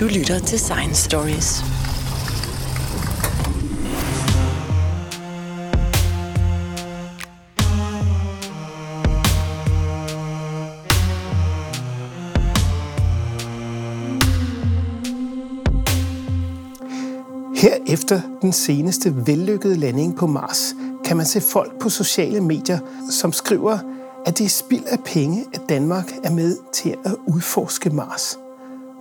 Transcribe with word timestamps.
Du 0.00 0.04
lytter 0.04 0.38
til 0.38 0.58
Science 0.58 1.04
Stories. 1.04 1.60
Her 17.56 17.76
efter 17.88 18.20
den 18.42 18.52
seneste 18.52 19.26
vellykkede 19.26 19.76
landing 19.76 20.16
på 20.16 20.26
Mars, 20.26 20.74
kan 21.04 21.16
man 21.16 21.26
se 21.26 21.40
folk 21.40 21.80
på 21.80 21.88
sociale 21.88 22.40
medier, 22.40 22.78
som 23.10 23.32
skriver, 23.32 23.78
at 24.26 24.38
det 24.38 24.44
er 24.44 24.48
spild 24.48 24.84
af 24.84 24.98
penge, 25.04 25.44
at 25.54 25.60
Danmark 25.68 26.12
er 26.24 26.30
med 26.30 26.56
til 26.72 26.94
at 27.04 27.14
udforske 27.26 27.90
Mars. 27.90 28.38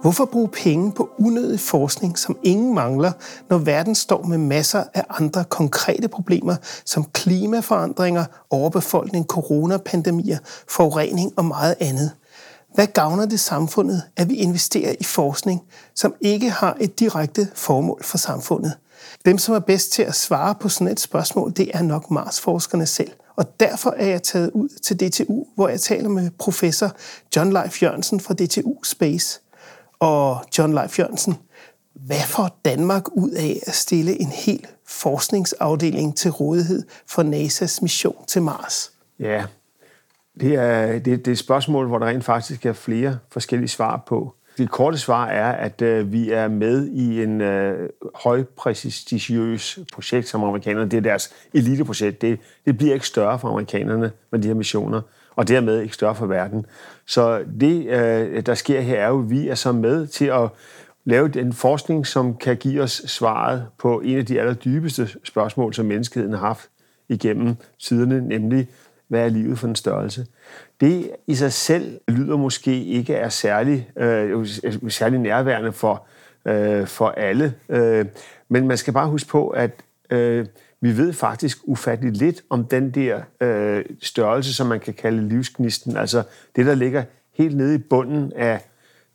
Hvorfor 0.06 0.26
bruge 0.26 0.48
penge 0.48 0.92
på 0.92 1.10
unødig 1.20 1.60
forskning, 1.60 2.20
som 2.20 2.38
ingen 2.44 2.76
mangler, 2.76 3.12
når 3.50 3.58
verden 3.58 3.96
står 3.96 4.24
med 4.24 4.38
masser 4.38 4.84
af 4.94 5.06
andre 5.10 5.44
konkrete 5.44 6.08
problemer, 6.08 6.56
som 6.86 7.06
klimaforandringer, 7.14 8.26
overbefolkning, 8.50 9.26
coronapandemier, 9.26 10.38
forurening 10.68 11.34
og 11.38 11.46
meget 11.46 11.76
andet? 11.80 12.12
Hvad 12.76 12.88
gavner 12.88 13.26
det 13.26 13.40
samfundet, 13.40 14.04
at 14.18 14.30
vi 14.30 14.36
investerer 14.36 14.96
i 15.00 15.04
forskning, 15.04 15.62
som 15.96 16.14
ikke 16.22 16.50
har 16.50 16.78
et 16.80 17.00
direkte 17.00 17.48
formål 17.54 18.04
for 18.04 18.18
samfundet? 18.18 18.74
Dem, 19.26 19.38
som 19.38 19.56
er 19.56 19.60
bedst 19.60 19.92
til 19.92 20.04
at 20.04 20.16
svare 20.16 20.56
på 20.56 20.70
sådan 20.70 20.88
et 20.88 21.00
spørgsmål, 21.00 21.54
det 21.58 21.72
er 21.74 21.82
nok 21.82 22.12
Mars-forskerne 22.12 22.86
selv. 22.86 23.12
Og 23.36 23.60
derfor 23.60 23.94
er 23.98 24.06
jeg 24.06 24.24
taget 24.24 24.52
ud 24.52 24.70
til 24.84 25.00
DTU, 25.00 25.46
hvor 25.56 25.68
jeg 25.70 25.82
taler 25.82 26.10
med 26.10 26.30
professor 26.40 26.92
John 27.36 27.54
Leif 27.54 27.84
Jørgensen 27.84 28.20
fra 28.20 28.34
DTU 28.34 28.84
Space. 28.84 29.42
Og 30.00 30.46
John 30.58 30.74
Leif 30.74 31.00
Jørgensen, 31.00 31.38
hvad 31.94 32.22
får 32.28 32.60
Danmark 32.66 33.04
ud 33.12 33.32
af 33.32 33.60
at 33.68 33.74
stille 33.74 34.22
en 34.22 34.28
hel 34.28 34.68
forskningsafdeling 34.88 36.18
til 36.18 36.32
rådighed 36.32 36.84
for 37.08 37.24
NASA's 37.24 37.80
mission 37.82 38.26
til 38.28 38.42
Mars? 38.42 38.92
Ja, 39.20 39.46
det 40.40 40.56
er, 40.56 40.92
det, 40.92 41.06
det 41.06 41.28
er 41.28 41.32
et 41.32 41.38
spørgsmål, 41.38 41.88
hvor 41.88 42.00
der 42.00 42.08
rent 42.08 42.24
faktisk 42.24 42.66
er 42.66 42.74
flere 42.74 43.18
forskellige 43.32 43.70
svar 43.70 44.04
på. 44.08 44.36
Det 44.58 44.70
korte 44.70 44.98
svar 44.98 45.28
er, 45.28 45.52
at 45.52 45.82
øh, 45.82 46.12
vi 46.12 46.32
er 46.32 46.48
med 46.48 46.88
i 46.88 47.24
en 47.24 47.42
øh, 47.42 47.90
højprestigiøs 48.16 49.80
projekt 49.94 50.28
som 50.28 50.44
amerikanerne. 50.44 50.92
Det 50.92 50.98
er 50.98 51.02
deres 51.02 51.34
eliteprojekt. 51.54 52.22
Det, 52.22 52.40
det 52.66 52.78
bliver 52.78 52.94
ikke 52.94 53.08
større 53.08 53.40
for 53.40 53.48
amerikanerne 53.48 54.12
med 54.32 54.40
de 54.40 54.48
her 54.48 54.56
missioner, 54.56 55.02
og 55.36 55.48
dermed 55.48 55.82
ikke 55.82 55.94
større 55.94 56.16
for 56.16 56.26
verden. 56.26 56.66
Så 57.06 57.44
det, 57.60 57.86
øh, 57.86 58.46
der 58.46 58.54
sker 58.54 58.82
her, 58.82 59.00
er 59.00 59.08
jo, 59.08 59.20
at 59.20 59.30
vi 59.30 59.48
er 59.48 59.56
så 59.56 59.72
med 59.72 60.08
til 60.08 60.26
at 60.26 60.50
lave 61.06 61.28
den 61.28 61.54
forskning, 61.54 62.08
som 62.08 62.38
kan 62.38 62.58
give 62.58 62.82
os 62.82 62.92
svaret 62.92 63.66
på 63.78 64.00
en 64.00 64.18
af 64.18 64.26
de 64.26 64.40
allerdybeste 64.40 65.10
spørgsmål, 65.24 65.74
som 65.74 65.86
menneskeheden 65.86 66.34
har 66.34 66.48
haft 66.48 66.70
igennem 67.10 67.56
tiderne, 67.80 68.28
nemlig 68.28 68.68
hvad 69.08 69.26
er 69.26 69.30
livet 69.30 69.60
for 69.60 69.68
en 69.68 69.76
størrelse? 69.76 70.26
Det 70.82 71.12
i 71.28 71.36
sig 71.36 71.54
selv 71.54 72.00
lyder 72.08 72.38
måske 72.38 72.84
ikke 72.84 73.14
er 73.14 73.30
særlig, 73.30 73.90
øh, 73.98 74.48
særlig 74.90 75.20
nærværende 75.20 75.72
for, 75.72 76.08
øh, 76.46 76.88
for 76.88 77.10
alle, 77.10 77.54
øh, 77.70 78.06
men 78.50 78.68
man 78.68 78.78
skal 78.78 78.94
bare 78.94 79.08
huske 79.08 79.30
på, 79.30 79.50
at 79.50 79.72
øh, 80.10 80.46
vi 80.86 80.98
ved 80.98 81.14
faktisk 81.14 81.58
ufatteligt 81.64 82.18
lidt 82.18 82.42
om 82.50 82.66
den 82.66 82.92
der 82.92 83.22
øh, 83.42 83.86
størrelse, 84.02 84.54
som 84.54 84.68
man 84.68 84.80
kan 84.80 84.94
kalde 84.94 85.28
livsgnisten, 85.28 85.98
altså 85.98 86.24
det, 86.56 86.66
der 86.66 86.76
ligger 86.76 87.04
helt 87.34 87.58
nede 87.58 87.76
i 87.76 87.78
bunden 87.78 88.34
af, 88.36 88.60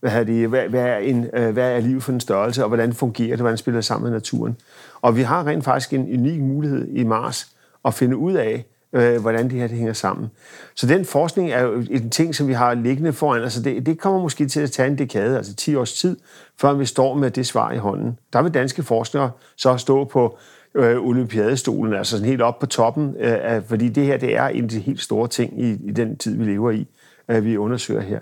hvad, 0.00 0.12
er 0.12 0.24
det, 0.24 0.48
hvad, 0.48 0.68
hvad, 0.68 0.82
er 0.82 0.96
en, 0.96 1.26
øh, 1.32 1.52
hvad 1.52 1.76
er 1.76 1.80
liv 1.80 2.00
for 2.00 2.12
en 2.12 2.20
størrelse, 2.20 2.62
og 2.62 2.68
hvordan 2.68 2.92
fungerer 2.92 3.30
det, 3.30 3.40
hvordan 3.40 3.58
spiller 3.58 3.76
det 3.76 3.84
sammen 3.84 4.10
med 4.10 4.16
naturen. 4.16 4.56
Og 5.00 5.16
vi 5.16 5.22
har 5.22 5.46
rent 5.46 5.64
faktisk 5.64 5.92
en 5.92 6.20
unik 6.20 6.40
mulighed 6.40 6.88
i 6.88 7.04
Mars 7.04 7.46
at 7.84 7.94
finde 7.94 8.16
ud 8.16 8.32
af, 8.32 8.66
øh, 8.92 9.20
hvordan 9.20 9.50
det 9.50 9.58
her 9.58 9.66
det 9.66 9.76
hænger 9.76 9.92
sammen. 9.92 10.30
Så 10.74 10.86
den 10.86 11.04
forskning 11.04 11.50
er 11.50 11.62
jo 11.62 11.82
en 11.90 12.10
ting, 12.10 12.34
som 12.34 12.48
vi 12.48 12.52
har 12.52 12.74
liggende 12.74 13.12
foran. 13.12 13.42
Altså 13.42 13.62
det, 13.62 13.86
det 13.86 13.98
kommer 13.98 14.20
måske 14.20 14.46
til 14.46 14.60
at 14.60 14.70
tage 14.70 14.88
en 14.88 14.98
dekade, 14.98 15.36
altså 15.36 15.54
10 15.54 15.74
års 15.74 15.92
tid, 15.92 16.16
før 16.60 16.72
vi 16.72 16.84
står 16.86 17.14
med 17.14 17.30
det 17.30 17.46
svar 17.46 17.72
i 17.72 17.78
hånden. 17.78 18.18
Der 18.32 18.42
vil 18.42 18.54
danske 18.54 18.82
forskere 18.82 19.30
så 19.56 19.76
stå 19.76 20.04
på 20.04 20.38
øh, 20.74 21.06
olympiadestolen, 21.06 21.94
altså 21.94 22.10
sådan 22.10 22.28
helt 22.28 22.42
op 22.42 22.58
på 22.58 22.66
toppen, 22.66 23.16
øh, 23.18 23.62
fordi 23.68 23.88
det 23.88 24.06
her 24.06 24.16
det 24.16 24.36
er 24.36 24.46
en 24.46 24.64
af 24.64 24.70
de 24.70 24.80
helt 24.80 25.00
store 25.00 25.28
ting 25.28 25.62
i, 25.62 25.70
i 25.70 25.90
den 25.90 26.16
tid, 26.16 26.36
vi 26.36 26.44
lever 26.44 26.70
i, 26.70 26.86
øh, 27.28 27.44
vi 27.44 27.56
undersøger 27.56 28.00
her. 28.00 28.20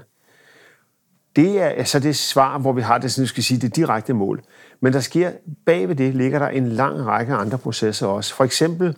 Det 1.37 1.62
er 1.62 1.66
altså 1.66 1.98
det 1.98 2.16
svar, 2.16 2.58
hvor 2.58 2.72
vi 2.72 2.82
har 2.82 2.98
det, 2.98 3.12
sådan, 3.12 3.26
skal 3.26 3.42
sige, 3.42 3.60
det 3.60 3.76
direkte 3.76 4.14
mål. 4.14 4.42
Men 4.81 4.92
der 4.92 5.00
sker, 5.00 5.31
bagved 5.66 5.94
det 5.94 6.14
ligger 6.14 6.38
der 6.38 6.48
en 6.48 6.69
lang 6.69 7.06
række 7.06 7.34
andre 7.34 7.58
processer 7.58 8.06
også. 8.06 8.34
For 8.34 8.44
eksempel 8.44 8.97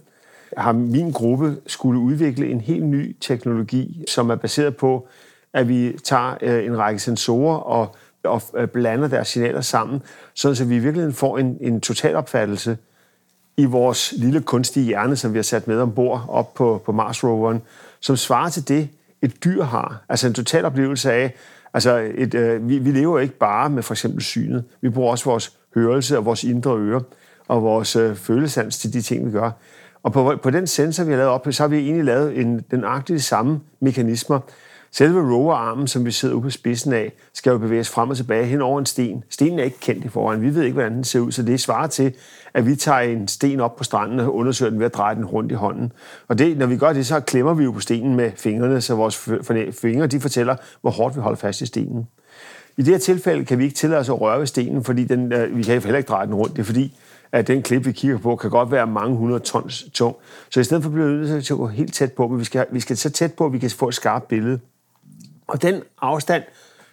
har 0.56 0.72
min 0.72 1.10
gruppe 1.10 1.56
skulle 1.66 2.00
udvikle 2.00 2.50
en 2.50 2.60
helt 2.60 2.84
ny 2.84 3.16
teknologi, 3.20 4.04
som 4.08 4.30
er 4.30 4.34
baseret 4.34 4.76
på, 4.76 5.08
at 5.52 5.68
vi 5.68 5.96
tager 6.04 6.34
øh, 6.42 6.66
en 6.66 6.78
række 6.78 7.00
sensorer 7.00 7.56
og, 7.56 7.96
og 8.24 8.42
øh, 8.56 8.68
blander 8.68 9.08
deres 9.08 9.28
signaler 9.28 9.60
sammen, 9.60 10.02
så 10.34 10.64
vi 10.64 10.76
i 10.76 10.78
virkeligheden 10.78 11.14
får 11.14 11.38
en, 11.38 11.58
en 11.60 11.80
total 11.80 12.16
opfattelse 12.16 12.78
i 13.60 13.64
vores 13.64 14.14
lille 14.16 14.40
kunstige 14.40 14.86
hjerne, 14.86 15.16
som 15.16 15.32
vi 15.32 15.38
har 15.38 15.42
sat 15.42 15.68
med 15.68 15.80
ombord 15.80 16.24
op 16.28 16.54
på, 16.54 16.82
på 16.86 16.92
Mars-roveren, 16.92 17.62
som 18.00 18.16
svarer 18.16 18.48
til 18.48 18.68
det, 18.68 18.88
et 19.22 19.44
dyr 19.44 19.62
har. 19.62 20.02
Altså 20.08 20.26
en 20.26 20.34
total 20.34 20.64
oplevelse 20.64 21.12
af, 21.12 21.34
altså 21.74 22.10
et, 22.14 22.34
øh, 22.34 22.68
vi, 22.68 22.78
vi 22.78 22.90
lever 22.90 23.18
ikke 23.18 23.38
bare 23.38 23.70
med 23.70 23.82
for 23.82 23.94
eksempel 23.94 24.22
synet, 24.22 24.64
vi 24.80 24.88
bruger 24.88 25.10
også 25.10 25.24
vores 25.24 25.52
hørelse 25.74 26.18
og 26.18 26.24
vores 26.24 26.44
indre 26.44 26.78
øre 26.78 27.02
og 27.48 27.62
vores 27.62 27.96
øh, 27.96 28.16
følesans 28.16 28.78
til 28.78 28.92
de 28.92 29.02
ting, 29.02 29.26
vi 29.26 29.30
gør. 29.30 29.50
Og 30.02 30.12
på, 30.12 30.36
på 30.42 30.50
den 30.50 30.66
sensor, 30.66 31.04
vi 31.04 31.10
har 31.10 31.18
lavet 31.18 31.32
op, 31.32 31.46
så 31.50 31.62
har 31.62 31.68
vi 31.68 31.78
egentlig 31.78 32.04
lavet 32.04 32.38
en, 32.38 32.64
den 32.70 32.84
agtige 32.84 33.20
samme 33.20 33.60
mekanismer. 33.80 34.40
Selve 34.92 35.34
roverarmen, 35.34 35.86
som 35.86 36.04
vi 36.04 36.10
sidder 36.10 36.34
ude 36.34 36.42
på 36.42 36.50
spidsen 36.50 36.92
af, 36.92 37.12
skal 37.34 37.50
jo 37.50 37.58
bevæges 37.58 37.88
frem 37.88 38.10
og 38.10 38.16
tilbage 38.16 38.44
hen 38.44 38.62
over 38.62 38.78
en 38.78 38.86
sten. 38.86 39.24
Stenen 39.30 39.58
er 39.58 39.64
ikke 39.64 39.80
kendt 39.80 40.04
i 40.04 40.08
forvejen. 40.08 40.42
Vi 40.42 40.54
ved 40.54 40.62
ikke, 40.62 40.74
hvordan 40.74 40.92
den 40.92 41.04
ser 41.04 41.20
ud, 41.20 41.32
så 41.32 41.42
det 41.42 41.60
svarer 41.60 41.86
til, 41.86 42.14
at 42.54 42.66
vi 42.66 42.76
tager 42.76 42.98
en 42.98 43.28
sten 43.28 43.60
op 43.60 43.76
på 43.76 43.84
stranden 43.84 44.20
og 44.20 44.34
undersøger 44.34 44.70
den 44.70 44.78
ved 44.78 44.86
at 44.86 44.94
dreje 44.94 45.14
den 45.14 45.24
rundt 45.24 45.52
i 45.52 45.54
hånden. 45.54 45.92
Og 46.28 46.38
det, 46.38 46.58
når 46.58 46.66
vi 46.66 46.76
gør 46.76 46.92
det, 46.92 47.06
så 47.06 47.20
klemmer 47.20 47.54
vi 47.54 47.64
jo 47.64 47.72
på 47.72 47.80
stenen 47.80 48.16
med 48.16 48.30
fingrene, 48.36 48.80
så 48.80 48.94
vores 48.94 49.28
fingre 49.80 50.06
de 50.06 50.20
fortæller, 50.20 50.56
hvor 50.80 50.90
hårdt 50.90 51.16
vi 51.16 51.20
holder 51.20 51.36
fast 51.36 51.60
i 51.60 51.66
stenen. 51.66 52.06
I 52.76 52.82
det 52.82 52.94
her 52.94 52.98
tilfælde 52.98 53.44
kan 53.44 53.58
vi 53.58 53.64
ikke 53.64 53.76
tillade 53.76 54.00
os 54.00 54.08
at 54.08 54.20
røre 54.20 54.38
ved 54.38 54.46
stenen, 54.46 54.84
fordi 54.84 55.04
den, 55.04 55.32
øh, 55.32 55.56
vi 55.56 55.62
kan 55.62 55.82
heller 55.82 55.98
ikke 55.98 56.08
dreje 56.08 56.26
den 56.26 56.34
rundt. 56.34 56.52
Det 56.52 56.62
er 56.62 56.66
fordi, 56.66 56.98
at 57.32 57.46
den 57.46 57.62
klip, 57.62 57.86
vi 57.86 57.92
kigger 57.92 58.18
på, 58.18 58.36
kan 58.36 58.50
godt 58.50 58.70
være 58.70 58.86
mange 58.86 59.16
hundrede 59.16 59.40
tons 59.40 59.84
tung. 59.92 60.16
Så 60.50 60.60
i 60.60 60.64
stedet 60.64 60.82
for 60.82 60.90
bliver 60.90 61.06
vi 61.06 61.12
nødt 61.12 61.44
til 61.44 61.54
at 61.54 61.58
gå 61.58 61.66
helt 61.66 61.94
tæt 61.94 62.12
på, 62.12 62.28
men 62.28 62.38
vi 62.38 62.44
skal, 62.44 62.66
vi 62.70 62.80
skal 62.80 62.96
så 62.96 63.10
tæt 63.10 63.34
på, 63.34 63.46
at 63.46 63.52
vi 63.52 63.58
kan 63.58 63.70
få 63.70 63.88
et 63.88 63.94
skarpt 63.94 64.28
billede. 64.28 64.60
Og 65.50 65.62
den 65.62 65.82
afstand, 66.00 66.42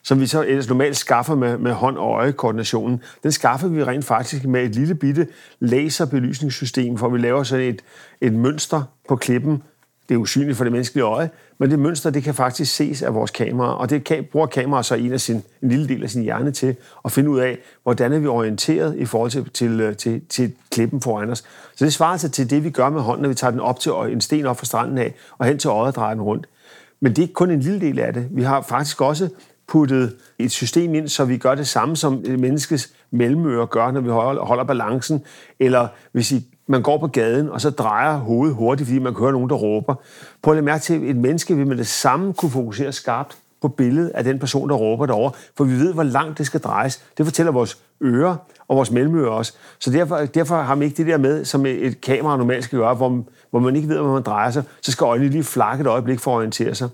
som 0.03 0.19
vi 0.19 0.27
så 0.27 0.43
ellers 0.43 0.67
normalt 0.67 0.97
skaffer 0.97 1.35
med, 1.35 1.57
med 1.57 1.71
hånd- 1.71 1.97
og 1.97 2.11
øjekoordinationen, 2.11 3.01
den 3.23 3.31
skaffer 3.31 3.67
vi 3.67 3.83
rent 3.83 4.05
faktisk 4.05 4.45
med 4.45 4.63
et 4.63 4.75
lille 4.75 4.95
bitte 4.95 5.27
laserbelysningssystem, 5.59 6.95
hvor 6.95 7.09
vi 7.09 7.17
laver 7.17 7.43
sådan 7.43 7.65
et, 7.65 7.81
et 8.21 8.33
mønster 8.33 8.83
på 9.07 9.15
klippen, 9.15 9.63
det 10.09 10.15
er 10.15 10.19
usynligt 10.19 10.57
for 10.57 10.63
det 10.63 10.71
menneskelige 10.71 11.03
øje, 11.03 11.29
men 11.57 11.71
det 11.71 11.79
mønster, 11.79 12.09
det 12.09 12.23
kan 12.23 12.33
faktisk 12.33 12.75
ses 12.75 13.01
af 13.01 13.13
vores 13.13 13.31
kamera, 13.31 13.77
og 13.77 13.89
det 13.89 14.03
kan, 14.03 14.27
bruger 14.31 14.47
kameraet 14.47 14.85
så 14.85 14.95
en, 14.95 15.13
af 15.13 15.21
sin, 15.21 15.43
en 15.61 15.69
lille 15.69 15.87
del 15.87 16.03
af 16.03 16.09
sin 16.09 16.23
hjerne 16.23 16.51
til 16.51 16.75
at 17.05 17.11
finde 17.11 17.29
ud 17.29 17.39
af, 17.39 17.57
hvordan 17.83 18.13
er 18.13 18.19
vi 18.19 18.27
orienteret 18.27 18.95
i 18.97 19.05
forhold 19.05 19.31
til, 19.31 19.49
til, 19.49 19.81
øh, 19.81 19.95
til, 19.95 20.21
til 20.29 20.53
klippen 20.71 21.01
foran 21.01 21.29
os. 21.29 21.43
Så 21.75 21.85
det 21.85 21.93
svarer 21.93 22.17
sig 22.17 22.31
til 22.31 22.49
det, 22.49 22.63
vi 22.63 22.69
gør 22.69 22.89
med 22.89 23.01
hånden, 23.01 23.21
når 23.21 23.29
vi 23.29 23.35
tager 23.35 23.51
den 23.51 23.59
op 23.59 23.79
til 23.79 23.91
en 23.91 24.21
sten 24.21 24.45
op 24.45 24.57
fra 24.57 24.65
stranden 24.65 24.97
af, 24.97 25.13
og 25.37 25.45
hen 25.45 25.57
til 25.57 25.67
øjet 25.67 25.87
og 25.87 25.95
drejer 25.95 26.13
den 26.13 26.23
rundt. 26.23 26.47
Men 26.99 27.11
det 27.11 27.17
er 27.17 27.23
ikke 27.23 27.33
kun 27.33 27.51
en 27.51 27.59
lille 27.59 27.81
del 27.81 27.99
af 27.99 28.13
det. 28.13 28.27
Vi 28.31 28.43
har 28.43 28.61
faktisk 28.61 29.01
også 29.01 29.29
puttet 29.67 30.15
et 30.39 30.51
system 30.51 30.95
ind, 30.95 31.07
så 31.07 31.25
vi 31.25 31.37
gør 31.37 31.55
det 31.55 31.67
samme, 31.67 31.95
som 31.95 32.23
menneskets 32.25 32.93
mellemøre 33.11 33.67
gør, 33.67 33.91
når 33.91 34.01
vi 34.01 34.09
holder 34.09 34.63
balancen, 34.63 35.23
eller 35.59 35.87
hvis 36.11 36.31
I 36.31 36.57
man 36.67 36.81
går 36.81 36.97
på 36.97 37.07
gaden, 37.07 37.49
og 37.49 37.61
så 37.61 37.69
drejer 37.69 38.17
hovedet 38.17 38.55
hurtigt, 38.55 38.87
fordi 38.87 38.99
man 38.99 39.13
kan 39.13 39.19
høre 39.19 39.31
nogen, 39.31 39.49
der 39.49 39.55
råber. 39.55 39.95
Prøv 40.41 40.51
at 40.51 40.55
lade 40.55 40.65
mærke 40.65 40.81
til, 40.81 40.93
at 40.93 41.01
et 41.01 41.15
menneske 41.15 41.55
vil 41.55 41.67
med 41.67 41.77
det 41.77 41.87
samme 41.87 42.33
kunne 42.33 42.51
fokusere 42.51 42.91
skarpt 42.91 43.37
på 43.61 43.67
billedet 43.67 44.09
af 44.09 44.23
den 44.23 44.39
person, 44.39 44.69
der 44.69 44.75
råber 44.75 45.05
derovre, 45.05 45.31
for 45.57 45.63
vi 45.63 45.73
ved, 45.73 45.93
hvor 45.93 46.03
langt 46.03 46.37
det 46.37 46.45
skal 46.45 46.59
drejes. 46.59 47.03
Det 47.17 47.25
fortæller 47.25 47.51
vores 47.51 47.77
ører 48.03 48.35
og 48.67 48.77
vores 48.77 48.91
mellemører 48.91 49.29
også. 49.29 49.53
Så 49.79 49.91
derfor, 49.91 50.17
derfor 50.17 50.61
har 50.61 50.75
man 50.75 50.83
ikke 50.83 50.97
det 50.97 51.07
der 51.07 51.17
med, 51.17 51.45
som 51.45 51.65
et 51.65 52.01
kamera 52.01 52.37
normalt 52.37 52.63
skal 52.63 52.79
gøre, 52.79 52.95
hvor, 52.95 53.23
hvor 53.49 53.59
man 53.59 53.75
ikke 53.75 53.89
ved, 53.89 53.97
hvor 53.97 54.13
man 54.13 54.23
drejer 54.23 54.51
sig, 54.51 54.63
så 54.81 54.91
skal 54.91 55.05
øjnene 55.05 55.29
lige 55.29 55.43
flakke 55.43 55.81
et 55.81 55.87
øjeblik 55.87 56.19
for 56.19 56.31
at 56.31 56.35
orientere 56.35 56.75
sig. 56.75 56.89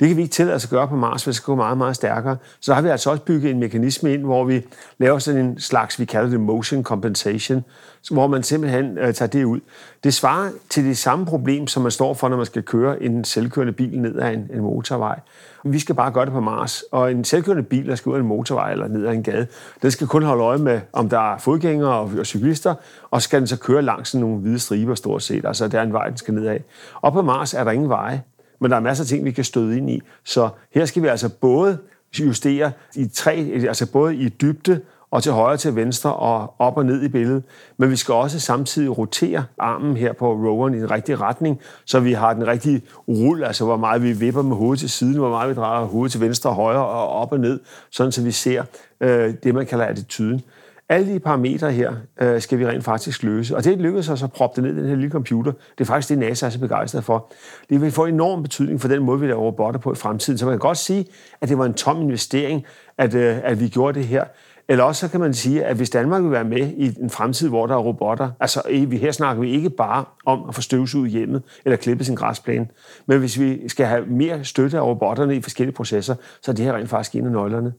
Det 0.00 0.08
kan 0.08 0.16
vi 0.16 0.22
ikke 0.22 0.32
tillade 0.32 0.56
os 0.56 0.64
at 0.64 0.70
gøre 0.70 0.88
på 0.88 0.96
Mars, 0.96 1.24
hvis 1.24 1.34
det 1.34 1.42
skal 1.42 1.46
gå 1.46 1.54
meget, 1.54 1.78
meget 1.78 1.96
stærkere. 1.96 2.36
Så 2.60 2.72
der 2.72 2.74
har 2.74 2.82
vi 2.82 2.88
altså 2.88 3.10
også 3.10 3.22
bygget 3.22 3.50
en 3.50 3.60
mekanisme 3.60 4.14
ind, 4.14 4.22
hvor 4.22 4.44
vi 4.44 4.66
laver 4.98 5.18
sådan 5.18 5.40
en 5.40 5.60
slags, 5.60 6.00
vi 6.00 6.04
kalder 6.04 6.30
det 6.30 6.40
motion 6.40 6.82
compensation, 6.82 7.64
hvor 8.10 8.26
man 8.26 8.42
simpelthen 8.42 8.98
øh, 8.98 9.14
tager 9.14 9.28
det 9.28 9.44
ud. 9.44 9.60
Det 10.04 10.14
svarer 10.14 10.50
til 10.70 10.84
det 10.84 10.98
samme 10.98 11.26
problem, 11.26 11.66
som 11.66 11.82
man 11.82 11.90
står 11.90 12.14
for, 12.14 12.28
når 12.28 12.36
man 12.36 12.46
skal 12.46 12.62
køre 12.62 13.02
en 13.02 13.24
selvkørende 13.24 13.72
bil 13.72 14.00
ned 14.00 14.18
ad 14.18 14.32
en, 14.32 14.50
en 14.54 14.60
motorvej. 14.60 15.20
Vi 15.64 15.78
skal 15.78 15.94
bare 15.94 16.10
gøre 16.10 16.24
det 16.24 16.32
på 16.32 16.40
Mars. 16.40 16.82
Og 16.82 17.10
en 17.10 17.24
selvkørende 17.24 17.62
bil, 17.62 17.88
der 17.88 17.94
skal 17.94 18.10
ud 18.10 18.14
af 18.14 18.20
en 18.20 18.26
motorvej 18.26 18.72
eller 18.72 18.88
ned 18.88 19.06
ad 19.06 19.12
en 19.12 19.22
gade, 19.22 19.46
den 19.82 19.90
skal 19.90 20.06
kun 20.06 20.22
holde 20.22 20.42
øje 20.42 20.58
med, 20.58 20.80
om 20.92 21.08
der 21.08 21.34
er 21.34 21.38
fodgængere 21.38 21.94
og, 21.94 22.10
og 22.18 22.26
cyklister, 22.26 22.74
og 23.10 23.22
skal 23.22 23.38
den 23.38 23.46
så 23.46 23.58
køre 23.58 23.82
langs 23.82 24.14
nogle 24.14 24.36
hvide 24.36 24.58
striber 24.58 24.94
stort 24.94 25.22
set. 25.22 25.44
Altså, 25.44 25.68
der 25.68 25.78
er 25.78 25.82
en 25.82 25.92
vej, 25.92 26.08
den 26.08 26.16
skal 26.16 26.34
ned 26.34 26.46
af. 26.46 26.64
Og 26.94 27.12
på 27.12 27.22
Mars 27.22 27.54
er 27.54 27.64
der 27.64 27.70
ingen 27.70 27.88
veje, 27.88 28.22
men 28.66 28.70
der 28.70 28.76
er 28.76 28.80
masser 28.80 29.04
af 29.04 29.08
ting, 29.08 29.24
vi 29.24 29.30
kan 29.30 29.44
støde 29.44 29.76
ind 29.76 29.90
i. 29.90 30.02
Så 30.24 30.48
her 30.74 30.84
skal 30.84 31.02
vi 31.02 31.08
altså 31.08 31.28
både 31.28 31.78
justere 32.20 32.72
i 32.94 33.08
tre, 33.08 33.32
altså 33.68 33.92
både 33.92 34.16
i 34.16 34.28
dybde 34.28 34.80
og 35.10 35.22
til 35.22 35.32
højre 35.32 35.56
til 35.56 35.76
venstre 35.76 36.14
og 36.14 36.54
op 36.58 36.76
og 36.76 36.86
ned 36.86 37.02
i 37.02 37.08
billedet. 37.08 37.42
Men 37.76 37.90
vi 37.90 37.96
skal 37.96 38.14
også 38.14 38.40
samtidig 38.40 38.98
rotere 38.98 39.44
armen 39.58 39.96
her 39.96 40.12
på 40.12 40.32
roveren 40.32 40.74
i 40.74 40.80
den 40.80 40.90
rigtige 40.90 41.16
retning, 41.16 41.60
så 41.84 42.00
vi 42.00 42.12
har 42.12 42.32
den 42.34 42.46
rigtige 42.46 42.82
rull, 43.08 43.44
altså 43.44 43.64
hvor 43.64 43.76
meget 43.76 44.02
vi 44.02 44.12
vipper 44.12 44.42
med 44.42 44.56
hovedet 44.56 44.80
til 44.80 44.90
siden, 44.90 45.16
hvor 45.16 45.30
meget 45.30 45.50
vi 45.50 45.54
drejer 45.54 45.84
hovedet 45.84 46.12
til 46.12 46.20
venstre 46.20 46.50
og 46.50 46.56
højre 46.56 46.86
og 46.86 47.08
op 47.08 47.32
og 47.32 47.40
ned, 47.40 47.60
sådan 47.90 48.12
så 48.12 48.22
vi 48.22 48.30
ser 48.30 48.64
øh, 49.00 49.34
det, 49.42 49.54
man 49.54 49.66
kalder 49.66 49.84
attituden. 49.84 50.42
Alle 50.88 51.14
de 51.14 51.20
parametre 51.20 51.72
her 51.72 51.94
øh, 52.20 52.40
skal 52.40 52.58
vi 52.58 52.66
rent 52.66 52.84
faktisk 52.84 53.22
løse. 53.22 53.56
Og 53.56 53.64
det 53.64 53.78
lykkedes 53.78 54.08
os 54.08 54.22
at 54.22 54.32
proppe 54.32 54.62
det 54.62 54.64
ned 54.64 54.76
i 54.76 54.80
den 54.80 54.88
her 54.88 54.96
lille 54.96 55.10
computer. 55.10 55.52
Det 55.52 55.80
er 55.80 55.84
faktisk 55.84 56.08
det, 56.08 56.18
NASA 56.18 56.46
er 56.46 56.50
så 56.50 56.60
begejstret 56.60 57.04
for. 57.04 57.32
Det 57.70 57.80
vil 57.80 57.90
få 57.90 58.06
enorm 58.06 58.42
betydning 58.42 58.80
for 58.80 58.88
den 58.88 59.02
måde, 59.02 59.20
vi 59.20 59.26
laver 59.26 59.40
robotter 59.40 59.80
på 59.80 59.92
i 59.92 59.94
fremtiden. 59.94 60.38
Så 60.38 60.44
man 60.44 60.52
kan 60.52 60.58
godt 60.58 60.78
sige, 60.78 61.06
at 61.40 61.48
det 61.48 61.58
var 61.58 61.64
en 61.64 61.74
tom 61.74 62.02
investering, 62.02 62.64
at, 62.98 63.14
øh, 63.14 63.38
at 63.42 63.60
vi 63.60 63.68
gjorde 63.68 63.98
det 63.98 64.06
her. 64.06 64.24
Eller 64.68 64.84
også 64.84 65.00
så 65.00 65.10
kan 65.10 65.20
man 65.20 65.34
sige, 65.34 65.64
at 65.64 65.76
hvis 65.76 65.90
Danmark 65.90 66.22
vil 66.22 66.30
være 66.30 66.44
med 66.44 66.72
i 66.76 67.00
en 67.00 67.10
fremtid, 67.10 67.48
hvor 67.48 67.66
der 67.66 67.74
er 67.74 67.78
robotter, 67.78 68.30
altså 68.40 68.62
øh, 68.70 68.92
her 68.92 69.12
snakker 69.12 69.40
vi 69.42 69.50
ikke 69.50 69.70
bare 69.70 70.04
om 70.26 70.48
at 70.48 70.54
få 70.54 70.60
støvsuget 70.60 71.10
hjemmet 71.10 71.42
eller 71.64 71.76
klippe 71.76 72.04
sin 72.04 72.14
græsplæne, 72.14 72.68
men 73.06 73.18
hvis 73.18 73.40
vi 73.40 73.68
skal 73.68 73.86
have 73.86 74.06
mere 74.06 74.44
støtte 74.44 74.78
af 74.78 74.82
robotterne 74.82 75.36
i 75.36 75.40
forskellige 75.40 75.74
processer, 75.74 76.14
så 76.42 76.50
er 76.50 76.54
det 76.54 76.64
her 76.64 76.72
rent 76.72 76.88
faktisk 76.88 77.14
en 77.14 77.26
af 77.26 77.32
nøglerne. 77.32 77.72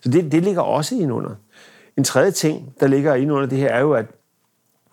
Så 0.00 0.08
det, 0.08 0.32
det 0.32 0.42
ligger 0.42 0.62
også 0.62 0.94
ind 0.94 1.12
under. 1.12 1.30
En 1.96 2.04
tredje 2.04 2.30
ting, 2.30 2.74
der 2.80 2.86
ligger 2.86 3.14
ind 3.14 3.32
under 3.32 3.48
det 3.48 3.58
her, 3.58 3.68
er 3.68 3.80
jo, 3.80 3.92
at 3.92 4.06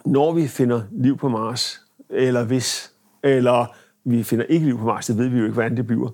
når 0.05 0.33
vi 0.33 0.47
finder 0.47 0.81
liv 0.91 1.17
på 1.17 1.29
Mars, 1.29 1.81
eller 2.09 2.43
hvis, 2.43 2.91
eller 3.23 3.75
vi 4.05 4.23
finder 4.23 4.45
ikke 4.45 4.65
liv 4.65 4.77
på 4.77 4.85
Mars, 4.85 5.05
det 5.05 5.17
ved 5.17 5.27
vi 5.27 5.37
jo 5.37 5.43
ikke, 5.43 5.53
hvordan 5.53 5.77
det 5.77 5.87
bliver. 5.87 6.09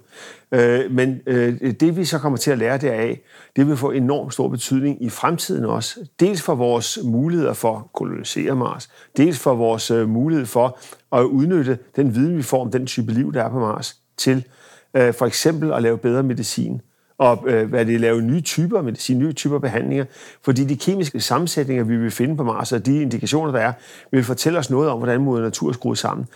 Øh, 0.52 0.92
men 0.92 1.20
øh, 1.26 1.74
det 1.80 1.98
vi 1.98 2.06
så 2.06 2.20
kommer 2.20 2.38
til 2.38 2.52
at 2.52 2.58
lære 2.58 2.78
deraf, 2.78 3.22
det 3.56 3.68
vil 3.68 3.78
få 3.78 3.92
enormt 3.92 4.34
stor 4.34 4.48
betydning 4.48 5.04
i 5.04 5.10
fremtiden 5.10 5.66
også. 5.66 6.08
Dels 6.20 6.42
for 6.42 6.56
vores 6.56 7.00
muligheder 7.04 7.54
for 7.54 7.78
at 7.78 7.94
kolonisere 7.94 8.56
Mars, 8.56 8.90
dels 9.18 9.40
for 9.40 9.56
vores 9.56 9.92
øh, 9.92 10.10
mulighed 10.10 10.46
for 10.46 10.80
at 11.12 11.24
udnytte 11.24 11.78
den 11.96 12.16
viden, 12.16 12.38
vi 12.38 12.42
får 12.42 12.62
om 12.62 12.72
den 12.72 12.86
type 12.86 13.12
liv, 13.12 13.34
der 13.34 13.44
er 13.44 13.50
på 13.50 13.60
Mars, 13.60 13.98
til 14.18 14.46
øh, 14.94 15.14
for 15.14 15.26
eksempel 15.26 15.74
at 15.74 15.82
lave 15.82 15.98
bedre 15.98 16.24
medicin 16.24 16.82
og 17.18 17.44
øh, 17.48 17.70
hvad 17.70 17.86
det 17.86 18.02
lave 18.02 18.22
nye 18.22 18.42
typer 18.42 18.82
medicin, 18.82 19.20
nye 19.20 19.34
typer 19.34 19.60
behandlinger, 19.60 20.06
fordi 20.42 20.64
de 20.64 20.78
kemiske 20.78 21.20
sammensætninger, 21.20 21.84
vi 21.84 21.98
vil 21.98 22.12
finde 22.12 22.38
på 22.38 22.44
Mars, 22.44 22.72
og 22.72 22.86
de 22.86 23.02
indikationer, 23.02 23.52
der 23.52 23.60
er, 23.60 23.74
vil 24.12 24.24
fortælle 24.24 24.60
os 24.60 24.70
noget 24.70 24.90
om, 24.90 24.98
hvordan 24.98 25.22
moder 25.22 25.44
natur 25.44 25.70
er 25.70 25.74
skruet 25.74 25.98
sammen. 25.98 26.28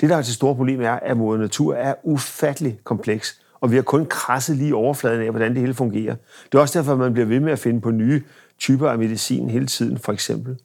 Det, 0.00 0.10
der 0.10 0.16
er 0.16 0.22
det 0.22 0.34
store 0.34 0.54
problem, 0.54 0.80
er, 0.80 0.92
at 0.92 1.16
moder 1.16 1.38
natur 1.38 1.74
er 1.74 1.94
ufattelig 2.02 2.78
kompleks, 2.84 3.40
og 3.60 3.70
vi 3.70 3.76
har 3.76 3.82
kun 3.82 4.06
krasset 4.06 4.56
lige 4.56 4.74
overfladen 4.74 5.22
af, 5.22 5.30
hvordan 5.30 5.52
det 5.52 5.60
hele 5.60 5.74
fungerer. 5.74 6.16
Det 6.52 6.58
er 6.58 6.62
også 6.62 6.78
derfor, 6.78 6.92
at 6.92 6.98
man 6.98 7.12
bliver 7.12 7.26
ved 7.26 7.40
med 7.40 7.52
at 7.52 7.58
finde 7.58 7.80
på 7.80 7.90
nye 7.90 8.22
typer 8.58 8.90
af 8.90 8.98
medicin 8.98 9.50
hele 9.50 9.66
tiden, 9.66 9.98
for 9.98 10.12
eksempel. 10.12 10.58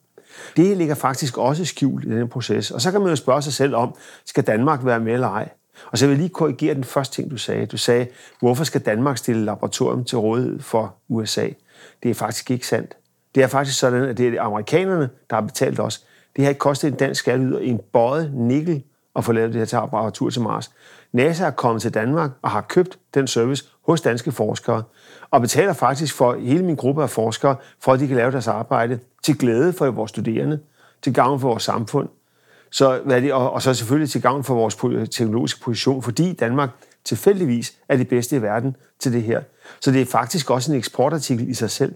Det 0.56 0.76
ligger 0.76 0.94
faktisk 0.94 1.38
også 1.38 1.64
skjult 1.64 2.04
i 2.04 2.10
den 2.10 2.28
proces. 2.28 2.70
Og 2.70 2.80
så 2.80 2.90
kan 2.90 3.00
man 3.00 3.10
jo 3.10 3.16
spørge 3.16 3.42
sig 3.42 3.52
selv 3.52 3.74
om, 3.74 3.94
skal 4.24 4.44
Danmark 4.44 4.84
være 4.84 5.00
med 5.00 5.12
eller 5.12 5.28
ej? 5.28 5.48
Og 5.92 5.98
så 5.98 6.06
vil 6.06 6.12
jeg 6.12 6.18
lige 6.18 6.28
korrigere 6.28 6.74
den 6.74 6.84
første 6.84 7.14
ting, 7.16 7.30
du 7.30 7.36
sagde. 7.36 7.66
Du 7.66 7.76
sagde, 7.76 8.06
hvorfor 8.40 8.64
skal 8.64 8.80
Danmark 8.80 9.18
stille 9.18 9.44
laboratorium 9.44 10.04
til 10.04 10.18
rådighed 10.18 10.60
for 10.60 10.94
USA? 11.08 11.48
Det 12.02 12.10
er 12.10 12.14
faktisk 12.14 12.50
ikke 12.50 12.66
sandt. 12.66 12.96
Det 13.34 13.42
er 13.42 13.46
faktisk 13.46 13.78
sådan, 13.78 14.02
at 14.02 14.18
det 14.18 14.28
er 14.28 14.42
amerikanerne, 14.42 15.10
der 15.30 15.36
har 15.36 15.40
betalt 15.40 15.80
os. 15.80 16.04
Det 16.36 16.44
har 16.44 16.48
ikke 16.48 16.58
kostet 16.58 16.88
en 16.88 16.98
dansk 16.98 17.20
skatteyder 17.20 17.58
en 17.58 17.80
bøjet 17.92 18.34
nikkel 18.34 18.82
at 19.16 19.24
få 19.24 19.32
lavet 19.32 19.52
det 19.52 19.58
her 19.58 19.66
til 19.66 19.76
apparatur 19.76 20.30
til 20.30 20.42
Mars. 20.42 20.70
NASA 21.12 21.44
er 21.44 21.50
kommet 21.50 21.82
til 21.82 21.94
Danmark 21.94 22.30
og 22.42 22.50
har 22.50 22.60
købt 22.60 22.98
den 23.14 23.26
service 23.26 23.64
hos 23.86 24.00
danske 24.00 24.32
forskere, 24.32 24.82
og 25.30 25.40
betaler 25.40 25.72
faktisk 25.72 26.14
for 26.14 26.34
hele 26.34 26.64
min 26.64 26.76
gruppe 26.76 27.02
af 27.02 27.10
forskere, 27.10 27.56
for 27.80 27.92
at 27.92 28.00
de 28.00 28.06
kan 28.06 28.16
lave 28.16 28.32
deres 28.32 28.48
arbejde 28.48 28.98
til 29.22 29.38
glæde 29.38 29.72
for 29.72 29.90
vores 29.90 30.08
studerende, 30.08 30.60
til 31.02 31.14
gavn 31.14 31.40
for 31.40 31.48
vores 31.48 31.62
samfund, 31.62 32.08
så, 32.74 33.00
hvad 33.04 33.22
det, 33.22 33.32
og, 33.32 33.52
og 33.52 33.62
så 33.62 33.74
selvfølgelig 33.74 34.10
til 34.10 34.22
gavn 34.22 34.44
for 34.44 34.54
vores 34.54 34.74
teknologiske 35.10 35.60
position, 35.60 36.02
fordi 36.02 36.32
Danmark 36.32 36.70
tilfældigvis 37.04 37.74
er 37.88 37.96
det 37.96 38.08
bedste 38.08 38.36
i 38.36 38.42
verden 38.42 38.76
til 38.98 39.12
det 39.12 39.22
her. 39.22 39.42
Så 39.80 39.90
det 39.90 40.00
er 40.00 40.06
faktisk 40.06 40.50
også 40.50 40.72
en 40.72 40.78
eksportartikel 40.78 41.48
i 41.48 41.54
sig 41.54 41.70
selv. 41.70 41.94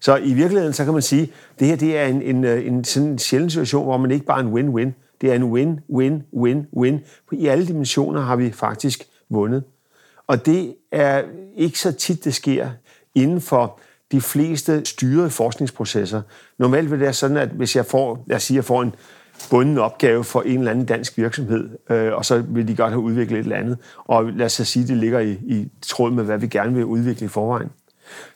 Så 0.00 0.16
i 0.16 0.34
virkeligheden, 0.34 0.72
så 0.72 0.84
kan 0.84 0.92
man 0.92 1.02
sige, 1.02 1.22
at 1.22 1.60
det 1.60 1.66
her 1.66 1.76
det 1.76 1.98
er 1.98 2.06
en, 2.06 2.22
en, 2.22 2.44
øh, 2.44 2.66
en, 2.66 2.84
sådan 2.84 3.08
en 3.08 3.18
sjælden 3.18 3.50
situation, 3.50 3.84
hvor 3.84 3.96
man 3.96 4.10
ikke 4.10 4.26
bare 4.26 4.40
er 4.40 4.46
en 4.46 4.52
win-win, 4.52 4.92
det 5.20 5.30
er 5.30 5.34
en 5.34 5.44
win, 5.44 5.80
win, 5.90 6.22
win, 6.32 6.66
win. 6.76 7.00
I 7.32 7.46
alle 7.46 7.66
dimensioner 7.66 8.20
har 8.20 8.36
vi 8.36 8.52
faktisk 8.52 9.04
vundet. 9.28 9.64
Og 10.26 10.46
det 10.46 10.74
er 10.92 11.22
ikke 11.56 11.78
så 11.78 11.92
tit, 11.92 12.24
det 12.24 12.34
sker 12.34 12.70
inden 13.14 13.40
for 13.40 13.80
de 14.12 14.20
fleste 14.20 14.84
styrede 14.84 15.30
forskningsprocesser. 15.30 16.22
Normalt 16.58 16.90
vil 16.90 16.98
det 16.98 17.04
være 17.04 17.12
sådan, 17.12 17.36
at 17.36 17.48
hvis 17.48 17.76
jeg 17.76 17.86
får, 17.86 18.24
lad 18.26 18.36
os 18.36 18.42
sige, 18.42 18.56
jeg 18.56 18.64
får 18.64 18.82
en 18.82 18.94
bunden 19.50 19.78
opgave 19.78 20.24
for 20.24 20.42
en 20.42 20.58
eller 20.58 20.70
anden 20.70 20.86
dansk 20.86 21.18
virksomhed, 21.18 21.68
øh, 21.90 22.12
og 22.12 22.24
så 22.24 22.42
vil 22.48 22.68
de 22.68 22.76
godt 22.76 22.90
have 22.90 23.00
udviklet 23.00 23.38
et 23.38 23.42
eller 23.42 23.56
andet, 23.56 23.78
og 24.04 24.24
lad 24.24 24.46
os 24.46 24.52
sige, 24.52 24.82
at 24.82 24.88
det 24.88 24.96
ligger 24.96 25.18
i, 25.18 25.32
i 25.32 25.68
tråd 25.82 26.10
med, 26.10 26.24
hvad 26.24 26.38
vi 26.38 26.46
gerne 26.46 26.74
vil 26.74 26.84
udvikle 26.84 27.24
i 27.24 27.28
forvejen, 27.28 27.70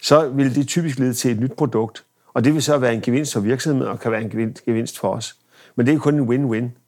så 0.01 0.29
vil 0.29 0.55
det 0.55 0.69
typisk 0.69 0.99
lede 0.99 1.15
til 1.15 1.31
et 1.31 1.41
nyt 1.41 1.53
produkt, 1.53 2.05
og 2.35 2.45
det 2.45 2.55
vil 2.55 2.63
så 2.63 2.79
være 2.79 2.95
en 2.95 3.01
gevinst 3.01 3.33
for 3.33 3.41
virksomheden, 3.41 3.93
og 3.93 4.01
kan 4.01 4.13
være 4.13 4.23
en 4.23 4.57
gevinst 4.67 4.99
for 4.99 5.09
os. 5.09 5.37
Men 5.77 5.87
det 5.87 5.95
er 5.95 5.99
kun 5.99 6.15
en 6.15 6.29
win-win. 6.29 6.79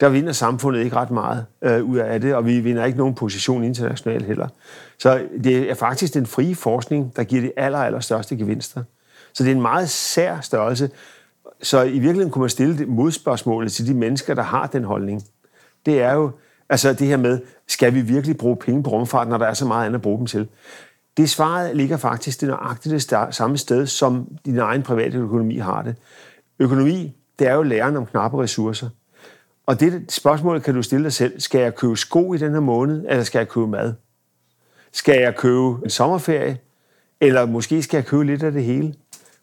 Der 0.00 0.08
vinder 0.08 0.32
samfundet 0.32 0.84
ikke 0.84 0.96
ret 0.96 1.10
meget 1.10 1.46
øh, 1.62 1.84
ud 1.84 1.98
af 1.98 2.20
det, 2.20 2.34
og 2.34 2.46
vi 2.46 2.60
vinder 2.60 2.84
ikke 2.84 2.98
nogen 2.98 3.14
position 3.14 3.64
internationalt 3.64 4.26
heller. 4.26 4.48
Så 4.98 5.22
det 5.44 5.70
er 5.70 5.74
faktisk 5.74 6.14
den 6.14 6.26
frie 6.26 6.54
forskning, 6.54 7.16
der 7.16 7.24
giver 7.24 7.42
de 7.42 7.52
aller, 7.56 7.78
aller 7.78 8.00
største 8.00 8.36
gevinster. 8.36 8.82
Så 9.32 9.44
det 9.44 9.50
er 9.50 9.54
en 9.54 9.62
meget 9.62 9.88
sær 9.88 10.40
størrelse. 10.40 10.90
Så 11.62 11.82
i 11.82 11.90
virkeligheden 11.90 12.30
kunne 12.30 12.40
man 12.40 12.50
stille 12.50 12.78
det 12.78 12.88
modspørgsmålet 12.88 13.72
til 13.72 13.86
de 13.86 13.94
mennesker, 13.94 14.34
der 14.34 14.42
har 14.42 14.66
den 14.66 14.84
holdning. 14.84 15.22
Det 15.86 16.02
er 16.02 16.12
jo 16.12 16.30
altså 16.68 16.92
det 16.92 17.06
her 17.06 17.16
med, 17.16 17.40
skal 17.68 17.94
vi 17.94 18.00
virkelig 18.00 18.36
bruge 18.36 18.56
penge 18.56 18.82
på 18.82 18.90
rumfart, 18.90 19.28
når 19.28 19.38
der 19.38 19.46
er 19.46 19.54
så 19.54 19.66
meget 19.66 19.86
andet 19.86 19.98
at 19.98 20.02
bruge 20.02 20.18
dem 20.18 20.26
til? 20.26 20.48
Det 21.16 21.30
svaret 21.30 21.76
ligger 21.76 21.96
faktisk 21.96 22.40
det 22.40 22.48
nøjagtigt 22.48 23.10
det 23.10 23.34
samme 23.34 23.58
sted, 23.58 23.86
som 23.86 24.28
din 24.44 24.58
egen 24.58 24.82
private 24.82 25.18
økonomi 25.18 25.56
har 25.56 25.82
det. 25.82 25.96
Økonomi, 26.58 27.16
det 27.38 27.46
er 27.46 27.54
jo 27.54 27.62
læren 27.62 27.96
om 27.96 28.06
knappe 28.06 28.42
ressourcer. 28.42 28.88
Og 29.66 29.80
det 29.80 30.12
spørgsmål 30.12 30.60
kan 30.60 30.74
du 30.74 30.82
stille 30.82 31.04
dig 31.04 31.12
selv. 31.12 31.40
Skal 31.40 31.60
jeg 31.60 31.74
købe 31.74 31.96
sko 31.96 32.34
i 32.34 32.38
den 32.38 32.52
her 32.52 32.60
måned, 32.60 33.04
eller 33.08 33.22
skal 33.22 33.38
jeg 33.38 33.48
købe 33.48 33.66
mad? 33.66 33.94
Skal 34.92 35.20
jeg 35.20 35.36
købe 35.36 35.84
en 35.84 35.90
sommerferie, 35.90 36.58
eller 37.20 37.46
måske 37.46 37.82
skal 37.82 37.96
jeg 37.96 38.06
købe 38.06 38.24
lidt 38.24 38.42
af 38.42 38.52
det 38.52 38.64
hele? 38.64 38.94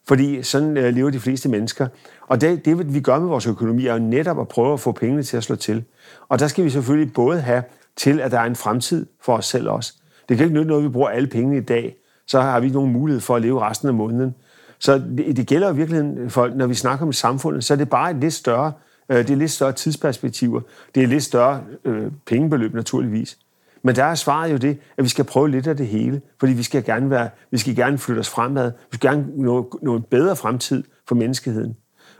Fordi 0.09 0.43
sådan 0.43 0.77
øh, 0.77 0.93
lever 0.93 1.09
de 1.09 1.19
fleste 1.19 1.49
mennesker. 1.49 1.87
Og 2.27 2.41
det, 2.41 2.65
det, 2.65 2.93
vi 2.93 2.99
gør 2.99 3.19
med 3.19 3.27
vores 3.27 3.47
økonomi, 3.47 3.87
er 3.87 3.93
jo 3.93 3.99
netop 3.99 4.39
at 4.39 4.47
prøve 4.47 4.73
at 4.73 4.79
få 4.79 4.91
pengene 4.91 5.23
til 5.23 5.37
at 5.37 5.43
slå 5.43 5.55
til. 5.55 5.83
Og 6.29 6.39
der 6.39 6.47
skal 6.47 6.65
vi 6.65 6.69
selvfølgelig 6.69 7.13
både 7.13 7.41
have 7.41 7.63
til, 7.95 8.19
at 8.19 8.31
der 8.31 8.39
er 8.39 8.45
en 8.45 8.55
fremtid 8.55 9.05
for 9.21 9.37
os 9.37 9.45
selv 9.45 9.69
også. 9.69 9.93
Det 10.29 10.37
kan 10.37 10.45
ikke 10.45 10.55
nytte 10.55 10.67
noget, 10.67 10.81
at 10.81 10.87
vi 10.87 10.91
bruger 10.91 11.09
alle 11.09 11.27
pengene 11.27 11.57
i 11.57 11.61
dag. 11.61 11.95
Så 12.27 12.41
har 12.41 12.59
vi 12.59 12.65
ikke 12.65 12.77
nogen 12.77 12.93
mulighed 12.93 13.21
for 13.21 13.35
at 13.35 13.41
leve 13.41 13.61
resten 13.61 13.87
af 13.87 13.93
måneden. 13.93 14.35
Så 14.79 15.01
det, 15.17 15.37
det 15.37 15.47
gælder 15.47 15.73
i 15.73 15.75
virkeligheden, 15.75 16.29
for 16.29 16.47
når 16.47 16.67
vi 16.67 16.73
snakker 16.73 17.05
om 17.05 17.13
samfundet, 17.13 17.63
så 17.63 17.73
er 17.73 17.77
det 17.77 17.89
bare 17.89 18.11
et 18.11 18.17
lidt 18.17 18.33
større, 18.33 18.71
øh, 19.09 19.17
det 19.17 19.29
er 19.29 19.35
lidt 19.35 19.51
større 19.51 19.71
tidsperspektiver. 19.71 20.61
Det 20.95 21.03
er 21.03 21.07
lidt 21.07 21.23
større 21.23 21.63
øh, 21.85 22.11
pengebeløb 22.25 22.73
naturligvis. 22.73 23.37
Men 23.83 23.95
der 23.95 24.03
er 24.03 24.15
svaret 24.15 24.51
jo 24.51 24.57
det, 24.57 24.77
at 24.98 25.03
vi 25.03 25.09
skal 25.09 25.25
prøve 25.25 25.50
lidt 25.50 25.67
af 25.67 25.77
det 25.77 25.88
hele, 25.88 26.21
fordi 26.39 26.53
vi 26.53 26.63
skal 26.63 26.83
gerne, 26.83 27.09
være, 27.09 27.29
vi 27.51 27.57
skal 27.57 27.75
gerne 27.75 27.98
flytte 27.98 28.19
os 28.19 28.29
fremad. 28.29 28.71
Vi 28.91 28.98
skal 28.98 29.09
gerne 29.09 29.25
nå, 29.36 29.79
nå 29.81 29.95
en 29.95 30.03
bedre 30.12 30.36
fremtid 30.36 30.83
for 31.07 31.15
menneskeheden. 31.15 31.75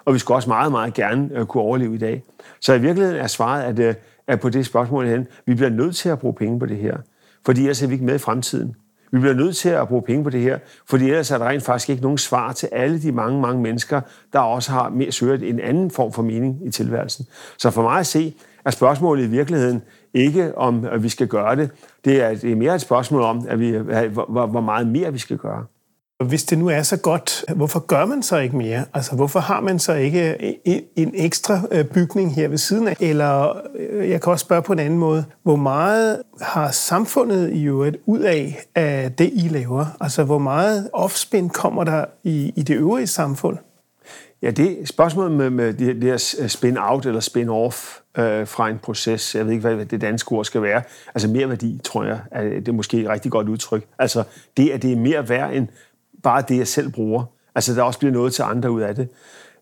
Og 0.06 0.14
vi 0.14 0.20
skal 0.20 0.34
også 0.34 0.50
meget, 0.50 0.72
meget 0.72 0.94
gerne 0.94 1.30
øh, 1.34 1.46
kunne 1.46 1.64
overleve 1.64 1.96
i 1.96 1.98
dag. 1.98 2.24
Så 2.62 2.74
i 2.74 2.82
virkeligheden 2.82 3.20
er 3.20 3.28
svaret, 3.28 3.64
at, 3.64 3.80
øh, 3.80 3.96
at 4.28 4.40
på 4.40 4.50
det 4.50 4.66
spørgsmål 4.66 5.08
hen, 5.08 5.28
vi 5.46 5.56
bliver 5.56 5.70
nødt 5.70 5.96
til 5.96 6.10
at 6.10 6.20
bruge 6.20 6.34
penge 6.34 6.60
på 6.60 6.66
det 6.66 6.78
her, 6.78 6.98
fordi 7.46 7.62
ellers 7.62 7.84
er 7.84 7.88
vi 7.88 7.94
ikke 7.94 8.06
med 8.06 8.16
i 8.16 8.18
fremtiden. 8.18 8.76
Vi 9.12 9.20
bliver 9.20 9.34
nødt 9.34 9.56
til 9.56 9.70
at 9.70 9.88
bruge 9.88 10.02
penge 10.02 10.24
på 10.24 10.30
det 10.30 10.42
her, 10.42 10.60
fordi 10.90 11.06
ellers 11.06 11.32
er 11.32 11.38
der 11.38 11.48
rent 11.48 11.64
faktisk 11.64 11.90
ikke 11.90 12.02
nogen 12.02 12.18
svar 12.18 12.52
til 12.52 12.70
alle 12.72 13.02
de 13.02 13.12
mange, 13.12 13.42
mange 13.42 13.62
mennesker, 13.62 14.02
der 14.34 14.40
også 14.40 14.72
har 14.72 14.90
mere 14.90 15.12
søgt 15.12 15.44
en 15.44 15.60
anden 15.60 15.92
form 15.92 16.12
for 16.12 16.22
mening 16.22 16.68
i 16.68 16.72
tilværelsen. 16.72 17.26
Så 17.58 17.72
for 17.72 17.82
mig 17.82 18.00
at 18.00 18.06
se, 18.06 18.34
er 18.66 18.72
spørgsmålet 18.72 19.24
i 19.24 19.28
virkeligheden 19.28 19.82
ikke, 20.14 20.58
om 20.58 20.86
at 20.86 21.04
vi 21.04 21.10
skal 21.10 21.28
gøre 21.28 21.56
det. 21.56 21.70
Det 22.06 22.24
er, 22.24 22.30
det 22.30 22.52
er 22.52 22.56
mere 22.56 22.76
et 22.76 22.82
spørgsmål 22.82 23.22
om, 23.22 23.46
at 23.50 23.60
vi, 23.60 23.72
hvor, 24.14 24.48
hvor 24.48 24.62
meget 24.62 24.88
mere 24.88 25.14
vi 25.14 25.20
skal 25.20 25.38
gøre. 25.38 25.66
Hvis 26.26 26.44
det 26.44 26.58
nu 26.58 26.68
er 26.68 26.82
så 26.82 26.98
godt, 26.98 27.46
hvorfor 27.56 27.80
gør 27.80 28.06
man 28.06 28.24
så 28.24 28.38
ikke 28.38 28.58
mere? 28.58 28.86
Altså, 28.94 29.16
hvorfor 29.16 29.40
har 29.40 29.62
man 29.62 29.80
så 29.80 29.94
ikke 29.94 30.38
en 30.96 31.12
ekstra 31.16 31.62
øh, 31.72 31.86
bygning 31.86 32.36
her 32.36 32.48
ved 32.48 32.58
siden 32.58 32.88
af? 32.88 32.98
Eller 33.00 33.62
øh, 33.80 34.10
jeg 34.10 34.22
kan 34.22 34.32
også 34.32 34.44
spørge 34.44 34.62
på 34.62 34.74
en 34.74 34.80
anden 34.80 35.00
måde. 35.00 35.26
Hvor 35.44 35.56
meget 35.56 36.22
har 36.42 36.72
samfundet 36.72 37.54
i 37.54 37.64
øvrigt 37.64 37.98
ud 38.06 38.20
af, 38.20 38.60
af 38.76 39.12
det, 39.12 39.30
I 39.34 39.48
laver? 39.48 39.86
Altså, 40.02 40.24
hvor 40.24 40.38
meget 40.38 40.90
offspin 40.94 41.50
kommer 41.50 41.84
der 41.84 42.06
i, 42.24 42.54
i 42.56 42.62
det 42.62 42.76
øvrige 42.76 43.08
samfund? 43.08 43.58
Ja, 44.42 44.52
det 44.52 44.90
spørgsmålet 44.90 45.32
med, 45.32 45.50
med 45.50 45.74
det, 45.74 45.96
det 45.96 46.04
her 46.04 46.48
spin-out 46.48 47.06
eller 47.06 47.22
spin-off 47.22 47.99
øh, 48.18 48.48
fra 48.48 48.70
en 48.70 48.78
proces, 48.78 49.36
jeg 49.36 49.46
ved 49.46 49.52
ikke, 49.52 49.70
hvad 49.70 49.86
det 49.86 50.02
danske 50.02 50.32
ord 50.32 50.46
skal 50.46 50.62
være, 50.62 50.82
altså 51.16 51.28
mere 51.28 51.50
værdi, 51.50 51.80
tror 51.84 52.04
jeg, 52.04 52.20
er 52.32 52.44
det 52.44 52.68
er 52.68 52.72
måske 52.72 53.02
et 53.02 53.10
rigtig 53.10 53.32
godt 53.32 53.50
udtryk. 53.50 53.86
Altså 54.00 54.24
det, 54.58 54.70
at 54.70 54.82
det 54.82 54.92
er 54.92 54.96
mere 54.96 55.30
værd 55.30 55.54
end 55.54 55.68
bare 56.24 56.44
det, 56.48 56.58
jeg 56.58 56.68
selv 56.68 56.92
bruger. 56.92 57.24
Altså 57.56 57.76
der 57.76 57.84
også 57.84 58.00
bliver 58.00 58.12
noget 58.12 58.34
til 58.34 58.44
andre 58.44 58.72
ud 58.72 58.82
af 58.82 58.96
det. 58.96 59.08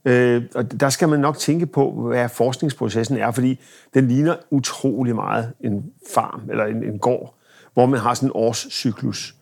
Øh, 0.06 0.44
og 0.56 0.80
der 0.80 0.89
skal 0.89 1.10
man 1.10 1.20
nok 1.20 1.38
tænke 1.38 1.66
på, 1.66 1.92
hvad 1.92 2.30
forskningsprocessen 2.30 3.18
er, 3.18 3.32
fordi 3.32 3.60
den 3.94 4.08
ligner 4.08 4.36
utrolig 4.51 5.16
meget 5.16 5.54
en 5.60 5.86
farm 6.13 6.42
eller 6.50 6.66
en, 6.66 6.84
en 6.84 7.00
gård, 7.00 7.34
hvor 7.74 7.86
man 7.86 8.00
har 8.00 8.13
sådan 8.13 8.30
en 8.30 8.34
årscyklus 8.36 9.34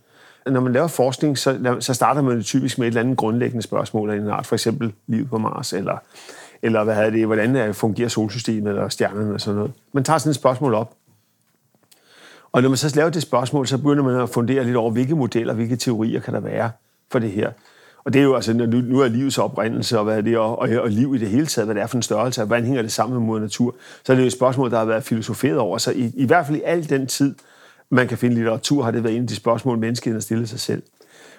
når 0.52 0.60
man 0.60 0.74
laver 0.74 0.88
forskning, 0.88 1.38
så, 1.38 1.76
så 1.80 1.94
starter 1.94 2.22
man 2.22 2.44
typisk 2.44 2.78
med 2.78 2.88
et 2.88 2.92
eller 2.92 3.02
andet 3.02 3.18
grundlæggende 3.18 3.62
spørgsmål 3.62 4.10
af 4.10 4.16
en 4.16 4.28
art, 4.28 4.46
for 4.46 4.56
eksempel 4.56 4.94
liv 5.08 5.28
på 5.28 5.38
Mars, 5.38 5.74
eller, 5.74 5.98
eller 6.66 6.84
hvad 6.84 6.96
havde 6.96 7.12
det, 7.12 7.26
hvordan 7.26 7.56
øh, 7.56 7.74
fungerer 7.74 8.08
solsystemet, 8.08 8.70
eller 8.70 8.90
stjernerne 8.90 9.34
og 9.34 9.42
sådan 9.42 9.56
noget. 9.56 9.72
Man 9.94 10.04
tager 10.04 10.18
sådan 10.18 10.30
et 10.30 10.36
spørgsmål 10.36 10.74
op. 10.74 10.94
Og 12.52 12.62
når 12.62 12.70
man 12.70 12.78
så 12.78 12.96
laver 12.96 13.10
det 13.10 13.22
spørgsmål, 13.22 13.68
så 13.68 13.78
begynder 13.78 14.04
man 14.04 14.16
at 14.16 14.30
fundere 14.30 14.64
lidt 14.64 14.76
over, 14.76 14.92
hvilke 14.92 15.16
modeller, 15.16 15.54
hvilke 15.54 15.76
teorier 15.76 16.20
kan 16.20 16.34
der 16.34 16.40
være 16.40 16.72
for 17.12 17.20
det 17.20 17.32
her. 17.32 17.52
Og 18.06 18.14
det 18.14 18.20
er 18.20 18.24
jo 18.24 18.36
altså, 18.36 18.54
nu, 18.54 18.66
nu 18.66 19.00
er 19.00 19.08
livets 19.08 19.38
oprindelse, 19.38 19.98
og, 19.98 20.04
hvad 20.04 20.18
er 20.18 20.22
det, 20.22 20.38
og, 20.38 20.60
og, 20.60 20.70
og 20.70 20.90
liv 20.90 21.16
i 21.16 21.18
det 21.18 21.28
hele 21.28 21.46
taget, 21.46 21.68
hvad 21.68 21.76
det 21.76 21.82
er 21.82 21.88
for 21.88 21.98
en 21.98 22.02
størrelse, 22.02 22.42
og 22.42 22.48
hvordan 22.48 22.66
hænger 22.66 22.82
det 22.82 22.92
sammen 22.92 23.18
med 23.18 23.28
mod 23.28 23.40
natur. 23.40 23.76
Så 24.06 24.12
er 24.12 24.16
det 24.16 24.24
jo 24.24 24.28
et 24.28 24.34
spørgsmål, 24.34 24.72
der 24.72 24.78
har 24.78 24.86
været 24.86 25.04
filosoferet 25.04 25.58
over. 25.58 25.78
Så 25.78 25.92
i, 25.92 26.12
i 26.16 26.26
hvert 26.26 26.46
fald 26.46 26.58
i 26.58 26.62
al 26.66 26.90
den 26.90 27.08
tid, 27.08 27.36
man 27.90 28.08
kan 28.08 28.18
finde 28.18 28.36
litteratur, 28.36 28.84
har 28.84 28.92
det 28.92 29.04
været 29.04 29.16
en 29.16 29.22
af 29.22 29.28
de 29.28 29.36
spørgsmål, 29.36 29.78
menneskeheden 29.78 30.16
har 30.16 30.22
stillet 30.22 30.50
sig 30.50 30.60
selv. 30.60 30.84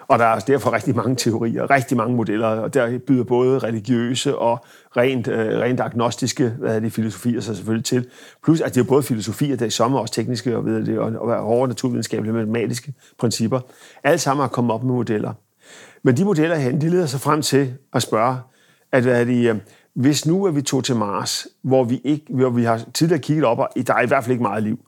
Og 0.07 0.19
der 0.19 0.25
er 0.25 0.29
altså 0.29 0.47
derfor 0.47 0.73
rigtig 0.73 0.95
mange 0.95 1.15
teorier, 1.15 1.71
rigtig 1.71 1.97
mange 1.97 2.15
modeller, 2.15 2.47
og 2.47 2.73
der 2.73 2.97
byder 3.07 3.23
både 3.23 3.59
religiøse 3.59 4.37
og 4.37 4.65
rent, 4.97 5.27
øh, 5.27 5.59
rent 5.59 5.79
agnostiske 5.79 6.49
hvad 6.49 6.75
er 6.75 6.79
det, 6.79 6.93
filosofier 6.93 7.41
sig 7.41 7.55
selvfølgelig 7.55 7.85
til. 7.85 8.07
Plus, 8.43 8.61
at 8.61 8.75
det 8.75 8.81
er 8.81 8.85
både 8.85 9.03
filosofier, 9.03 9.55
der 9.55 9.65
i 9.65 9.69
sommer 9.69 9.99
også 9.99 10.13
tekniske 10.13 10.57
og, 10.57 10.65
ved 10.65 10.85
det, 10.85 10.99
og, 10.99 11.11
og 11.19 11.41
hårde 11.41 11.67
naturvidenskabelige 11.67 12.33
matematiske 12.33 12.93
principper. 13.19 13.59
Alle 14.03 14.19
sammen 14.19 14.41
har 14.41 14.47
kommet 14.47 14.73
op 14.73 14.83
med 14.83 14.93
modeller. 14.93 15.33
Men 16.03 16.17
de 16.17 16.25
modeller 16.25 16.55
her, 16.55 16.79
de 16.79 16.89
leder 16.89 17.05
sig 17.05 17.19
frem 17.19 17.41
til 17.41 17.73
at 17.93 18.01
spørge, 18.01 18.37
at 18.91 19.03
hvad 19.03 19.21
er 19.21 19.25
det, 19.25 19.49
øh, 19.49 19.55
hvis 19.93 20.25
nu 20.25 20.47
at 20.47 20.55
vi 20.55 20.61
tog 20.61 20.83
til 20.83 20.95
Mars, 20.95 21.47
hvor 21.63 21.83
vi, 21.83 22.01
ikke, 22.03 22.25
hvor 22.29 22.49
vi 22.49 22.63
har 22.63 22.81
tidligere 22.93 23.21
kigget 23.21 23.45
op, 23.45 23.59
og 23.59 23.69
der 23.87 23.93
er 23.93 24.01
i 24.01 24.07
hvert 24.07 24.23
fald 24.23 24.31
ikke 24.31 24.43
meget 24.43 24.63
liv, 24.63 24.79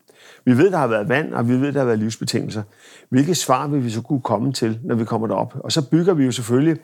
vi 0.46 0.58
ved, 0.58 0.72
der 0.72 0.78
har 0.78 0.88
været 0.88 1.10
vand, 1.10 1.34
og 1.34 1.50
vi 1.50 1.62
ved, 1.62 1.72
der 1.72 1.80
har 1.80 1.86
været 1.86 2.00
livsbetingelser. 2.00 2.64
Hvilke 3.10 3.36
svar 3.36 3.68
vil 3.68 3.84
vi 3.84 3.90
så 3.90 4.02
kunne 4.02 4.22
komme 4.22 4.54
til, 4.54 4.80
når 4.84 4.96
vi 4.96 5.06
kommer 5.06 5.28
derop? 5.28 5.54
Og 5.64 5.72
så 5.72 5.90
bygger 5.90 6.14
vi 6.14 6.26
jo 6.26 6.32
selvfølgelig 6.32 6.78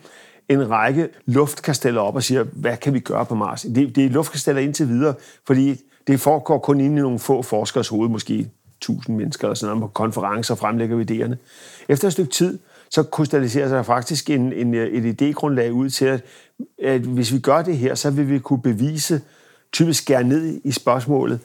en 0.49 0.69
række 0.69 1.09
luftkasteller 1.25 2.01
op 2.01 2.15
og 2.15 2.23
siger, 2.23 2.43
hvad 2.43 2.77
kan 2.77 2.93
vi 2.93 2.99
gøre 2.99 3.25
på 3.25 3.35
Mars? 3.35 3.61
Det, 3.61 3.95
det 3.95 4.05
er 4.05 4.09
luftkasteller 4.09 4.61
indtil 4.61 4.89
videre, 4.89 5.13
fordi 5.47 5.81
det 6.07 6.19
foregår 6.19 6.57
kun 6.57 6.79
inde 6.79 6.97
i 6.97 7.01
nogle 7.01 7.19
få 7.19 7.41
forskers 7.41 7.87
hoved, 7.87 8.09
måske 8.09 8.49
1000 8.77 9.17
mennesker 9.17 9.47
eller 9.47 9.55
sådan 9.55 9.77
noget, 9.77 9.81
på 9.81 9.93
konferencer 9.93 10.55
fremlægger 10.55 10.95
vi 10.95 11.03
idéerne. 11.11 11.35
Efter 11.89 12.07
et 12.07 12.13
stykke 12.13 12.31
tid, 12.31 12.59
så 12.89 13.03
krystalliserer 13.03 13.67
sig 13.67 13.85
faktisk 13.85 14.29
en, 14.29 14.53
en, 14.53 14.73
et 14.73 15.21
idégrundlag 15.21 15.69
ud 15.69 15.89
til, 15.89 16.05
at, 16.05 16.23
at 16.83 17.01
hvis 17.01 17.33
vi 17.33 17.39
gør 17.39 17.61
det 17.61 17.77
her, 17.77 17.95
så 17.95 18.11
vil 18.11 18.29
vi 18.29 18.39
kunne 18.39 18.61
bevise, 18.61 19.21
typisk 19.73 20.01
skære 20.01 20.23
ned 20.23 20.61
i 20.63 20.71
spørgsmålet, 20.71 21.39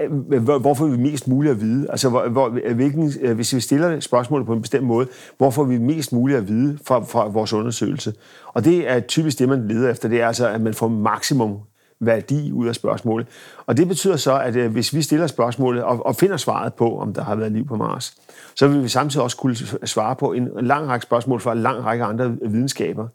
Øh, 0.00 0.42
hvorfor 0.42 0.86
vi 0.86 0.96
mest 0.96 1.28
muligt 1.28 1.52
at 1.52 1.60
vide? 1.60 1.86
Altså, 1.90 2.08
hvor, 2.08 2.28
hvor, 2.28 2.72
hvilken, 2.74 3.12
øh, 3.20 3.34
hvis 3.34 3.54
vi 3.54 3.60
stiller 3.60 4.00
spørgsmålet 4.00 4.46
på 4.46 4.52
en 4.52 4.60
bestemt 4.60 4.86
måde, 4.86 5.08
hvorfor 5.38 5.64
vi 5.64 5.78
mest 5.78 6.12
muligt 6.12 6.38
at 6.38 6.48
vide 6.48 6.78
fra, 6.86 7.04
fra 7.04 7.28
vores 7.28 7.52
undersøgelse? 7.52 8.14
Og 8.46 8.64
det 8.64 8.90
er 8.90 9.00
typisk 9.00 9.38
det, 9.38 9.48
man 9.48 9.68
leder 9.68 9.90
efter. 9.90 10.08
Det 10.08 10.20
er 10.20 10.26
altså, 10.26 10.48
at 10.48 10.60
man 10.60 10.74
får 10.74 10.88
maksimum 10.88 11.58
værdi 12.00 12.52
ud 12.52 12.68
af 12.68 12.74
spørgsmålet. 12.74 13.26
Og 13.66 13.76
det 13.76 13.88
betyder 13.88 14.16
så, 14.16 14.38
at 14.38 14.56
øh, 14.56 14.72
hvis 14.72 14.94
vi 14.94 15.02
stiller 15.02 15.26
spørgsmålet 15.26 15.82
og, 15.82 16.06
og 16.06 16.16
finder 16.16 16.36
svaret 16.36 16.74
på, 16.74 16.98
om 16.98 17.14
der 17.14 17.24
har 17.24 17.34
været 17.34 17.52
liv 17.52 17.66
på 17.66 17.76
Mars, 17.76 18.14
så 18.54 18.68
vil 18.68 18.82
vi 18.82 18.88
samtidig 18.88 19.24
også 19.24 19.36
kunne 19.36 19.56
svare 19.84 20.16
på 20.16 20.32
en 20.32 20.48
lang 20.60 20.88
række 20.88 21.02
spørgsmål 21.02 21.40
fra 21.40 21.52
en 21.52 21.58
lang 21.58 21.84
række 21.84 22.04
andre 22.04 22.36
videnskaber. 22.42 23.08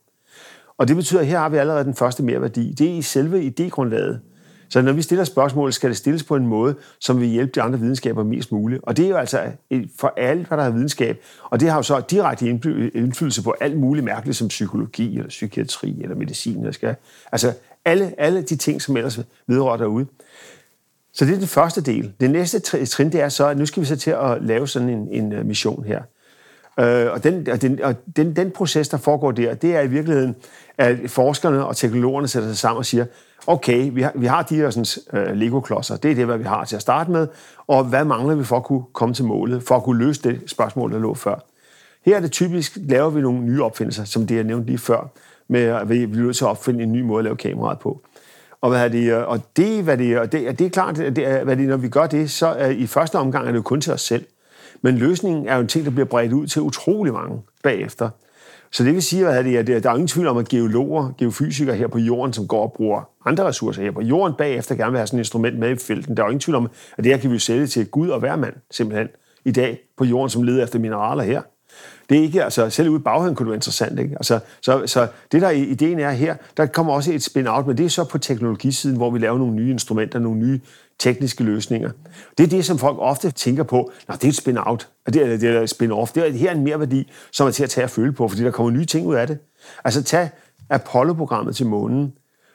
Og 0.77 0.87
det 0.87 0.95
betyder, 0.95 1.21
at 1.21 1.27
her 1.27 1.39
har 1.39 1.49
vi 1.49 1.57
allerede 1.57 1.83
den 1.83 1.93
første 1.93 2.23
mere 2.23 2.41
værdi. 2.41 2.73
Det 2.77 2.87
er 2.87 2.93
i 2.93 3.01
selve 3.01 3.41
idégrundlaget. 3.41 4.19
Så 4.69 4.81
når 4.81 4.91
vi 4.91 5.01
stiller 5.01 5.23
spørgsmål, 5.23 5.73
skal 5.73 5.89
det 5.89 5.97
stilles 5.97 6.23
på 6.23 6.35
en 6.35 6.47
måde, 6.47 6.75
som 6.99 7.19
vil 7.19 7.27
hjælpe 7.27 7.51
de 7.55 7.61
andre 7.61 7.79
videnskaber 7.79 8.23
mest 8.23 8.51
muligt. 8.51 8.81
Og 8.83 8.97
det 8.97 9.05
er 9.05 9.09
jo 9.09 9.15
altså 9.15 9.41
for 9.99 10.13
alle, 10.17 10.45
hvad 10.45 10.57
der 10.57 10.63
er 10.63 10.69
videnskab. 10.69 11.17
Og 11.43 11.59
det 11.59 11.69
har 11.69 11.75
jo 11.77 11.83
så 11.83 11.99
direkte 12.09 12.49
indflydelse 12.49 13.43
på 13.43 13.55
alt 13.61 13.77
muligt 13.77 14.03
mærkeligt, 14.03 14.37
som 14.37 14.47
psykologi, 14.47 15.15
eller 15.15 15.29
psykiatri, 15.29 16.01
eller 16.01 16.15
medicin. 16.15 16.57
Eller 16.57 16.71
skal. 16.71 16.95
Altså 17.31 17.53
alle, 17.85 18.13
alle 18.17 18.41
de 18.41 18.55
ting, 18.55 18.81
som 18.81 18.97
ellers 18.97 19.19
vedrører 19.47 19.77
derude. 19.77 20.05
Så 21.13 21.25
det 21.25 21.33
er 21.33 21.37
den 21.37 21.47
første 21.47 21.81
del. 21.81 22.13
Det 22.19 22.29
næste 22.29 22.59
trin, 22.85 23.11
det 23.11 23.21
er 23.21 23.29
så, 23.29 23.47
at 23.47 23.57
nu 23.57 23.65
skal 23.65 23.81
vi 23.81 23.87
så 23.87 23.95
til 23.95 24.11
at 24.11 24.43
lave 24.43 24.67
sådan 24.67 24.89
en, 24.89 25.07
en 25.11 25.33
øh, 25.33 25.45
mission 25.45 25.85
her. 25.85 26.01
Øh, 26.79 27.11
og 27.11 27.23
den, 27.23 27.49
og, 27.49 27.61
den, 27.61 27.81
og 27.81 27.95
den, 28.15 28.35
den 28.35 28.51
proces, 28.51 28.89
der 28.89 28.97
foregår 28.97 29.31
der, 29.31 29.53
det 29.53 29.75
er 29.75 29.81
i 29.81 29.87
virkeligheden, 29.87 30.35
at 30.77 30.97
forskerne 31.07 31.65
og 31.65 31.77
teknologerne 31.77 32.27
sætter 32.27 32.49
sig 32.49 32.57
sammen 32.57 32.77
og 32.77 32.85
siger, 32.85 33.05
okay, 33.47 33.89
vi 33.93 34.01
har, 34.01 34.11
vi 34.15 34.25
har 34.25 34.41
de 34.41 34.55
her 34.55 34.69
sådan, 34.69 35.29
uh, 35.29 35.37
Lego-klodser, 35.37 35.97
det 35.97 36.11
er 36.11 36.15
det, 36.15 36.25
hvad 36.25 36.37
vi 36.37 36.43
har 36.43 36.65
til 36.65 36.75
at 36.75 36.81
starte 36.81 37.11
med, 37.11 37.27
og 37.67 37.83
hvad 37.83 38.05
mangler 38.05 38.35
vi 38.35 38.43
for 38.43 38.57
at 38.57 38.63
kunne 38.63 38.83
komme 38.93 39.15
til 39.15 39.25
målet, 39.25 39.63
for 39.63 39.75
at 39.75 39.83
kunne 39.83 40.05
løse 40.05 40.21
det 40.21 40.41
spørgsmål, 40.45 40.91
der 40.91 40.99
lå 40.99 41.13
før. 41.13 41.35
Her 42.05 42.15
er 42.15 42.19
det 42.19 42.31
typisk, 42.31 42.77
laver 42.81 43.09
vi 43.09 43.21
nogle 43.21 43.39
nye 43.39 43.63
opfindelser, 43.63 44.03
som 44.03 44.27
det 44.27 44.35
jeg 44.35 44.43
nævnte 44.43 44.65
lige 44.65 44.77
før, 44.77 45.11
med 45.47 45.61
at 45.61 45.89
vi 45.89 46.05
bliver 46.05 46.25
nødt 46.25 46.35
til 46.35 46.45
at 46.45 46.49
opfinde 46.49 46.83
en 46.83 46.91
ny 46.91 47.01
måde 47.01 47.19
at 47.19 47.23
lave 47.23 47.35
kameraet 47.35 47.79
på. 47.79 48.01
Og, 48.61 48.69
hvad 48.69 48.83
er 48.83 48.87
det, 48.87 49.11
øh, 49.11 49.27
og 49.27 49.39
det, 49.57 49.83
hvad 49.83 49.97
det, 49.97 50.19
og 50.19 50.31
det, 50.31 50.59
det 50.59 50.65
er 50.65 50.69
klart, 50.69 50.99
at 50.99 51.15
det, 51.15 51.43
hvad 51.43 51.57
det, 51.57 51.67
når 51.67 51.77
vi 51.77 51.89
gør 51.89 52.07
det, 52.07 52.31
så 52.31 52.47
er, 52.47 52.69
i 52.69 52.87
første 52.87 53.15
omgang 53.15 53.47
er 53.47 53.51
det 53.51 53.57
jo 53.57 53.63
kun 53.63 53.81
til 53.81 53.93
os 53.93 54.01
selv. 54.01 54.25
Men 54.81 54.97
løsningen 54.97 55.47
er 55.47 55.55
jo 55.55 55.61
en 55.61 55.67
ting, 55.67 55.85
der 55.85 55.91
bliver 55.91 56.05
bredt 56.05 56.33
ud 56.33 56.47
til 56.47 56.61
utrolig 56.61 57.13
mange 57.13 57.41
bagefter. 57.63 58.09
Så 58.75 58.83
det 58.83 58.93
vil 58.93 59.03
sige, 59.03 59.27
at 59.27 59.67
der 59.67 59.89
er 59.89 59.93
ingen 59.93 60.07
tvivl 60.07 60.27
om, 60.27 60.37
at 60.37 60.47
geologer, 60.47 61.11
geofysikere 61.17 61.75
her 61.75 61.87
på 61.87 61.99
jorden, 61.99 62.33
som 62.33 62.47
går 62.47 62.61
og 62.61 62.73
bruger 62.73 63.09
andre 63.25 63.43
ressourcer 63.47 63.81
her 63.81 63.91
på 63.91 64.01
jorden, 64.01 64.35
bagefter 64.37 64.75
gerne 64.75 64.91
vil 64.91 64.97
have 64.97 65.07
sådan 65.07 65.19
et 65.19 65.21
instrument 65.21 65.59
med 65.59 65.69
i 65.71 65.75
felten. 65.75 66.17
Der 66.17 66.23
er 66.23 66.27
ingen 66.27 66.39
tvivl 66.39 66.55
om, 66.55 66.69
at 66.97 67.03
det 67.03 67.11
her 67.11 67.19
kan 67.19 67.31
vi 67.31 67.39
sælge 67.39 67.67
til 67.67 67.87
Gud 67.87 68.09
og 68.09 68.19
hver 68.19 68.35
mand, 68.35 68.53
simpelthen, 68.71 69.07
i 69.45 69.51
dag 69.51 69.79
på 69.97 70.05
jorden, 70.05 70.29
som 70.29 70.43
leder 70.43 70.63
efter 70.63 70.79
mineraler 70.79 71.23
her. 71.23 71.41
Det 72.09 72.17
er 72.17 72.21
ikke, 72.21 72.43
altså 72.43 72.69
selv 72.69 72.89
ude 72.89 72.99
i 72.99 73.03
baghaven 73.03 73.35
kunne 73.35 73.45
det 73.45 73.51
være 73.51 73.57
interessant, 73.57 73.99
ikke? 73.99 74.15
Altså, 74.15 74.39
så, 74.61 74.83
så 74.85 75.07
det 75.31 75.41
der 75.41 75.49
ideen 75.49 75.99
er 75.99 76.11
her, 76.11 76.35
der 76.57 76.65
kommer 76.65 76.93
også 76.93 77.13
et 77.13 77.23
spin-out, 77.23 77.67
men 77.67 77.77
det 77.77 77.85
er 77.85 77.89
så 77.89 78.03
på 78.03 78.17
teknologisiden, 78.17 78.97
hvor 78.97 79.09
vi 79.09 79.19
laver 79.19 79.37
nogle 79.37 79.53
nye 79.53 79.71
instrumenter, 79.71 80.19
nogle 80.19 80.39
nye 80.39 80.59
tekniske 80.99 81.43
løsninger. 81.43 81.91
Det 82.37 82.43
er 82.43 82.47
det, 82.47 82.65
som 82.65 82.77
folk 82.77 82.97
ofte 82.99 83.31
tænker 83.31 83.63
på, 83.63 83.91
Nå, 84.07 84.15
det 84.15 84.23
er 84.23 84.27
et 84.27 84.35
spin-out, 84.35 84.87
det 85.05 85.15
er, 85.15 85.37
det 85.37 85.43
er 85.43 85.61
spin-off. 85.61 86.11
Det 86.15 86.27
er 86.27 86.31
her 86.31 86.51
en 86.51 86.63
mere 86.63 86.79
værdi, 86.79 87.11
som 87.31 87.47
er 87.47 87.51
til 87.51 87.63
at 87.63 87.69
tage 87.69 87.85
og 87.85 87.89
føle 87.89 88.13
på, 88.13 88.27
fordi 88.27 88.43
der 88.43 88.51
kommer 88.51 88.71
nye 88.71 88.85
ting 88.85 89.07
ud 89.07 89.15
af 89.15 89.27
det. 89.27 89.37
Altså 89.83 90.03
tag 90.03 90.29
Apollo-programmet 90.69 91.55
til 91.55 91.65
månen, 91.65 92.13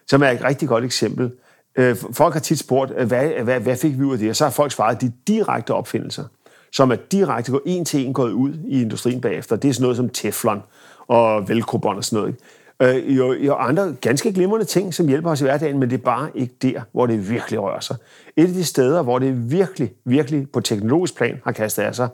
som 0.08 0.22
er 0.22 0.28
et 0.28 0.44
rigtig 0.44 0.68
godt 0.68 0.84
eksempel. 0.84 1.32
Øh, 1.76 1.96
folk 2.12 2.32
har 2.32 2.40
tit 2.40 2.58
spurgt, 2.58 2.92
øh, 2.96 3.06
hvad, 3.06 3.28
hvad, 3.28 3.60
hvad 3.60 3.76
fik 3.76 3.98
vi 3.98 4.04
ud 4.04 4.12
af 4.12 4.18
det? 4.18 4.30
Og 4.30 4.36
så 4.36 4.44
har 4.44 4.50
folk 4.50 4.72
svaret, 4.72 4.94
at 4.94 5.00
de 5.00 5.12
direkte 5.26 5.74
opfindelser, 5.74 6.24
som 6.72 6.92
er 6.92 6.96
direkte 6.96 7.52
gået 7.52 7.62
en 7.66 7.84
til 7.84 8.06
en 8.06 8.12
gået 8.12 8.32
ud 8.32 8.54
i 8.68 8.82
industrien 8.82 9.20
bagefter. 9.20 9.56
Det 9.56 9.68
er 9.68 9.72
sådan 9.72 9.82
noget 9.82 9.96
som 9.96 10.08
Teflon 10.08 10.62
og 11.08 11.48
velcro 11.48 11.78
og 11.78 12.04
sådan 12.04 12.16
noget. 12.16 12.28
Ikke? 12.32 12.44
Øh, 12.82 13.16
jo, 13.16 13.32
jo 13.32 13.54
andre 13.54 13.94
ganske 14.00 14.32
glimrende 14.32 14.64
ting, 14.64 14.94
som 14.94 15.08
hjælper 15.08 15.30
os 15.30 15.40
i 15.40 15.44
hverdagen, 15.44 15.78
men 15.78 15.90
det 15.90 15.96
er 15.96 16.02
bare 16.02 16.28
ikke 16.34 16.54
der, 16.62 16.80
hvor 16.92 17.06
det 17.06 17.30
virkelig 17.30 17.60
rører 17.60 17.80
sig. 17.80 17.96
Et 18.36 18.46
af 18.46 18.52
de 18.52 18.64
steder, 18.64 19.02
hvor 19.02 19.18
det 19.18 19.50
virkelig, 19.50 19.92
virkelig 20.04 20.50
på 20.50 20.60
teknologisk 20.60 21.16
plan 21.16 21.40
har 21.44 21.52
kastet 21.52 21.82
af 21.82 21.94
sig, 21.94 22.08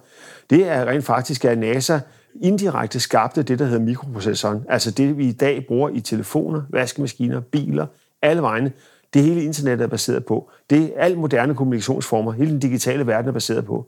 det 0.50 0.68
er 0.68 0.85
rent 0.85 1.04
faktisk, 1.04 1.44
at 1.44 1.58
NASA 1.58 1.99
indirekte 2.40 3.00
skabte 3.00 3.42
det, 3.42 3.58
der 3.58 3.64
hedder 3.64 3.85
mikroprocessoren. 3.85 4.64
Altså 4.68 4.90
det, 4.90 5.18
vi 5.18 5.28
i 5.28 5.32
dag 5.32 5.64
bruger 5.68 5.88
i 5.88 6.00
telefoner, 6.00 6.62
vaskemaskiner, 6.70 7.40
biler, 7.40 7.87
alle 8.23 8.42
vegne. 8.42 8.73
Det 9.14 9.23
hele 9.23 9.42
internettet 9.42 9.85
er 9.85 9.88
baseret 9.88 10.25
på. 10.25 10.50
Det 10.70 10.82
er 10.82 11.02
alt 11.02 11.18
moderne 11.18 11.54
kommunikationsformer, 11.54 12.32
hele 12.32 12.50
den 12.50 12.58
digitale 12.58 13.06
verden 13.06 13.28
er 13.28 13.32
baseret 13.32 13.64
på. 13.64 13.87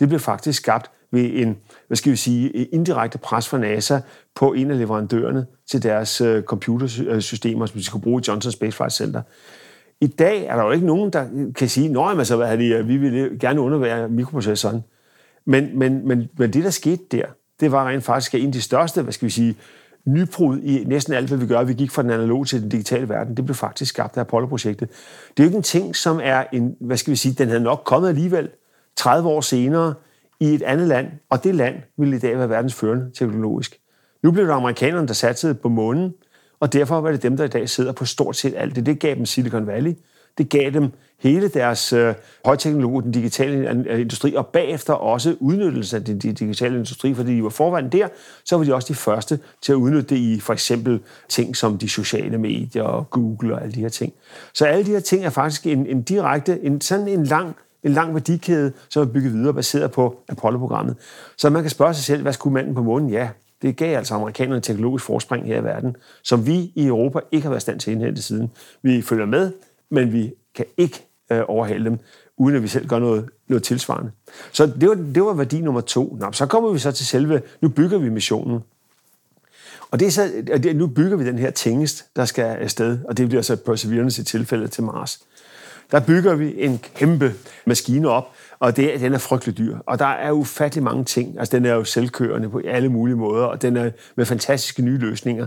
Det 0.00 0.08
blev 0.08 0.20
faktisk 0.20 0.62
skabt 0.62 0.90
ved 1.10 1.30
en, 1.34 1.56
hvad 1.86 1.96
skal 1.96 2.12
vi 2.12 2.16
sige, 2.16 2.64
indirekte 2.64 3.18
pres 3.18 3.48
fra 3.48 3.58
NASA 3.58 3.98
på 4.34 4.52
en 4.52 4.70
af 4.70 4.78
leverandørerne 4.78 5.46
til 5.70 5.82
deres 5.82 6.20
øh, 6.20 6.42
computersystemer, 6.42 7.66
som 7.66 7.78
de 7.78 7.84
skulle 7.84 8.02
bruge 8.02 8.20
i 8.20 8.24
Johnson 8.28 8.52
Space 8.52 8.76
Flight 8.76 8.92
Center. 8.92 9.22
I 10.00 10.06
dag 10.06 10.44
er 10.44 10.56
der 10.56 10.64
jo 10.64 10.70
ikke 10.70 10.86
nogen, 10.86 11.12
der 11.12 11.26
kan 11.56 11.68
sige, 11.68 11.88
nej, 11.88 12.14
men 12.14 12.24
så 12.24 12.36
hvad 12.36 12.58
det, 12.58 12.76
øh, 12.76 12.88
vi 12.88 12.96
vil 12.96 13.38
gerne 13.40 13.60
undervære 13.60 14.08
mikroprocessoren. 14.08 14.84
Men, 15.44 15.78
men, 15.78 16.08
men, 16.08 16.28
men 16.38 16.52
det, 16.52 16.64
der 16.64 16.70
skete 16.70 17.02
der, 17.12 17.24
det 17.60 17.72
var 17.72 17.88
rent 17.88 18.04
faktisk 18.04 18.34
en 18.34 18.46
af 18.46 18.52
de 18.52 18.62
største, 18.62 19.02
hvad 19.02 19.12
skal 19.12 19.26
vi 19.26 19.30
sige, 19.30 19.56
nybrud 20.04 20.58
i 20.58 20.84
næsten 20.84 21.14
alt, 21.14 21.28
hvad 21.28 21.38
vi 21.38 21.46
gør. 21.46 21.64
Vi 21.64 21.72
gik 21.72 21.90
fra 21.90 22.02
den 22.02 22.10
analoge 22.10 22.44
til 22.44 22.62
den 22.62 22.68
digitale 22.68 23.08
verden. 23.08 23.36
Det 23.36 23.44
blev 23.44 23.54
faktisk 23.54 23.88
skabt 23.88 24.16
af 24.16 24.20
Apollo-projektet. 24.20 24.88
Det 25.36 25.42
er 25.42 25.44
jo 25.44 25.48
ikke 25.48 25.56
en 25.56 25.62
ting, 25.62 25.96
som 25.96 26.20
er 26.22 26.44
en, 26.52 26.76
hvad 26.80 26.96
skal 26.96 27.10
vi 27.10 27.16
sige, 27.16 27.34
den 27.34 27.48
havde 27.48 27.62
nok 27.62 27.82
kommet 27.84 28.08
alligevel 28.08 28.48
30 28.96 29.28
år 29.28 29.40
senere 29.40 29.94
i 30.40 30.54
et 30.54 30.62
andet 30.62 30.88
land, 30.88 31.06
og 31.30 31.44
det 31.44 31.54
land 31.54 31.76
ville 31.96 32.16
i 32.16 32.18
dag 32.18 32.38
være 32.38 32.48
verdens 32.48 32.74
førende 32.74 33.10
teknologisk. 33.18 33.80
Nu 34.22 34.30
blev 34.30 34.46
det 34.46 34.52
amerikanerne, 34.52 35.08
der 35.08 35.14
satsede 35.14 35.54
på 35.54 35.68
månen, 35.68 36.14
og 36.60 36.72
derfor 36.72 37.00
var 37.00 37.10
det 37.10 37.22
dem, 37.22 37.36
der 37.36 37.44
i 37.44 37.48
dag 37.48 37.68
sidder 37.68 37.92
på 37.92 38.04
stort 38.04 38.36
set 38.36 38.54
alt 38.56 38.76
det. 38.76 38.86
Det 38.86 39.00
gav 39.00 39.14
dem 39.14 39.26
Silicon 39.26 39.66
Valley. 39.66 39.94
Det 40.38 40.48
gav 40.48 40.70
dem 40.70 40.90
hele 41.18 41.48
deres 41.48 41.92
øh, 41.92 42.14
højteknologi, 42.44 43.04
den 43.04 43.12
digitale 43.12 43.70
øh, 43.70 44.00
industri, 44.00 44.34
og 44.34 44.46
bagefter 44.46 44.92
også 44.92 45.36
udnyttelse 45.40 45.96
af 45.96 46.04
den 46.04 46.18
digitale 46.18 46.74
industri, 46.74 47.14
fordi 47.14 47.36
de 47.36 47.42
var 47.42 47.48
forvejen 47.48 47.92
der, 47.92 48.08
så 48.44 48.56
var 48.56 48.64
de 48.64 48.74
også 48.74 48.88
de 48.88 48.94
første 48.94 49.38
til 49.62 49.72
at 49.72 49.76
udnytte 49.76 50.14
det 50.14 50.16
i 50.16 50.40
for 50.40 50.52
eksempel 50.52 51.00
ting 51.28 51.56
som 51.56 51.78
de 51.78 51.88
sociale 51.88 52.38
medier 52.38 52.82
og 52.82 53.10
Google 53.10 53.54
og 53.54 53.62
alle 53.62 53.74
de 53.74 53.80
her 53.80 53.88
ting. 53.88 54.12
Så 54.54 54.64
alle 54.64 54.84
de 54.84 54.90
her 54.90 55.00
ting 55.00 55.24
er 55.24 55.30
faktisk 55.30 55.66
en, 55.66 55.86
en 55.86 56.02
direkte, 56.02 56.60
en, 56.62 56.80
sådan 56.80 57.08
en 57.08 57.24
lang 57.24 57.56
en 57.84 57.92
lang 57.92 58.14
værdikæde, 58.14 58.72
som 58.88 59.02
er 59.02 59.06
bygget 59.12 59.32
videre 59.32 59.54
baseret 59.54 59.90
på 59.90 60.22
Apollo-programmet. 60.28 60.96
Så 61.36 61.50
man 61.50 61.62
kan 61.62 61.70
spørge 61.70 61.94
sig 61.94 62.04
selv, 62.04 62.22
hvad 62.22 62.32
skulle 62.32 62.54
manden 62.54 62.74
på 62.74 62.82
månen? 62.82 63.10
Ja, 63.10 63.28
det 63.62 63.76
gav 63.76 63.96
altså 63.96 64.14
amerikanerne 64.14 64.56
en 64.56 64.62
teknologisk 64.62 65.04
forspring 65.04 65.46
her 65.46 65.60
i 65.60 65.64
verden, 65.64 65.96
som 66.22 66.46
vi 66.46 66.72
i 66.74 66.86
Europa 66.86 67.20
ikke 67.32 67.42
har 67.42 67.50
været 67.50 67.62
stand 67.62 67.80
til 67.80 67.90
at 67.90 67.94
indhente 67.94 68.22
siden. 68.22 68.50
Vi 68.82 69.02
følger 69.02 69.26
med, 69.26 69.52
men 69.90 70.12
vi 70.12 70.32
kan 70.54 70.64
ikke 70.76 71.06
øh, 71.32 71.42
overhale 71.48 71.84
dem, 71.84 71.98
uden 72.36 72.56
at 72.56 72.62
vi 72.62 72.68
selv 72.68 72.88
gør 72.88 72.98
noget, 72.98 73.28
noget 73.48 73.62
tilsvarende. 73.62 74.10
Så 74.52 74.66
det 74.66 74.88
var, 74.88 74.94
det 74.94 75.22
var 75.22 75.32
værdi 75.32 75.60
nummer 75.60 75.80
to. 75.80 76.16
Nå, 76.20 76.32
så 76.32 76.46
kommer 76.46 76.72
vi 76.72 76.78
så 76.78 76.92
til 76.92 77.06
selve, 77.06 77.42
nu 77.60 77.68
bygger 77.68 77.98
vi 77.98 78.08
missionen. 78.08 78.60
Og 79.90 80.00
det 80.00 80.06
er 80.06 80.10
så, 80.10 80.30
det, 80.62 80.76
nu 80.76 80.86
bygger 80.86 81.16
vi 81.16 81.26
den 81.26 81.38
her 81.38 81.50
tingest, 81.50 82.04
der 82.16 82.24
skal 82.24 82.44
afsted, 82.44 82.98
og 83.04 83.16
det 83.16 83.28
bliver 83.28 83.42
så 83.42 83.56
Perseverance 83.56 84.22
i 84.22 84.24
tilfælde 84.24 84.68
til 84.68 84.84
Mars. 84.84 85.20
Der 85.90 86.00
bygger 86.00 86.34
vi 86.34 86.64
en 86.64 86.78
kæmpe 86.94 87.34
maskine 87.66 88.08
op, 88.08 88.28
og 88.58 88.76
det, 88.76 89.00
den 89.00 89.14
er 89.14 89.18
frygtelig 89.18 89.58
dyr. 89.58 89.78
Og 89.86 89.98
der 89.98 90.06
er 90.06 90.32
ufattelig 90.32 90.84
mange 90.84 91.04
ting. 91.04 91.38
Altså, 91.38 91.56
den 91.56 91.66
er 91.66 91.74
jo 91.74 91.84
selvkørende 91.84 92.48
på 92.48 92.60
alle 92.64 92.88
mulige 92.88 93.16
måder, 93.16 93.44
og 93.44 93.62
den 93.62 93.76
er 93.76 93.90
med 94.16 94.24
fantastiske 94.24 94.82
nye 94.82 94.98
løsninger. 94.98 95.46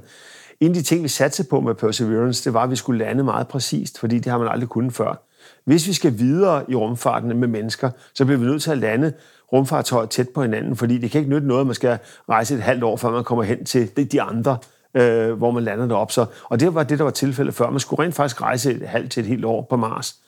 En 0.60 0.68
af 0.68 0.74
de 0.74 0.82
ting, 0.82 1.04
vi 1.04 1.08
satte 1.08 1.44
på 1.44 1.60
med 1.60 1.76
Perseverance, 1.76 2.46
det 2.46 2.54
var, 2.54 2.64
at 2.64 2.72
vi 2.72 2.76
skulle 2.76 3.06
lande 3.06 3.24
meget 3.24 3.48
præcist, 3.48 4.00
fordi 4.00 4.20
det 4.20 4.32
har 4.32 4.40
man 4.40 4.48
aldrig 4.48 4.70
kunnet 4.70 4.94
før. 4.94 5.24
Hvis 5.66 5.88
vi 5.88 5.94
skal 5.94 6.20
videre 6.20 6.72
i 6.72 6.76
rumfarten 6.76 7.40
med 7.40 7.48
mennesker, 7.48 7.90
så 8.14 8.26
bliver 8.26 8.40
vi 8.40 8.46
nødt 8.46 8.62
til 8.62 8.72
at 8.72 8.78
lande 8.78 9.14
rumfartøjer 9.54 10.06
tæt 10.06 10.30
på 10.30 10.42
hinanden, 10.42 10.76
fordi 10.76 10.98
det 10.98 11.12
kan 11.12 11.20
ikke 11.20 11.32
nytte 11.32 11.48
noget, 11.48 11.62
at 11.62 11.68
man 11.68 11.76
skal 11.76 11.98
rejse 12.30 12.56
et 12.56 12.62
halvt 12.62 12.84
år, 12.84 12.98
før 12.98 13.10
man 13.10 13.24
kommer 13.24 13.44
hen 13.44 13.66
til 13.66 14.12
de 14.12 14.22
andre, 14.22 14.58
øh, 14.94 15.32
hvor 15.32 15.52
man 15.52 15.64
lander 15.64 15.88
derop. 15.88 16.12
Så, 16.12 16.26
og 16.44 16.60
det 16.60 16.76
var 16.76 16.84
det, 16.84 16.98
der 16.98 17.04
var 17.04 17.12
tilfældet 17.12 17.56
før. 17.56 17.70
Man 17.70 17.80
skulle 17.80 18.04
rent 18.04 18.16
faktisk 18.16 18.42
rejse 18.42 18.74
et 18.74 18.88
halvt 18.88 19.12
til 19.12 19.22
et 19.22 19.28
helt 19.28 19.46
år 19.46 19.68
på 19.70 19.76
Mars 19.76 20.22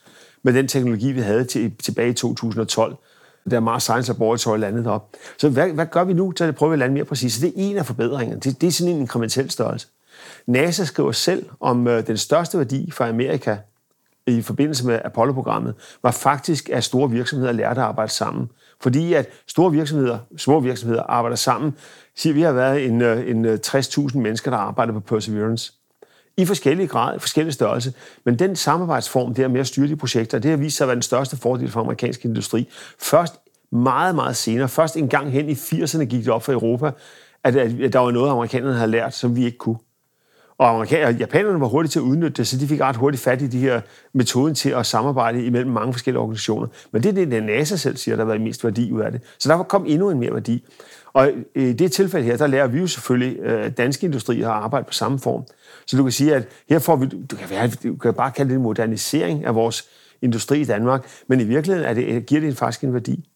med 0.44 0.52
den 0.52 0.68
teknologi, 0.68 1.12
vi 1.12 1.20
havde 1.20 1.44
til, 1.44 1.72
tilbage 1.82 2.10
i 2.10 2.12
2012, 2.12 2.96
da 3.50 3.60
Mars 3.60 3.82
Science 3.82 4.12
Laboratory 4.12 4.58
landede 4.58 4.90
op. 4.90 5.10
Så 5.38 5.48
hvad, 5.48 5.68
hvad 5.68 5.86
gør 5.86 6.04
vi 6.04 6.12
nu 6.12 6.32
til 6.32 6.44
at 6.44 6.54
prøve 6.54 6.72
at 6.72 6.78
lande 6.78 6.94
mere 6.94 7.04
præcist? 7.04 7.34
Så 7.34 7.46
det 7.46 7.48
er 7.48 7.52
en 7.56 7.76
af 7.76 7.86
forbedringerne. 7.86 8.40
Det, 8.40 8.60
det 8.60 8.66
er 8.66 8.70
sådan 8.70 8.92
en 8.92 9.00
inkrementel 9.00 9.50
størrelse. 9.50 9.86
NASA 10.46 10.84
skriver 10.84 11.12
selv 11.12 11.46
om 11.60 11.88
øh, 11.88 12.06
den 12.06 12.16
største 12.16 12.58
værdi 12.58 12.90
for 12.90 13.04
Amerika 13.04 13.56
i 14.26 14.42
forbindelse 14.42 14.86
med 14.86 15.00
Apollo-programmet, 15.04 15.74
var 16.02 16.10
faktisk, 16.10 16.68
at 16.68 16.84
store 16.84 17.10
virksomheder 17.10 17.52
lærte 17.52 17.80
at 17.80 17.86
arbejde 17.86 18.12
sammen. 18.12 18.50
Fordi 18.80 19.14
at 19.14 19.28
store 19.46 19.72
virksomheder, 19.72 20.18
små 20.36 20.60
virksomheder 20.60 21.02
arbejder 21.02 21.36
sammen, 21.36 21.74
siger 22.16 22.34
vi 22.34 22.42
har 22.42 22.52
været 22.52 22.86
en, 22.86 23.02
øh, 23.02 23.30
en 23.30 23.44
øh, 23.44 23.58
60.000 23.66 24.18
mennesker, 24.18 24.50
der 24.50 24.58
arbejder 24.58 24.92
på 24.92 25.00
Perseverance 25.00 25.72
i 26.36 26.44
forskellige 26.44 26.86
grad, 26.86 27.20
forskellige 27.20 27.52
størrelse. 27.52 27.92
Men 28.24 28.38
den 28.38 28.56
samarbejdsform 28.56 29.34
der 29.34 29.48
med 29.48 29.60
at 29.60 29.66
styre 29.66 29.88
de 29.88 29.96
projekter, 29.96 30.38
det 30.38 30.50
har 30.50 30.58
vist 30.58 30.76
sig 30.76 30.84
at 30.84 30.88
være 30.88 30.94
den 30.94 31.02
største 31.02 31.36
fordel 31.36 31.70
for 31.70 31.80
amerikansk 31.80 32.24
industri. 32.24 32.68
Først 32.98 33.34
meget, 33.72 34.14
meget 34.14 34.36
senere, 34.36 34.68
først 34.68 34.96
en 34.96 35.08
gang 35.08 35.30
hen 35.30 35.48
i 35.48 35.52
80'erne 35.52 36.04
gik 36.04 36.24
det 36.24 36.28
op 36.28 36.42
for 36.42 36.52
Europa, 36.52 36.90
at, 37.44 37.56
at 37.56 37.92
der 37.92 37.98
var 37.98 38.10
noget, 38.10 38.30
amerikanerne 38.30 38.74
havde 38.74 38.90
lært, 38.90 39.14
som 39.14 39.36
vi 39.36 39.44
ikke 39.44 39.58
kunne. 39.58 39.78
Og 40.58 40.68
amerikanerne, 40.68 41.18
japanerne 41.18 41.60
var 41.60 41.66
hurtige 41.66 41.90
til 41.90 41.98
at 41.98 42.02
udnytte 42.02 42.36
det, 42.36 42.46
så 42.46 42.58
de 42.58 42.68
fik 42.68 42.80
ret 42.80 42.96
hurtigt 42.96 43.22
fat 43.22 43.42
i 43.42 43.46
de 43.46 43.58
her 43.58 43.80
metoden 44.12 44.54
til 44.54 44.70
at 44.70 44.86
samarbejde 44.86 45.46
imellem 45.46 45.70
mange 45.70 45.92
forskellige 45.92 46.20
organisationer. 46.20 46.66
Men 46.92 47.02
det 47.02 47.08
er 47.08 47.12
det, 47.12 47.30
det 47.30 47.42
NASA 47.42 47.76
selv 47.76 47.96
siger, 47.96 48.16
der 48.16 48.24
har 48.24 48.26
været 48.26 48.40
mest 48.40 48.64
værdi 48.64 48.92
ud 48.92 49.00
af 49.00 49.12
det. 49.12 49.20
Så 49.38 49.48
der 49.48 49.62
kom 49.62 49.84
endnu 49.86 50.10
en 50.10 50.20
mere 50.20 50.34
værdi. 50.34 50.64
Og 51.12 51.30
øh, 51.54 51.64
i 51.68 51.72
det 51.72 51.92
tilfælde 51.92 52.26
her, 52.26 52.36
der 52.36 52.46
lærer 52.46 52.66
vi 52.66 52.78
jo 52.78 52.86
selvfølgelig 52.86 53.38
øh, 53.38 53.70
danske 53.70 54.06
industrier 54.06 54.48
at 54.48 54.54
arbejde 54.54 54.86
på 54.86 54.92
samme 54.92 55.18
form. 55.18 55.44
Så 55.86 55.96
du 55.96 56.02
kan 56.02 56.12
sige, 56.12 56.34
at 56.34 56.48
her 56.68 56.78
får 56.78 56.96
vi, 56.96 57.06
du 57.06 57.36
kan, 57.36 57.50
være, 57.50 57.68
du 57.68 57.96
kan 57.96 58.14
bare 58.14 58.30
kalde 58.30 58.50
det 58.50 58.56
en 58.56 58.62
modernisering 58.62 59.44
af 59.44 59.54
vores 59.54 59.84
industri 60.22 60.60
i 60.60 60.64
Danmark, 60.64 61.06
men 61.26 61.40
i 61.40 61.44
virkeligheden 61.44 61.88
er 61.88 61.94
det, 61.94 62.26
giver 62.26 62.40
det 62.40 62.56
faktisk 62.56 62.84
en 62.84 62.94
værdi. 62.94 63.28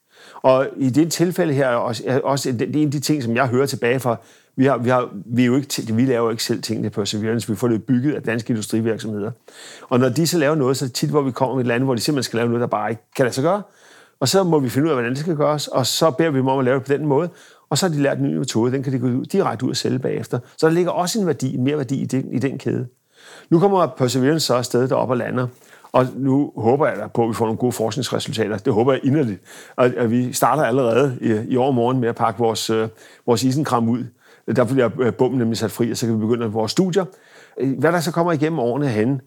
Og 0.42 0.68
i 0.76 0.90
det 0.90 1.12
tilfælde 1.12 1.54
her 1.54 1.66
er 1.66 1.76
også, 1.76 2.20
også 2.24 2.52
det 2.52 2.62
er 2.76 2.80
en 2.80 2.84
af 2.86 2.90
de 2.90 3.00
ting, 3.00 3.22
som 3.22 3.36
jeg 3.36 3.46
hører 3.46 3.66
tilbage 3.66 4.00
fra, 4.00 4.16
vi, 4.56 4.64
har, 4.64 4.78
vi, 4.78 4.88
har, 4.88 5.10
vi, 5.26 5.42
er 5.42 5.46
jo 5.46 5.56
ikke, 5.56 5.94
vi 5.94 6.04
laver 6.04 6.24
jo 6.24 6.30
ikke 6.30 6.44
selv 6.44 6.62
tingene 6.62 6.90
på 6.90 7.00
Perseverance, 7.00 7.48
vi 7.48 7.56
får 7.56 7.68
det 7.68 7.84
bygget 7.84 8.14
af 8.14 8.22
danske 8.22 8.50
industrivirksomheder. 8.50 9.30
Og 9.88 10.00
når 10.00 10.08
de 10.08 10.26
så 10.26 10.38
laver 10.38 10.54
noget, 10.54 10.76
så 10.76 10.84
er 10.84 10.86
det 10.86 10.94
tit, 10.94 11.10
hvor 11.10 11.22
vi 11.22 11.30
kommer 11.30 11.54
med 11.54 11.64
et 11.64 11.66
land, 11.66 11.84
hvor 11.84 11.94
de 11.94 12.00
simpelthen 12.00 12.22
skal 12.22 12.36
lave 12.36 12.48
noget, 12.48 12.60
der 12.60 12.66
bare 12.66 12.90
ikke 12.90 13.02
kan 13.16 13.24
lade 13.24 13.34
sig 13.34 13.44
gøre. 13.44 13.62
Og 14.20 14.28
så 14.28 14.44
må 14.44 14.58
vi 14.58 14.68
finde 14.68 14.86
ud 14.86 14.90
af, 14.90 14.96
hvordan 14.96 15.10
det 15.10 15.18
skal 15.18 15.36
gøres, 15.36 15.68
og 15.68 15.86
så 15.86 16.10
beder 16.10 16.30
vi 16.30 16.38
dem 16.38 16.48
om 16.48 16.58
at 16.58 16.64
lave 16.64 16.78
det 16.78 16.86
på 16.86 16.92
den 16.92 17.06
måde. 17.06 17.28
Og 17.70 17.78
så 17.78 17.88
har 17.88 17.94
de 17.94 18.02
lært 18.02 18.18
en 18.18 18.24
ny 18.24 18.36
metode, 18.36 18.72
den 18.72 18.82
kan 18.82 18.92
de 18.92 18.98
gå 18.98 19.24
direkte 19.24 19.64
ud 19.64 19.70
og 19.70 19.76
sælge 19.76 19.98
bagefter. 19.98 20.38
Så 20.56 20.66
der 20.66 20.72
ligger 20.72 20.90
også 20.90 21.20
en 21.20 21.26
værdi, 21.26 21.54
en 21.54 21.64
mere 21.64 21.76
værdi 21.76 22.00
i 22.00 22.06
den, 22.06 22.32
i 22.32 22.38
den 22.38 22.58
kæde. 22.58 22.86
Nu 23.50 23.58
kommer 23.58 23.86
Perseverance 23.86 24.46
så 24.46 24.54
afsted 24.54 24.88
deroppe 24.88 25.12
og 25.12 25.18
lander, 25.18 25.46
og 25.92 26.06
nu 26.16 26.52
håber 26.56 26.86
jeg 26.86 27.10
på, 27.14 27.22
at 27.22 27.28
vi 27.28 27.34
får 27.34 27.44
nogle 27.44 27.58
gode 27.58 27.72
forskningsresultater. 27.72 28.58
Det 28.58 28.72
håber 28.72 28.92
jeg 28.92 29.00
inderligt. 29.04 29.40
Og 29.76 29.86
at 29.86 30.10
vi 30.10 30.32
starter 30.32 30.62
allerede 30.62 31.18
i, 31.20 31.52
i 31.52 31.56
år 31.56 31.70
morgen 31.70 32.00
med 32.00 32.08
at 32.08 32.16
pakke 32.16 32.38
vores, 32.38 32.70
øh, 32.70 32.88
vores 33.26 33.44
isenkram 33.44 33.88
ud. 33.88 34.04
Der 34.56 34.64
bliver 34.64 34.90
øh, 35.00 35.14
bomben 35.14 35.38
nemlig 35.38 35.58
sat 35.58 35.70
fri, 35.70 35.90
og 35.90 35.96
så 35.96 36.06
kan 36.06 36.14
vi 36.14 36.20
begynde 36.20 36.46
vores 36.46 36.72
studier. 36.72 37.04
Hvad 37.78 37.92
der 37.92 38.00
så 38.00 38.12
kommer 38.12 38.32
igennem 38.32 38.58
årene 38.58 38.88
hen, 38.88 39.20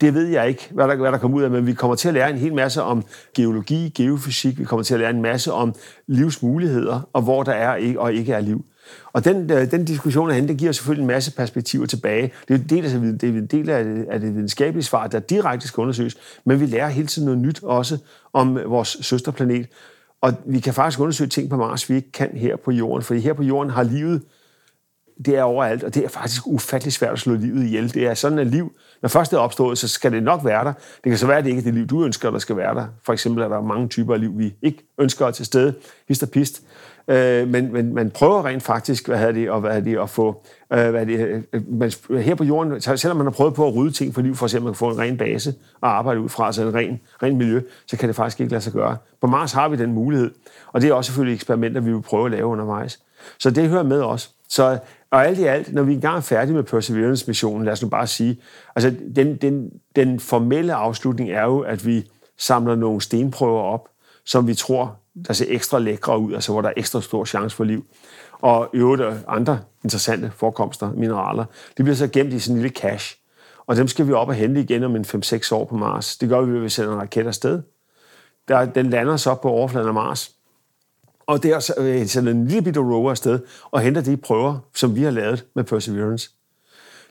det 0.00 0.14
ved 0.14 0.26
jeg 0.26 0.48
ikke, 0.48 0.68
hvad 0.70 0.88
der, 0.88 0.96
hvad 0.96 1.12
der 1.12 1.18
kommer 1.18 1.38
ud 1.38 1.42
af, 1.42 1.50
men 1.50 1.66
vi 1.66 1.72
kommer 1.72 1.94
til 1.94 2.08
at 2.08 2.14
lære 2.14 2.30
en 2.30 2.38
hel 2.38 2.54
masse 2.54 2.82
om 2.82 3.04
geologi, 3.34 3.88
geofysik, 3.88 4.58
vi 4.58 4.64
kommer 4.64 4.84
til 4.84 4.94
at 4.94 5.00
lære 5.00 5.10
en 5.10 5.22
masse 5.22 5.52
om 5.52 5.74
livsmuligheder, 6.06 7.08
og 7.12 7.22
hvor 7.22 7.42
der 7.42 7.52
er 7.52 7.98
og 7.98 8.14
ikke 8.14 8.32
er 8.32 8.40
liv. 8.40 8.64
Og 9.12 9.24
den, 9.24 9.50
øh, 9.50 9.70
den 9.70 9.84
diskussion 9.84 10.30
herinde, 10.30 10.48
det 10.48 10.56
giver 10.56 10.72
selvfølgelig 10.72 11.02
en 11.02 11.06
masse 11.06 11.32
perspektiver 11.32 11.86
tilbage. 11.86 12.32
Det 12.48 12.54
er 12.54 12.58
en 12.58 12.68
del 12.68 12.84
af, 12.84 12.90
det, 12.90 13.24
er 13.24 13.28
en 13.28 13.46
del 13.46 13.70
af, 13.70 13.84
det, 13.84 14.06
af 14.10 14.20
det 14.20 14.34
videnskabelige 14.34 14.84
svar, 14.84 15.06
der 15.06 15.18
direkte 15.18 15.68
skal 15.68 15.80
undersøges, 15.80 16.16
men 16.44 16.60
vi 16.60 16.66
lærer 16.66 16.88
hele 16.88 17.06
tiden 17.06 17.26
noget 17.26 17.40
nyt 17.40 17.62
også 17.62 17.98
om 18.32 18.58
øh, 18.58 18.70
vores 18.70 18.96
søsterplanet. 19.00 19.66
Og 20.20 20.32
vi 20.46 20.60
kan 20.60 20.74
faktisk 20.74 21.00
undersøge 21.00 21.28
ting 21.28 21.50
på 21.50 21.56
Mars, 21.56 21.90
vi 21.90 21.94
ikke 21.94 22.12
kan 22.12 22.30
her 22.36 22.56
på 22.56 22.70
Jorden, 22.70 23.02
for 23.02 23.14
her 23.14 23.32
på 23.32 23.42
Jorden 23.42 23.70
har 23.70 23.82
livet 23.82 24.22
det 25.24 25.36
er 25.36 25.42
overalt, 25.42 25.84
og 25.84 25.94
det 25.94 26.04
er 26.04 26.08
faktisk 26.08 26.42
ufattelig 26.46 26.92
svært 26.92 27.12
at 27.12 27.18
slå 27.18 27.34
livet 27.34 27.64
ihjel. 27.64 27.94
Det 27.94 28.06
er 28.06 28.14
sådan, 28.14 28.38
et 28.38 28.46
liv, 28.46 28.72
når 29.02 29.08
først 29.08 29.30
det 29.30 29.36
er 29.36 29.40
opstået, 29.40 29.78
så 29.78 29.88
skal 29.88 30.12
det 30.12 30.22
nok 30.22 30.44
være 30.44 30.64
der. 30.64 30.72
Det 30.72 31.10
kan 31.10 31.18
så 31.18 31.26
være, 31.26 31.38
at 31.38 31.44
det 31.44 31.50
ikke 31.50 31.60
er 31.60 31.64
det 31.64 31.74
liv, 31.74 31.86
du 31.86 32.04
ønsker, 32.04 32.30
der 32.30 32.38
skal 32.38 32.56
være 32.56 32.74
der. 32.74 32.86
For 33.04 33.12
eksempel 33.12 33.42
er 33.44 33.48
der 33.48 33.60
mange 33.60 33.88
typer 33.88 34.14
af 34.14 34.20
liv, 34.20 34.38
vi 34.38 34.54
ikke 34.62 34.88
ønsker 34.98 35.26
at 35.26 35.34
til 35.34 35.46
stede. 35.46 35.74
Hist 36.08 36.22
og 36.22 36.30
pist. 36.30 36.62
Øh, 37.08 37.48
men, 37.48 37.72
men 37.72 37.94
man 37.94 38.10
prøver 38.10 38.46
rent 38.46 38.62
faktisk, 38.62 39.08
hvad 39.08 39.34
det, 39.34 39.50
og 39.50 39.60
hvad 39.60 39.82
det, 39.82 39.98
at 39.98 40.10
få, 40.10 40.46
øh, 40.72 40.90
hvad 40.90 41.06
det, 41.06 41.44
øh, 41.52 41.62
man, 41.72 41.92
her 42.20 42.34
på 42.34 42.44
jorden, 42.44 42.80
selvom 42.80 43.16
man 43.16 43.26
har 43.26 43.30
prøvet 43.30 43.54
på 43.54 43.66
at 43.68 43.74
rydde 43.74 43.92
ting 43.92 44.14
for 44.14 44.20
liv, 44.20 44.34
for 44.34 44.46
eksempel 44.46 44.70
at 44.70 44.76
få 44.76 44.90
en 44.90 44.98
ren 44.98 45.16
base 45.16 45.54
og 45.80 45.98
arbejde 45.98 46.20
ud 46.20 46.28
fra, 46.28 46.46
altså 46.46 46.62
en 46.62 46.74
ren, 46.74 47.00
ren 47.22 47.36
miljø, 47.36 47.60
så 47.86 47.96
kan 47.96 48.08
det 48.08 48.16
faktisk 48.16 48.40
ikke 48.40 48.52
lade 48.52 48.62
sig 48.62 48.72
gøre. 48.72 48.96
På 49.20 49.26
Mars 49.26 49.52
har 49.52 49.68
vi 49.68 49.76
den 49.76 49.92
mulighed, 49.92 50.30
og 50.72 50.80
det 50.80 50.90
er 50.90 50.94
også 50.94 51.08
selvfølgelig 51.08 51.34
eksperimenter, 51.34 51.80
vi 51.80 51.92
vil 51.92 52.02
prøve 52.02 52.26
at 52.26 52.30
lave 52.30 52.46
undervejs. 52.46 53.00
Så 53.38 53.50
det 53.50 53.68
hører 53.68 53.82
med 53.82 54.02
os. 54.02 54.30
Så 54.48 54.78
og 55.10 55.26
alt 55.26 55.38
i 55.38 55.44
alt, 55.44 55.72
når 55.72 55.82
vi 55.82 55.92
engang 55.92 56.16
er 56.16 56.20
færdige 56.20 56.54
med 56.54 56.62
Perseverance-missionen, 56.62 57.64
lad 57.64 57.72
os 57.72 57.82
nu 57.82 57.88
bare 57.88 58.06
sige, 58.06 58.40
altså 58.76 58.94
den, 59.16 59.36
den, 59.36 59.70
den 59.96 60.20
formelle 60.20 60.74
afslutning 60.74 61.30
er 61.30 61.42
jo, 61.42 61.60
at 61.60 61.86
vi 61.86 62.10
samler 62.38 62.74
nogle 62.74 63.00
stenprøver 63.00 63.60
op, 63.60 63.88
som 64.24 64.46
vi 64.46 64.54
tror, 64.54 64.96
der 65.26 65.32
ser 65.32 65.46
ekstra 65.48 65.78
lækre 65.78 66.18
ud, 66.18 66.34
altså 66.34 66.52
hvor 66.52 66.62
der 66.62 66.68
er 66.68 66.72
ekstra 66.76 67.00
stor 67.00 67.24
chance 67.24 67.56
for 67.56 67.64
liv. 67.64 67.86
Og 68.32 68.70
i 68.74 68.76
øvrigt 68.76 69.02
andre 69.28 69.60
interessante 69.84 70.32
forekomster, 70.36 70.92
mineraler, 70.92 71.44
de 71.78 71.82
bliver 71.82 71.96
så 71.96 72.08
gemt 72.08 72.32
i 72.32 72.38
sådan 72.38 72.56
en 72.56 72.62
lille 72.62 72.76
cache. 72.76 73.16
Og 73.66 73.76
dem 73.76 73.88
skal 73.88 74.06
vi 74.06 74.12
op 74.12 74.28
og 74.28 74.34
hente 74.34 74.60
igen 74.60 74.84
om 74.84 74.96
en 74.96 75.04
5-6 75.04 75.54
år 75.54 75.64
på 75.64 75.76
Mars. 75.76 76.16
Det 76.16 76.28
gør 76.28 76.40
vi 76.40 76.52
ved 76.52 76.64
at 76.64 76.72
sende 76.72 76.92
en 76.92 76.98
raket 76.98 77.26
afsted. 77.26 77.62
Der, 78.48 78.64
den 78.64 78.90
lander 78.90 79.16
så 79.16 79.34
på 79.34 79.48
overfladen 79.48 79.88
af 79.88 79.94
Mars. 79.94 80.35
Og 81.26 81.42
der 81.42 81.74
øh, 81.78 82.06
sender 82.06 82.32
en 82.32 82.46
lille 82.46 82.62
bitte 82.62 82.80
rover 82.80 83.10
afsted 83.10 83.38
og 83.70 83.80
henter 83.80 84.00
de 84.00 84.16
prøver, 84.16 84.58
som 84.74 84.94
vi 84.94 85.02
har 85.02 85.10
lavet 85.10 85.44
med 85.54 85.64
Perseverance. 85.64 86.30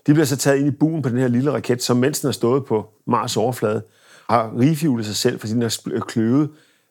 De 0.07 0.13
bliver 0.13 0.25
så 0.25 0.37
taget 0.37 0.57
ind 0.57 0.67
i 0.67 0.71
buen 0.71 1.01
på 1.01 1.09
den 1.09 1.17
her 1.17 1.27
lille 1.27 1.51
raket, 1.51 1.83
som 1.83 1.97
mens 1.97 2.19
den 2.19 2.27
har 2.27 2.31
stået 2.31 2.65
på 2.65 2.89
Mars' 3.09 3.37
overflade, 3.37 3.83
har 4.29 4.51
refjulet 4.59 5.05
sig 5.05 5.15
selv, 5.15 5.39
fordi 5.39 5.53
den 5.53 5.61
har 5.61 5.77
øh, 5.91 6.01
kløvet 6.01 6.49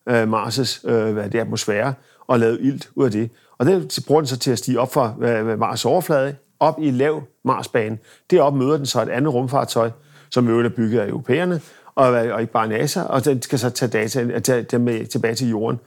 øh, 0.09 0.23
Mars' 0.23 0.89
øh, 0.89 1.13
hvad 1.13 1.31
det 1.31 1.35
er, 1.35 1.41
atmosfære 1.41 1.95
og 2.27 2.39
lavet 2.39 2.59
ilt 2.61 2.91
ud 2.95 3.05
af 3.05 3.11
det. 3.11 3.31
Og 3.59 3.67
det 3.67 3.99
bruger 4.07 4.21
den 4.21 4.29
så 4.29 4.39
til 4.39 4.51
at 4.51 4.59
stige 4.59 4.81
op 4.81 4.93
fra 4.93 5.15
øh, 5.21 5.59
Mars' 5.61 5.87
overflade, 5.87 6.35
op 6.61 6.79
i 6.83 6.91
lav 6.91 7.23
Marsbane. 7.45 7.99
Deroppe 8.31 8.59
møder 8.59 8.77
den 8.77 8.87
så 8.87 9.03
et 9.03 9.09
andet 9.09 9.35
rumfartøj, 9.35 9.91
som 10.31 10.49
øvrigt 10.49 10.67
er 10.67 10.77
bygget 10.77 11.01
af 11.01 11.09
europæerne, 11.09 11.61
og, 11.95 12.07
og 12.07 12.41
ikke 12.41 12.53
bare 12.53 12.69
NASA, 12.69 13.03
og 13.03 13.25
den 13.25 13.43
skal 13.43 13.59
så 13.59 13.71
tage 13.71 13.91
data 13.91 14.39
tage, 14.39 14.63
tage 14.63 14.81
med 14.81 15.07
tilbage 15.07 15.35
til 15.35 15.49
jorden. 15.49 15.81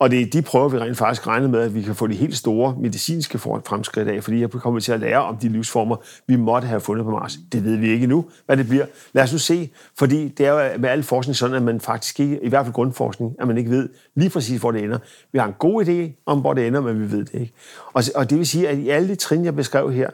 Og 0.00 0.10
det 0.10 0.20
er 0.20 0.26
de 0.26 0.42
prøver, 0.42 0.68
vi 0.68 0.78
rent 0.78 0.96
faktisk 0.96 1.26
regner 1.26 1.48
med, 1.48 1.60
at 1.60 1.74
vi 1.74 1.82
kan 1.82 1.94
få 1.94 2.06
de 2.06 2.14
helt 2.14 2.36
store 2.36 2.76
medicinske 2.80 3.38
fremskridt 3.38 4.08
af, 4.08 4.24
fordi 4.24 4.40
jeg 4.40 4.50
kommer 4.50 4.80
til 4.80 4.92
at 4.92 5.00
lære 5.00 5.22
om 5.24 5.36
de 5.36 5.48
livsformer, 5.48 5.96
vi 6.26 6.36
måtte 6.36 6.68
have 6.68 6.80
fundet 6.80 7.04
på 7.04 7.10
Mars. 7.10 7.38
Det 7.52 7.64
ved 7.64 7.76
vi 7.76 7.88
ikke 7.88 8.06
nu, 8.06 8.24
hvad 8.46 8.56
det 8.56 8.68
bliver. 8.68 8.86
Lad 9.12 9.24
os 9.24 9.32
nu 9.32 9.38
se, 9.38 9.70
fordi 9.98 10.28
det 10.28 10.46
er 10.46 10.50
jo 10.50 10.78
med 10.78 10.88
al 10.88 11.02
forskning 11.02 11.36
sådan, 11.36 11.56
at 11.56 11.62
man 11.62 11.80
faktisk 11.80 12.20
ikke, 12.20 12.44
i 12.44 12.48
hvert 12.48 12.64
fald 12.64 12.74
grundforskning, 12.74 13.36
at 13.40 13.48
man 13.48 13.58
ikke 13.58 13.70
ved 13.70 13.88
lige 14.14 14.30
præcis, 14.30 14.60
hvor 14.60 14.70
det 14.70 14.82
ender. 14.82 14.98
Vi 15.32 15.38
har 15.38 15.46
en 15.46 15.54
god 15.58 15.84
idé 15.84 16.22
om, 16.26 16.40
hvor 16.40 16.54
det 16.54 16.66
ender, 16.66 16.80
men 16.80 17.00
vi 17.00 17.12
ved 17.12 17.24
det 17.24 17.40
ikke. 17.40 17.52
Og, 17.92 18.02
og 18.14 18.30
det 18.30 18.38
vil 18.38 18.46
sige, 18.46 18.68
at 18.68 18.78
i 18.78 18.88
alle 18.88 19.08
de 19.08 19.14
trin, 19.14 19.44
jeg 19.44 19.56
beskrev 19.56 19.92
her, 19.92 20.10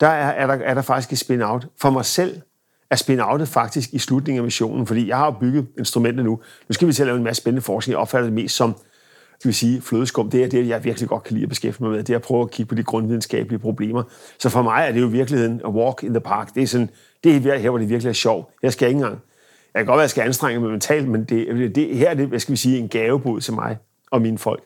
der 0.00 0.08
er, 0.08 0.30
er, 0.30 0.46
der, 0.46 0.54
er 0.54 0.74
der 0.74 0.82
faktisk 0.82 1.12
et 1.12 1.18
spin-out. 1.18 1.66
For 1.80 1.90
mig 1.90 2.04
selv 2.04 2.40
er 2.90 2.96
spin-outet 2.96 3.48
faktisk 3.48 3.92
i 3.92 3.98
slutningen 3.98 4.38
af 4.38 4.44
missionen, 4.44 4.86
fordi 4.86 5.08
jeg 5.08 5.16
har 5.16 5.36
bygget 5.40 5.66
instrumenter 5.78 6.24
nu. 6.24 6.40
Nu 6.68 6.72
skal 6.72 6.88
vi 6.88 6.92
til 6.92 7.02
at 7.02 7.06
lave 7.06 7.18
en 7.18 7.24
masse 7.24 7.42
spændende 7.42 7.62
forskning. 7.62 7.92
Jeg 7.92 7.98
opfatter 7.98 8.26
det 8.26 8.34
mest 8.34 8.56
som 8.56 8.74
skal 9.42 9.48
vi 9.48 9.54
sige, 9.54 9.80
flødeskum, 9.80 10.30
det 10.30 10.44
er 10.44 10.48
det, 10.48 10.68
jeg 10.68 10.84
virkelig 10.84 11.08
godt 11.08 11.22
kan 11.22 11.34
lide 11.34 11.42
at 11.42 11.48
beskæftige 11.48 11.84
mig 11.84 11.92
med. 11.92 12.02
Det 12.02 12.12
er 12.12 12.16
at 12.16 12.22
prøve 12.22 12.42
at 12.42 12.50
kigge 12.50 12.68
på 12.68 12.74
de 12.74 12.82
grundvidenskabelige 12.82 13.58
problemer. 13.58 14.02
Så 14.38 14.48
for 14.48 14.62
mig 14.62 14.84
er 14.88 14.92
det 14.92 15.00
jo 15.00 15.08
i 15.08 15.10
virkeligheden 15.10 15.60
a 15.64 15.68
walk 15.68 16.02
in 16.02 16.10
the 16.10 16.20
park. 16.20 16.54
Det 16.54 16.62
er, 16.62 16.66
sådan, 16.66 16.90
det 17.24 17.46
er 17.46 17.58
her, 17.58 17.70
hvor 17.70 17.78
det 17.78 17.88
virkelig 17.88 18.08
er 18.08 18.14
sjovt. 18.14 18.48
Jeg 18.62 18.72
skal 18.72 18.88
ikke 18.88 18.98
engang... 18.98 19.20
Jeg 19.74 19.80
kan 19.80 19.86
godt 19.86 19.96
være, 19.96 20.02
at 20.02 20.02
jeg 20.02 20.10
skal 20.10 20.22
anstrenge 20.22 20.60
mig 20.60 20.70
mentalt, 20.70 21.08
men 21.08 21.24
det, 21.24 21.74
det, 21.74 21.96
her 21.96 22.10
er 22.10 22.14
det, 22.14 22.26
hvad 22.26 22.38
skal 22.38 22.52
vi 22.52 22.56
sige, 22.56 22.78
en 22.78 22.88
gavebod 22.88 23.40
til 23.40 23.54
mig 23.54 23.78
og 24.10 24.22
mine 24.22 24.38
folk. 24.38 24.62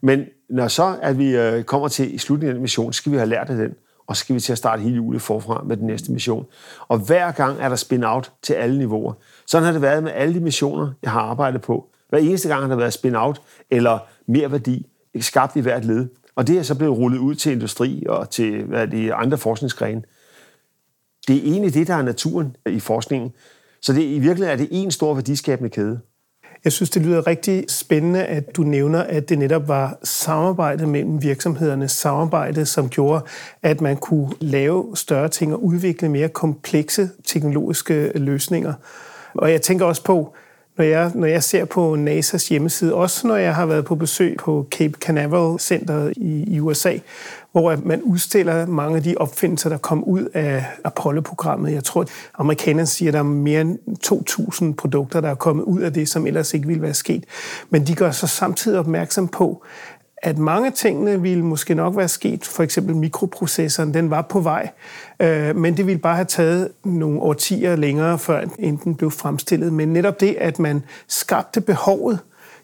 Men 0.00 0.24
når 0.50 0.68
så 0.68 0.96
at 1.02 1.18
vi 1.18 1.36
øh, 1.36 1.62
kommer 1.64 1.88
til 1.88 2.14
i 2.14 2.18
slutningen 2.18 2.50
af 2.50 2.54
den 2.54 2.62
mission, 2.62 2.92
skal 2.92 3.12
vi 3.12 3.16
have 3.16 3.28
lært 3.28 3.50
af 3.50 3.56
den, 3.56 3.74
og 4.06 4.16
så 4.16 4.20
skal 4.20 4.34
vi 4.34 4.40
til 4.40 4.52
at 4.52 4.58
starte 4.58 4.82
hele 4.82 4.96
julet 4.96 5.22
forfra 5.22 5.62
med 5.66 5.76
den 5.76 5.86
næste 5.86 6.12
mission. 6.12 6.46
Og 6.88 6.98
hver 6.98 7.32
gang 7.32 7.60
er 7.60 7.68
der 7.68 7.76
spin-out 7.76 8.32
til 8.42 8.54
alle 8.54 8.78
niveauer. 8.78 9.12
Sådan 9.46 9.64
har 9.64 9.72
det 9.72 9.82
været 9.82 10.02
med 10.02 10.12
alle 10.14 10.34
de 10.34 10.40
missioner, 10.40 10.92
jeg 11.02 11.10
har 11.10 11.20
arbejdet 11.20 11.62
på. 11.62 11.91
Hver 12.12 12.20
eneste 12.20 12.48
gang 12.48 12.60
har 12.60 12.68
der 12.68 12.76
været 12.76 12.92
spin-out 12.92 13.42
eller 13.70 13.98
mere 14.26 14.52
værdi 14.52 14.86
skabt 15.20 15.56
i 15.56 15.60
hvert 15.60 15.84
led. 15.84 16.08
Og 16.34 16.46
det 16.46 16.58
er 16.58 16.62
så 16.62 16.74
blevet 16.74 16.98
rullet 16.98 17.18
ud 17.18 17.34
til 17.34 17.52
industri 17.52 18.04
og 18.08 18.30
til 18.30 18.64
hvad 18.64 18.88
det, 18.88 19.10
andre 19.10 19.38
forskningsgrene. 19.38 20.02
Det 21.28 21.36
er 21.36 21.40
egentlig 21.42 21.74
det, 21.74 21.86
der 21.86 21.94
er 21.94 22.02
naturen 22.02 22.56
i 22.66 22.80
forskningen. 22.80 23.32
Så 23.80 23.92
det, 23.92 24.02
i 24.02 24.18
virkeligheden 24.18 24.50
er 24.52 24.56
det 24.56 24.68
en 24.70 24.90
stor 24.90 25.14
værdiskabende 25.14 25.70
kæde. 25.70 26.00
Jeg 26.64 26.72
synes, 26.72 26.90
det 26.90 27.02
lyder 27.02 27.26
rigtig 27.26 27.64
spændende, 27.68 28.24
at 28.24 28.56
du 28.56 28.62
nævner, 28.62 29.02
at 29.02 29.28
det 29.28 29.38
netop 29.38 29.68
var 29.68 29.98
samarbejdet 30.02 30.88
mellem 30.88 31.22
virksomhederne, 31.22 31.88
samarbejde, 31.88 32.66
som 32.66 32.88
gjorde, 32.88 33.24
at 33.62 33.80
man 33.80 33.96
kunne 33.96 34.32
lave 34.40 34.96
større 34.96 35.28
ting 35.28 35.54
og 35.54 35.64
udvikle 35.64 36.08
mere 36.08 36.28
komplekse 36.28 37.10
teknologiske 37.24 38.12
løsninger. 38.14 38.74
Og 39.34 39.52
jeg 39.52 39.62
tænker 39.62 39.86
også 39.86 40.04
på, 40.04 40.34
når 40.76 40.84
jeg, 40.84 41.10
når 41.14 41.26
jeg 41.26 41.42
ser 41.42 41.64
på 41.64 41.94
NASA's 41.94 42.48
hjemmeside, 42.48 42.94
også 42.94 43.26
når 43.26 43.36
jeg 43.36 43.54
har 43.54 43.66
været 43.66 43.84
på 43.84 43.94
besøg 43.94 44.36
på 44.38 44.66
Cape 44.70 44.94
Canaveral 45.00 45.60
Center 45.60 46.12
i, 46.16 46.44
i 46.54 46.60
USA, 46.60 46.98
hvor 47.52 47.76
man 47.84 48.02
udstiller 48.02 48.66
mange 48.66 48.96
af 48.96 49.02
de 49.02 49.14
opfindelser, 49.16 49.68
der 49.68 49.78
kom 49.78 50.04
ud 50.04 50.24
af 50.34 50.64
Apollo-programmet. 50.84 51.72
Jeg 51.72 51.84
tror, 51.84 52.00
at 52.00 52.08
amerikanerne 52.34 52.86
siger, 52.86 53.08
at 53.08 53.12
der 53.12 53.18
er 53.18 53.22
mere 53.22 53.60
end 53.60 53.78
2.000 54.06 54.74
produkter, 54.74 55.20
der 55.20 55.30
er 55.30 55.34
kommet 55.34 55.62
ud 55.62 55.80
af 55.80 55.92
det, 55.92 56.08
som 56.08 56.26
ellers 56.26 56.54
ikke 56.54 56.66
ville 56.66 56.82
være 56.82 56.94
sket. 56.94 57.24
Men 57.70 57.86
de 57.86 57.94
gør 57.94 58.10
så 58.10 58.26
samtidig 58.26 58.78
opmærksom 58.78 59.28
på, 59.28 59.64
at 60.22 60.38
mange 60.38 60.66
af 60.66 60.72
tingene 60.72 61.22
ville 61.22 61.44
måske 61.44 61.74
nok 61.74 61.96
være 61.96 62.08
sket. 62.08 62.44
For 62.44 62.62
eksempel 62.62 62.96
mikroprocessoren, 62.96 63.94
den 63.94 64.10
var 64.10 64.22
på 64.22 64.40
vej, 64.40 64.68
øh, 65.20 65.56
men 65.56 65.76
det 65.76 65.86
ville 65.86 65.98
bare 65.98 66.14
have 66.14 66.24
taget 66.24 66.68
nogle 66.84 67.20
årtier 67.20 67.76
længere, 67.76 68.18
før 68.18 68.44
end 68.58 68.78
den 68.78 68.94
blev 68.94 69.10
fremstillet. 69.10 69.72
Men 69.72 69.92
netop 69.92 70.20
det, 70.20 70.36
at 70.40 70.58
man 70.58 70.82
skabte 71.08 71.60
behovet, 71.60 72.18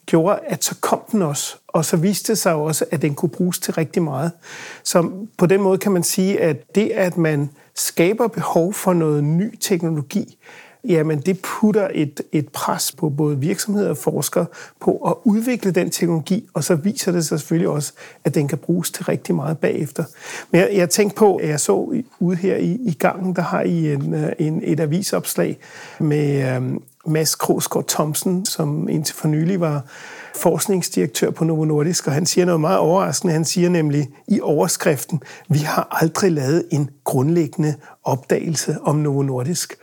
gjorde, 0.06 0.38
at 0.46 0.64
så 0.64 0.74
kom 0.80 1.00
den 1.12 1.22
også. 1.22 1.56
Og 1.68 1.84
så 1.84 1.96
viste 1.96 2.32
det 2.32 2.38
sig 2.38 2.54
også, 2.54 2.84
at 2.90 3.02
den 3.02 3.14
kunne 3.14 3.28
bruges 3.28 3.58
til 3.58 3.74
rigtig 3.74 4.02
meget. 4.02 4.32
Så 4.84 5.10
på 5.38 5.46
den 5.46 5.62
måde 5.62 5.78
kan 5.78 5.92
man 5.92 6.02
sige, 6.02 6.40
at 6.40 6.74
det, 6.74 6.90
at 6.90 7.16
man 7.16 7.50
skaber 7.74 8.28
behov 8.28 8.72
for 8.72 8.92
noget 8.92 9.24
ny 9.24 9.58
teknologi, 9.60 10.38
jamen 10.84 11.20
det 11.20 11.40
putter 11.42 11.88
et, 11.94 12.20
et 12.32 12.48
pres 12.48 12.92
på 12.92 13.08
både 13.08 13.38
virksomheder 13.38 13.90
og 13.90 13.96
forskere 13.96 14.46
på 14.80 14.96
at 14.96 15.14
udvikle 15.24 15.70
den 15.70 15.90
teknologi, 15.90 16.48
og 16.54 16.64
så 16.64 16.74
viser 16.74 17.12
det 17.12 17.26
sig 17.26 17.40
selvfølgelig 17.40 17.68
også, 17.68 17.92
at 18.24 18.34
den 18.34 18.48
kan 18.48 18.58
bruges 18.58 18.90
til 18.90 19.04
rigtig 19.04 19.34
meget 19.34 19.58
bagefter. 19.58 20.04
Men 20.50 20.60
jeg, 20.60 20.70
jeg 20.74 20.90
tænkte 20.90 21.16
på, 21.16 21.36
at 21.36 21.48
jeg 21.48 21.60
så 21.60 22.02
ude 22.20 22.36
her 22.36 22.56
i, 22.56 22.78
i 22.86 22.96
gangen, 22.98 23.36
der 23.36 23.42
har 23.42 23.62
I 23.62 23.92
en, 23.92 24.14
øh, 24.14 24.32
en, 24.38 24.60
et 24.64 24.80
avisopslag 24.80 25.58
med 26.00 26.56
øhm, 26.56 26.82
Mads 27.06 27.34
Krogsgaard 27.34 27.88
Thomsen, 27.88 28.46
som 28.46 28.88
indtil 28.88 29.14
for 29.14 29.28
nylig 29.28 29.60
var 29.60 29.84
forskningsdirektør 30.34 31.30
på 31.30 31.44
Novo 31.44 31.64
Nordisk, 31.64 32.06
og 32.06 32.12
han 32.12 32.26
siger 32.26 32.44
noget 32.44 32.60
meget 32.60 32.78
overraskende. 32.78 33.32
Han 33.32 33.44
siger 33.44 33.68
nemlig 33.68 34.08
i 34.28 34.40
overskriften, 34.40 35.22
vi 35.48 35.58
har 35.58 35.88
aldrig 35.90 36.32
lavet 36.32 36.64
en 36.70 36.90
grundlæggende 37.04 37.74
opdagelse 38.04 38.76
om 38.82 38.96
Novo 38.96 39.22
Nordisk 39.22 39.74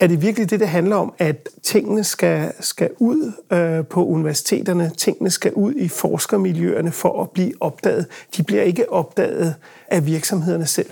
er 0.00 0.06
det 0.06 0.22
virkelig 0.22 0.50
det, 0.50 0.60
det 0.60 0.68
handler 0.68 0.96
om, 0.96 1.14
at 1.18 1.48
tingene 1.62 2.04
skal, 2.04 2.52
skal 2.60 2.90
ud 2.98 3.32
øh, 3.52 3.86
på 3.86 4.06
universiteterne, 4.06 4.90
tingene 4.96 5.30
skal 5.30 5.52
ud 5.52 5.74
i 5.74 5.88
forskermiljøerne 5.88 6.92
for 6.92 7.22
at 7.22 7.30
blive 7.30 7.52
opdaget. 7.60 8.06
De 8.36 8.42
bliver 8.42 8.62
ikke 8.62 8.92
opdaget 8.92 9.54
af 9.88 10.06
virksomhederne 10.06 10.66
selv. 10.66 10.90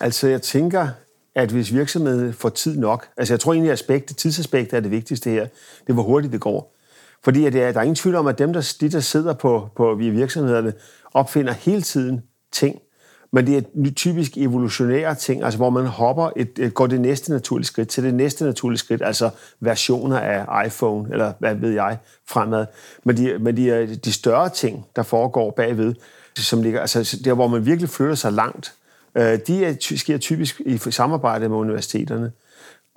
Altså, 0.00 0.28
jeg 0.28 0.42
tænker, 0.42 0.88
at 1.34 1.50
hvis 1.50 1.72
virksomheden 1.72 2.32
får 2.32 2.48
tid 2.48 2.78
nok, 2.78 3.08
altså 3.16 3.34
jeg 3.34 3.40
tror 3.40 3.52
egentlig, 3.52 3.90
at 3.90 4.02
tidsaspektet 4.16 4.76
er 4.76 4.80
det 4.80 4.90
vigtigste 4.90 5.30
her, 5.30 5.42
det 5.80 5.88
er, 5.88 5.92
hvor 5.92 6.02
hurtigt 6.02 6.32
det 6.32 6.40
går. 6.40 6.76
Fordi 7.24 7.46
at 7.46 7.52
det 7.52 7.62
er, 7.62 7.72
der 7.72 7.78
er 7.78 7.84
ingen 7.84 7.94
tvivl 7.94 8.14
om, 8.14 8.26
at 8.26 8.38
dem, 8.38 8.52
der, 8.52 8.74
de, 8.80 8.88
der 8.88 9.00
sidder 9.00 9.32
på, 9.32 9.68
på 9.76 9.94
virksomhederne, 9.94 10.72
opfinder 11.14 11.52
hele 11.52 11.82
tiden 11.82 12.22
ting, 12.52 12.78
men 13.32 13.46
det 13.46 13.56
er 13.56 13.90
typisk 13.96 14.38
evolutionære 14.38 15.14
ting, 15.14 15.44
altså 15.44 15.56
hvor 15.56 15.70
man 15.70 15.86
hopper 15.86 16.30
et, 16.36 16.58
et, 16.58 16.74
går 16.74 16.86
det 16.86 17.00
næste 17.00 17.32
naturlige 17.32 17.66
skridt 17.66 17.88
til 17.88 18.04
det 18.04 18.14
næste 18.14 18.44
naturlige 18.44 18.78
skridt, 18.78 19.02
altså 19.04 19.30
versioner 19.60 20.18
af 20.18 20.66
iPhone, 20.66 21.08
eller 21.12 21.32
hvad 21.38 21.54
ved 21.54 21.70
jeg, 21.70 21.98
fremad. 22.28 22.66
Men 23.04 23.16
de, 23.16 23.38
men 23.38 23.56
de, 23.56 23.96
de 23.96 24.12
større 24.12 24.48
ting, 24.48 24.86
der 24.96 25.02
foregår 25.02 25.50
bagved, 25.50 25.94
som 26.36 26.62
ligger, 26.62 26.80
altså 26.80 27.20
der, 27.24 27.34
hvor 27.34 27.46
man 27.46 27.66
virkelig 27.66 27.90
flytter 27.90 28.14
sig 28.14 28.32
langt, 28.32 28.74
øh, 29.16 29.38
de 29.46 29.64
er, 29.64 29.96
sker 29.96 30.18
typisk 30.18 30.60
i 30.66 30.78
samarbejde 30.78 31.48
med 31.48 31.56
universiteterne. 31.56 32.32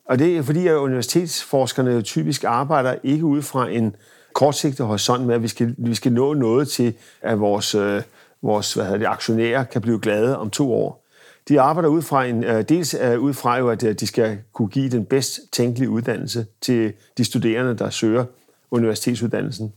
Og 0.05 0.19
det 0.19 0.37
er 0.37 0.41
fordi, 0.41 0.67
at 0.67 0.75
universitetsforskerne 0.75 2.01
typisk 2.01 2.43
arbejder 2.43 2.95
ikke 3.03 3.25
ud 3.25 3.41
fra 3.41 3.69
en 3.69 3.95
kortsigtet 4.33 4.85
horisont 4.85 5.25
med, 5.25 5.35
at 5.35 5.43
vi 5.43 5.47
skal, 5.47 5.75
vi 5.77 5.95
skal 5.95 6.11
nå 6.11 6.33
noget 6.33 6.69
til, 6.69 6.93
at 7.21 7.39
vores... 7.39 7.75
Øh, 7.75 8.01
vores 8.41 8.73
hvad 8.73 8.85
hedder 8.85 8.97
det, 8.97 9.05
aktionærer 9.05 9.63
kan 9.63 9.81
blive 9.81 9.99
glade 9.99 10.37
om 10.37 10.49
to 10.49 10.73
år. 10.73 11.05
De 11.49 11.61
arbejder 11.61 11.89
ud 11.89 12.01
fra 12.01 12.25
en, 12.25 12.43
øh, 12.43 12.63
dels 12.69 12.95
øh, 13.01 13.19
ud 13.19 13.33
fra 13.33 13.57
jo, 13.57 13.69
at 13.69 13.83
øh, 13.83 13.95
de 13.95 14.07
skal 14.07 14.37
kunne 14.53 14.67
give 14.67 14.89
den 14.89 15.05
bedst 15.05 15.39
tænkelige 15.51 15.89
uddannelse 15.89 16.45
til 16.61 16.93
de 17.17 17.23
studerende, 17.23 17.77
der 17.77 17.89
søger 17.89 18.25
universitetsuddannelsen. 18.71 19.73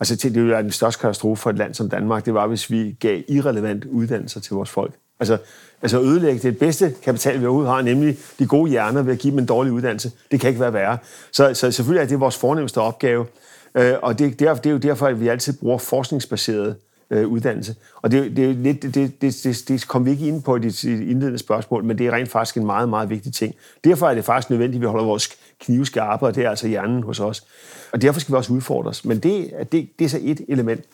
Altså, 0.00 0.16
det 0.16 0.34
ville 0.34 0.50
være 0.50 0.62
den 0.62 0.70
største 0.70 1.00
katastrofe 1.00 1.42
for 1.42 1.50
et 1.50 1.58
land 1.58 1.74
som 1.74 1.90
Danmark, 1.90 2.24
det 2.24 2.34
var, 2.34 2.46
hvis 2.46 2.70
vi 2.70 2.96
gav 3.00 3.22
irrelevant 3.28 3.84
uddannelser 3.84 4.40
til 4.40 4.54
vores 4.54 4.70
folk. 4.70 4.94
Altså, 5.20 5.38
altså 5.82 6.00
ødelægge 6.00 6.48
det 6.48 6.58
bedste 6.58 6.94
kapital, 7.02 7.40
vi 7.40 7.46
overhovedet 7.46 7.72
har, 7.72 7.82
nemlig 7.82 8.16
de 8.38 8.46
gode 8.46 8.70
hjerner 8.70 9.02
ved 9.02 9.12
at 9.12 9.18
give 9.18 9.30
dem 9.30 9.38
en 9.38 9.46
dårlig 9.46 9.72
uddannelse. 9.72 10.12
Det 10.30 10.40
kan 10.40 10.48
ikke 10.48 10.60
være 10.60 10.72
værre. 10.72 10.98
Så, 11.32 11.54
så 11.54 11.70
selvfølgelig 11.70 12.02
er 12.02 12.08
det 12.08 12.20
vores 12.20 12.36
fornemmeste 12.36 12.80
opgave. 12.80 13.26
Og 13.74 14.18
det, 14.18 14.38
det, 14.38 14.48
er, 14.48 14.54
det 14.54 14.66
er 14.66 14.70
jo 14.70 14.78
derfor, 14.78 15.06
at 15.06 15.20
vi 15.20 15.28
altid 15.28 15.52
bruger 15.52 15.78
forskningsbaseret 15.78 16.76
øh, 17.12 17.28
uddannelse. 17.28 17.74
Og 18.02 18.10
det, 18.10 18.36
det, 18.36 18.56
lidt, 18.56 18.82
det, 18.82 18.94
det, 18.94 19.20
det, 19.22 19.64
det 19.68 19.88
kom 19.88 20.06
vi 20.06 20.10
ikke 20.10 20.26
ind 20.26 20.42
på 20.42 20.56
i 20.56 20.60
dit 20.60 20.84
indledende 20.84 21.38
spørgsmål, 21.38 21.84
men 21.84 21.98
det 21.98 22.06
er 22.06 22.12
rent 22.12 22.28
faktisk 22.28 22.56
en 22.56 22.66
meget, 22.66 22.88
meget 22.88 23.10
vigtig 23.10 23.32
ting. 23.32 23.54
Derfor 23.84 24.08
er 24.08 24.14
det 24.14 24.24
faktisk 24.24 24.50
nødvendigt, 24.50 24.78
at 24.78 24.80
vi 24.80 24.86
holder 24.86 25.04
vores 25.04 25.28
knive 25.60 25.86
skarpe, 25.86 26.26
og 26.26 26.34
det 26.34 26.44
er 26.44 26.50
altså 26.50 26.68
hjernen 26.68 27.02
hos 27.02 27.20
os. 27.20 27.44
Og 27.92 28.02
derfor 28.02 28.20
skal 28.20 28.32
vi 28.32 28.36
også 28.36 28.52
udfordres. 28.52 29.04
Men 29.04 29.18
det, 29.18 29.50
det, 29.72 29.88
det 29.98 30.04
er 30.04 30.08
så 30.08 30.18
et 30.22 30.40
element. 30.48 30.84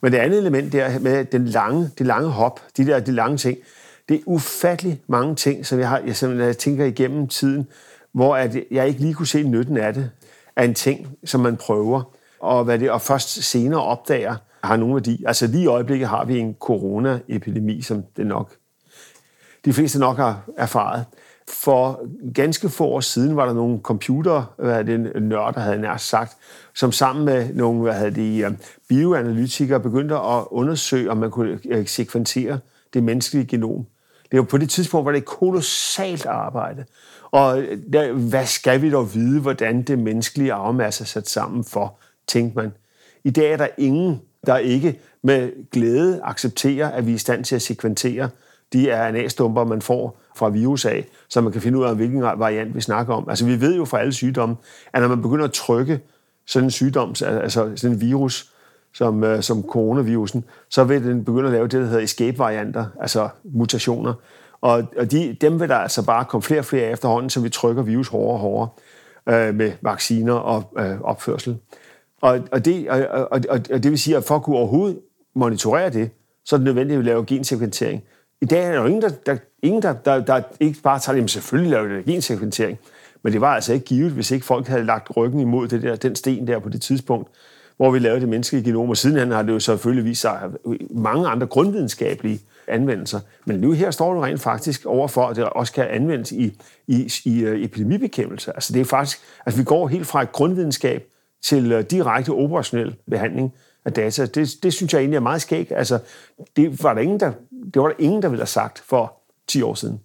Men 0.00 0.12
det 0.12 0.18
andet 0.18 0.38
element, 0.38 0.72
det 0.72 0.80
er 0.80 0.98
med 0.98 1.24
den 1.24 1.46
lange, 1.46 1.90
det 1.98 2.06
lange 2.06 2.28
hop, 2.28 2.60
de 2.76 2.86
der 2.86 3.00
de 3.00 3.12
lange 3.12 3.36
ting. 3.36 3.58
Det 4.08 4.16
er 4.16 4.20
ufattelig 4.26 5.00
mange 5.06 5.34
ting, 5.34 5.66
som 5.66 5.78
jeg, 5.78 5.88
har, 5.88 6.02
jeg, 6.06 6.16
som 6.16 6.40
jeg 6.40 6.58
tænker 6.58 6.84
igennem 6.84 7.28
tiden, 7.28 7.66
hvor 8.12 8.36
at 8.36 8.56
jeg 8.70 8.88
ikke 8.88 9.00
lige 9.00 9.14
kunne 9.14 9.26
se 9.26 9.42
nytten 9.42 9.76
af 9.76 9.94
det, 9.94 10.10
af 10.56 10.64
en 10.64 10.74
ting, 10.74 11.08
som 11.24 11.40
man 11.40 11.56
prøver, 11.56 12.02
og, 12.40 12.64
hvad 12.64 12.78
det, 12.78 12.90
og 12.90 13.02
først 13.02 13.42
senere 13.42 13.82
opdager, 13.82 14.36
har 14.62 14.76
nogen 14.76 14.94
værdi. 14.94 15.24
Altså 15.26 15.46
lige 15.46 15.62
i 15.62 15.66
øjeblikket 15.66 16.08
har 16.08 16.24
vi 16.24 16.38
en 16.38 16.56
coronaepidemi, 16.60 17.82
som 17.82 18.04
det 18.16 18.26
nok 18.26 18.56
de 19.64 19.72
fleste 19.72 19.98
nok 19.98 20.16
har 20.16 20.42
erfaret. 20.56 21.04
for 21.48 22.00
ganske 22.34 22.68
få 22.68 22.84
år 22.84 23.00
siden 23.00 23.36
var 23.36 23.46
der 23.46 23.52
nogle 23.52 23.80
computer, 23.82 24.54
hvad 24.58 24.84
det, 24.84 25.22
nørder 25.22 25.60
havde 25.60 25.78
nær 25.78 25.96
sagt, 25.96 26.36
som 26.74 26.92
sammen 26.92 27.24
med 27.24 27.54
nogle 27.54 27.80
hvad 27.80 27.92
havde 27.92 28.10
de, 28.10 28.38
øh, 28.38 28.52
bioanalytikere 28.88 29.80
begyndte 29.80 30.14
at 30.14 30.44
undersøge, 30.50 31.10
om 31.10 31.16
man 31.16 31.30
kunne 31.30 31.58
øh, 31.64 31.86
sekventere 31.86 32.58
det 32.94 33.02
menneskelige 33.02 33.46
genom. 33.46 33.86
Det 34.30 34.38
var 34.38 34.44
på 34.44 34.58
det 34.58 34.70
tidspunkt, 34.70 35.04
hvor 35.04 35.12
det 35.12 35.18
et 35.18 35.24
kolossalt 35.24 36.26
arbejde. 36.26 36.84
Og 37.30 37.60
øh, 37.60 37.78
der, 37.92 38.12
hvad 38.12 38.46
skal 38.46 38.82
vi 38.82 38.90
dog 38.90 39.14
vide, 39.14 39.40
hvordan 39.40 39.82
det 39.82 39.98
menneskelige 39.98 40.52
arvemasse 40.52 41.02
er 41.02 41.06
sat 41.06 41.28
sammen 41.28 41.64
for, 41.64 41.98
tænkte 42.28 42.58
man. 42.58 42.72
I 43.24 43.30
dag 43.30 43.52
er 43.52 43.56
der 43.56 43.68
ingen, 43.78 44.20
der 44.46 44.56
ikke 44.56 45.00
med 45.22 45.70
glæde 45.70 46.20
accepterer, 46.24 46.90
at 46.90 47.06
vi 47.06 47.10
er 47.10 47.14
i 47.14 47.18
stand 47.18 47.44
til 47.44 47.54
at 47.54 47.62
sekventere 47.62 48.28
de 48.72 49.08
RNA-stumper, 49.08 49.64
man 49.64 49.82
får 49.82 50.20
fra 50.36 50.48
virus 50.48 50.84
af, 50.84 51.06
så 51.28 51.40
man 51.40 51.52
kan 51.52 51.60
finde 51.60 51.78
ud 51.78 51.84
af, 51.84 51.96
hvilken 51.96 52.22
variant 52.22 52.74
vi 52.74 52.80
snakker 52.80 53.14
om. 53.14 53.28
Altså 53.28 53.44
vi 53.46 53.60
ved 53.60 53.76
jo 53.76 53.84
fra 53.84 54.00
alle 54.00 54.12
sygdomme, 54.12 54.56
at 54.92 55.00
når 55.00 55.08
man 55.08 55.22
begynder 55.22 55.44
at 55.44 55.52
trykke 55.52 56.00
sådan 56.46 56.66
en 56.66 56.70
sygdom, 56.70 57.14
altså 57.22 57.72
sådan 57.76 57.96
en 57.96 58.00
virus, 58.00 58.52
som, 58.94 59.24
øh, 59.24 59.42
som 59.42 59.62
coronavirusen, 59.62 60.44
så 60.68 60.84
vil 60.84 61.04
den 61.04 61.24
begynde 61.24 61.46
at 61.46 61.52
lave 61.52 61.68
det, 61.68 61.80
der 61.80 61.86
hedder 61.86 62.00
escape-varianter, 62.00 62.86
altså 63.00 63.28
mutationer. 63.44 64.14
Og, 64.60 64.82
og 64.98 65.10
de, 65.10 65.36
dem 65.40 65.60
vil 65.60 65.68
der 65.68 65.76
altså 65.76 66.06
bare 66.06 66.24
komme 66.24 66.42
flere 66.42 66.60
og 66.60 66.64
flere 66.64 66.90
efterhånden, 66.90 67.30
så 67.30 67.40
vi 67.40 67.48
trykker 67.48 67.82
virus 67.82 68.08
hårdere 68.08 68.32
og 68.32 68.38
hårdere 68.38 68.68
øh, 69.28 69.54
med 69.54 69.72
vacciner 69.82 70.34
og 70.34 70.72
øh, 70.78 71.00
opførsel. 71.00 71.58
Og, 72.20 72.40
og, 72.52 72.64
det, 72.64 72.90
og, 72.90 73.28
og, 73.30 73.40
og 73.48 73.82
det 73.82 73.90
vil 73.90 73.98
sige, 73.98 74.16
at 74.16 74.24
for 74.24 74.36
at 74.36 74.42
kunne 74.42 74.56
overhovedet 74.56 74.98
monitorere 75.34 75.90
det, 75.90 76.10
så 76.44 76.56
er 76.56 76.58
det 76.58 76.64
nødvendigt 76.64 76.98
at 76.98 77.04
lave 77.04 77.24
gensekventering. 77.24 78.02
I 78.40 78.44
dag 78.44 78.64
er 78.64 78.72
der 78.72 78.80
jo 78.80 78.86
ingen, 78.86 79.02
der, 79.02 79.08
der, 79.26 79.36
ingen, 79.62 79.82
der, 79.82 79.92
der, 79.92 80.20
der 80.20 80.42
ikke 80.60 80.80
bare 80.82 80.98
tager 80.98 81.20
det, 81.20 81.30
selvfølgelig 81.30 81.70
laver 81.70 81.88
det 81.88 82.04
gensekventering, 82.04 82.78
men 83.22 83.32
det 83.32 83.40
var 83.40 83.54
altså 83.54 83.72
ikke 83.72 83.86
givet, 83.86 84.12
hvis 84.12 84.30
ikke 84.30 84.46
folk 84.46 84.66
havde 84.66 84.84
lagt 84.84 85.16
ryggen 85.16 85.40
imod 85.40 85.68
det 85.68 85.82
der, 85.82 85.96
den 85.96 86.16
sten 86.16 86.46
der 86.46 86.58
på 86.58 86.68
det 86.68 86.82
tidspunkt, 86.82 87.28
hvor 87.76 87.90
vi 87.90 87.98
lavede 87.98 88.20
det 88.20 88.28
menneskelige 88.28 88.64
genom. 88.64 88.88
Og 88.88 88.96
sidenhen 88.96 89.30
har 89.30 89.42
det 89.42 89.52
jo 89.52 89.60
selvfølgelig 89.60 90.04
vist 90.04 90.20
sig 90.20 90.50
mange 90.90 91.28
andre 91.28 91.46
grundvidenskabelige 91.46 92.40
anvendelser. 92.68 93.20
Men 93.44 93.60
nu 93.60 93.72
her 93.72 93.90
står 93.90 94.14
du 94.14 94.20
rent 94.20 94.40
faktisk 94.40 94.86
overfor, 94.86 95.26
at 95.26 95.36
det 95.36 95.44
også 95.44 95.72
kan 95.72 95.86
anvendes 95.90 96.32
i, 96.32 96.60
i, 96.86 97.12
i 97.24 97.40
øh, 97.40 97.64
epidemibekæmpelse. 97.64 98.52
Altså 98.54 98.72
det 98.72 98.80
er 98.80 98.84
faktisk, 98.84 99.20
altså 99.46 99.60
vi 99.60 99.64
går 99.64 99.88
helt 99.88 100.06
fra 100.06 100.22
et 100.22 100.32
grundvidenskab 100.32 101.10
til 101.42 101.72
øh, 101.72 101.84
direkte 101.84 102.30
operationel 102.30 102.96
behandling 103.10 103.52
af 103.84 103.92
data. 103.92 104.26
Det, 104.26 104.50
det 104.62 104.72
synes 104.72 104.92
jeg 104.92 105.00
egentlig 105.00 105.16
er 105.16 105.20
meget 105.20 105.42
skægt. 105.42 105.72
Altså, 105.72 105.98
det 106.56 106.82
var 106.82 106.94
der 106.94 107.00
ingen, 107.00 107.20
der, 107.20 107.32
det 107.74 107.82
var 107.82 107.88
der 107.88 107.94
ingen, 107.98 108.22
der 108.22 108.28
ville 108.28 108.40
have 108.40 108.46
sagt 108.46 108.82
for 108.86 109.12
10 109.48 109.62
år 109.62 109.74
siden. 109.74 110.00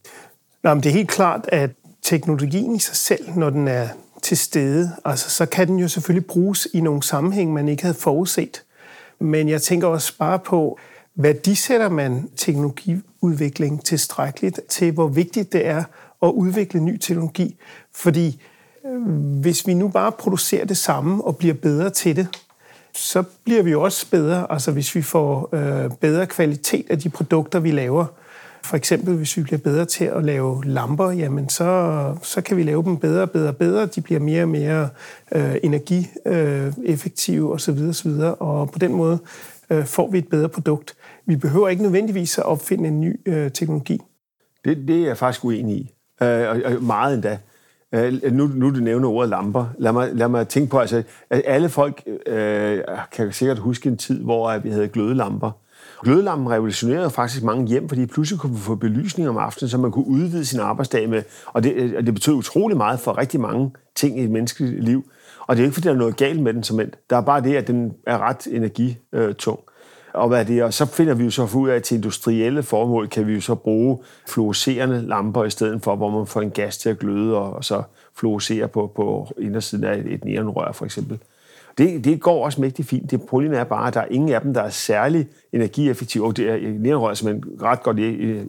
Nå, 0.64 0.74
men 0.74 0.84
det 0.84 0.90
er 0.90 0.94
helt 0.94 1.10
klart, 1.10 1.46
at 1.48 1.70
teknologien 2.02 2.76
i 2.76 2.80
sig 2.80 2.96
selv, 2.96 3.30
når 3.36 3.50
den 3.50 3.68
er 3.68 3.88
til 4.22 4.38
stede, 4.38 4.92
altså, 5.06 5.30
så 5.30 5.46
kan 5.46 5.68
den 5.68 5.80
jo 5.80 5.88
selvfølgelig 5.88 6.28
bruges 6.28 6.68
i 6.74 6.82
nogle 6.82 7.04
sammenhæng, 7.04 7.54
man 7.54 7.68
ikke 7.68 7.84
havde 7.84 7.98
forudset. 7.98 8.64
Men 9.20 9.50
jeg 9.50 9.62
tænker 9.62 9.88
også 9.88 10.18
bare 10.18 10.40
på, 10.40 10.80
værdisætter 11.16 11.90
man 11.90 12.30
teknologiudvikling 12.36 13.86
tilstrækkeligt 13.86 14.60
til, 14.70 14.92
hvor 14.92 15.08
vigtigt 15.08 15.54
det 15.54 15.68
er 15.68 15.84
at 16.22 16.28
udvikle 16.28 16.80
ny 16.80 16.98
teknologi. 16.98 17.58
Fordi 17.94 18.42
hvis 19.42 19.68
vi 19.68 19.74
nu 19.74 19.88
bare 19.88 20.12
producerer 20.12 20.66
det 20.66 20.78
samme 20.78 21.24
og 21.24 21.38
bliver 21.38 21.54
bedre 21.54 21.90
til 21.90 22.16
det, 22.16 22.28
så 22.94 23.24
bliver 23.44 23.64
vi 23.64 23.76
også 23.76 24.10
bedre, 24.12 24.52
altså 24.52 24.72
hvis 24.72 24.96
vi 24.96 25.02
får 25.02 25.50
øh, 25.56 25.92
bedre 26.02 26.28
kvalitet 26.28 26.86
af 26.90 27.00
de 27.00 27.10
produkter, 27.10 27.60
vi 27.60 27.72
laver. 27.72 28.06
For 28.64 28.78
eksempel, 28.78 29.16
hvis 29.16 29.38
vi 29.38 29.44
bliver 29.44 29.58
bedre 29.58 29.86
til 29.86 30.06
at 30.06 30.24
lave 30.24 30.64
lamper, 30.66 31.12
jamen 31.12 31.50
så, 31.50 32.18
så 32.22 32.42
kan 32.42 32.58
vi 32.58 32.64
lave 32.64 32.84
dem 32.84 32.98
bedre 32.98 33.22
og 33.22 33.32
bedre 33.32 33.48
og 33.48 33.58
bedre. 33.58 33.86
De 33.86 34.02
bliver 34.02 34.20
mere 34.20 34.44
og 34.44 34.50
mere 34.50 34.90
øh, 35.32 35.56
energieffektive 35.64 37.48
øh, 37.48 37.54
osv. 37.54 37.80
osv. 37.90 38.12
Og 38.40 38.72
på 38.72 38.80
den 38.80 38.94
måde 38.94 39.20
øh, 39.70 39.86
får 39.86 40.12
vi 40.12 40.18
et 40.18 40.28
bedre 40.28 40.50
produkt. 40.50 40.96
Vi 41.26 41.36
behøver 41.36 41.68
ikke 41.68 41.84
nødvendigvis 41.84 42.38
at 42.38 42.46
opfinde 42.46 42.88
en 42.88 43.02
ny 43.02 43.20
øh, 43.26 43.52
teknologi. 43.52 44.02
Det, 44.66 44.78
det 44.88 45.02
er 45.02 45.06
jeg 45.06 45.18
faktisk 45.18 45.46
uenig 45.46 45.76
i. 45.76 45.94
Øh, 46.22 46.50
og, 46.50 46.62
og 46.66 46.84
meget 46.84 47.14
endda. 47.14 47.38
Øh, 47.96 48.34
nu, 48.34 48.50
nu 48.54 48.70
du 48.70 48.80
nævner 48.80 49.10
ordet 49.10 49.30
lamper. 49.30 49.66
Lad 49.78 49.92
mig, 49.92 50.10
lad 50.14 50.28
mig 50.28 50.48
tænke 50.48 50.70
på, 50.70 50.80
altså, 50.80 51.04
at 51.30 51.42
alle 51.46 51.70
folk 51.70 52.04
øh, 52.28 52.80
kan 53.12 53.32
sikkert 53.32 53.60
huske 53.60 53.90
en 53.90 53.98
tid, 53.98 54.24
hvor 54.24 54.50
øh, 54.50 54.64
vi 54.64 54.70
havde 54.70 54.88
glødelamper. 54.88 55.52
Glødelampen 56.04 56.52
revolutionerede 56.52 57.10
faktisk 57.10 57.44
mange 57.44 57.68
hjem, 57.68 57.90
fordi 57.90 58.06
pludselig 58.06 58.40
kunne 58.40 58.54
vi 58.54 58.60
få 58.60 58.76
belysning 58.76 59.30
om 59.30 59.38
aftenen, 59.38 59.70
så 59.70 59.78
man 59.78 59.92
kunne 59.92 60.08
udvide 60.08 60.46
sin 60.46 60.60
arbejdsdag 60.60 61.10
med. 61.10 61.24
Og 61.46 61.64
det, 61.64 61.96
og 61.98 62.06
det 62.06 62.14
betød 62.14 62.34
utrolig 62.34 62.78
meget 62.78 63.00
for 63.00 63.18
rigtig 63.18 63.40
mange 63.40 63.72
ting 63.96 64.20
i 64.20 64.24
et 64.24 64.32
menneskeligt 64.32 64.84
liv. 64.84 65.06
Og 65.48 65.56
det 65.56 65.62
er 65.62 65.66
ikke, 65.66 65.74
fordi 65.74 65.88
der 65.88 65.94
er 65.94 65.98
noget 65.98 66.18
galt 66.18 66.42
med 66.42 66.54
den 66.54 66.64
som 66.64 66.80
end. 66.80 66.92
Der 67.10 67.18
er 67.18 67.22
bare 67.22 67.42
det, 67.42 67.56
at 67.56 67.68
den 67.68 67.94
er 68.08 68.18
ret 68.18 68.48
energitung. 68.48 69.60
Og, 70.16 70.28
hvad 70.28 70.46
det? 70.46 70.64
og 70.64 70.74
så 70.74 70.86
finder 70.86 71.14
vi 71.14 71.24
jo 71.24 71.30
så 71.30 71.50
ud 71.56 71.70
af, 71.70 71.76
at 71.76 71.84
til 71.84 71.96
industrielle 71.96 72.64
formål 72.64 73.08
kan 73.08 73.28
vi 73.28 73.34
jo 73.34 73.42
så 73.42 73.56
bruge 73.56 73.98
fluorescerende 74.28 75.02
lamper 75.08 75.44
i 75.44 75.50
stedet 75.50 75.84
for, 75.84 75.96
hvor 75.96 76.10
man 76.10 76.28
får 76.28 76.42
en 76.42 76.52
gas 76.52 76.78
til 76.78 76.90
at 76.90 77.00
gløde 77.00 77.38
og, 77.38 77.54
og 77.54 77.64
så 77.64 77.84
fluorescere 78.16 78.68
på, 78.68 78.92
på 78.96 79.28
indersiden 79.38 79.84
af 79.84 79.98
et, 79.98 80.14
et 80.14 80.26
neonrør 80.26 80.72
for 80.72 80.86
eksempel. 80.86 81.20
Det, 81.78 82.06
det 82.06 82.22
går 82.22 82.46
også 82.46 82.62
mægtig 82.62 82.86
fint. 82.86 83.12
Det 83.12 83.22
problem 83.22 83.54
er 83.54 83.64
bare, 83.64 83.88
at 83.88 83.94
der 83.94 84.00
er 84.00 84.08
ingen 84.12 84.30
af 84.30 84.42
dem, 84.42 84.54
der 84.54 84.62
er 84.62 84.70
særlig 84.70 85.28
energieffektive. 85.54 86.26
Og 86.26 86.38
det 86.38 86.50
er 86.50 86.58
neonrør 86.80 87.10
er 87.10 87.14
simpelthen 87.14 87.62
ret 87.62 87.84
godt 87.84 88.00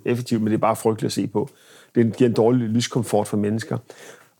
effektivt, 0.05 0.43
men 0.43 0.51
det 0.51 0.55
er 0.55 0.61
bare 0.61 0.77
frygteligt 0.77 1.09
at 1.09 1.13
se 1.13 1.27
på. 1.27 1.49
Det 1.95 2.17
giver 2.17 2.29
en 2.29 2.35
dårlig 2.37 2.69
lyskomfort 2.69 3.29
for 3.29 3.37
mennesker. 3.37 3.79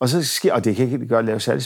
Og 0.01 0.09
så 0.09 0.25
sker, 0.25 0.53
og 0.53 0.65
det 0.65 0.77
kan 0.77 0.85
ikke 0.85 1.07
gøre 1.07 1.19
at 1.19 1.25
lave 1.25 1.41
særlig 1.41 1.63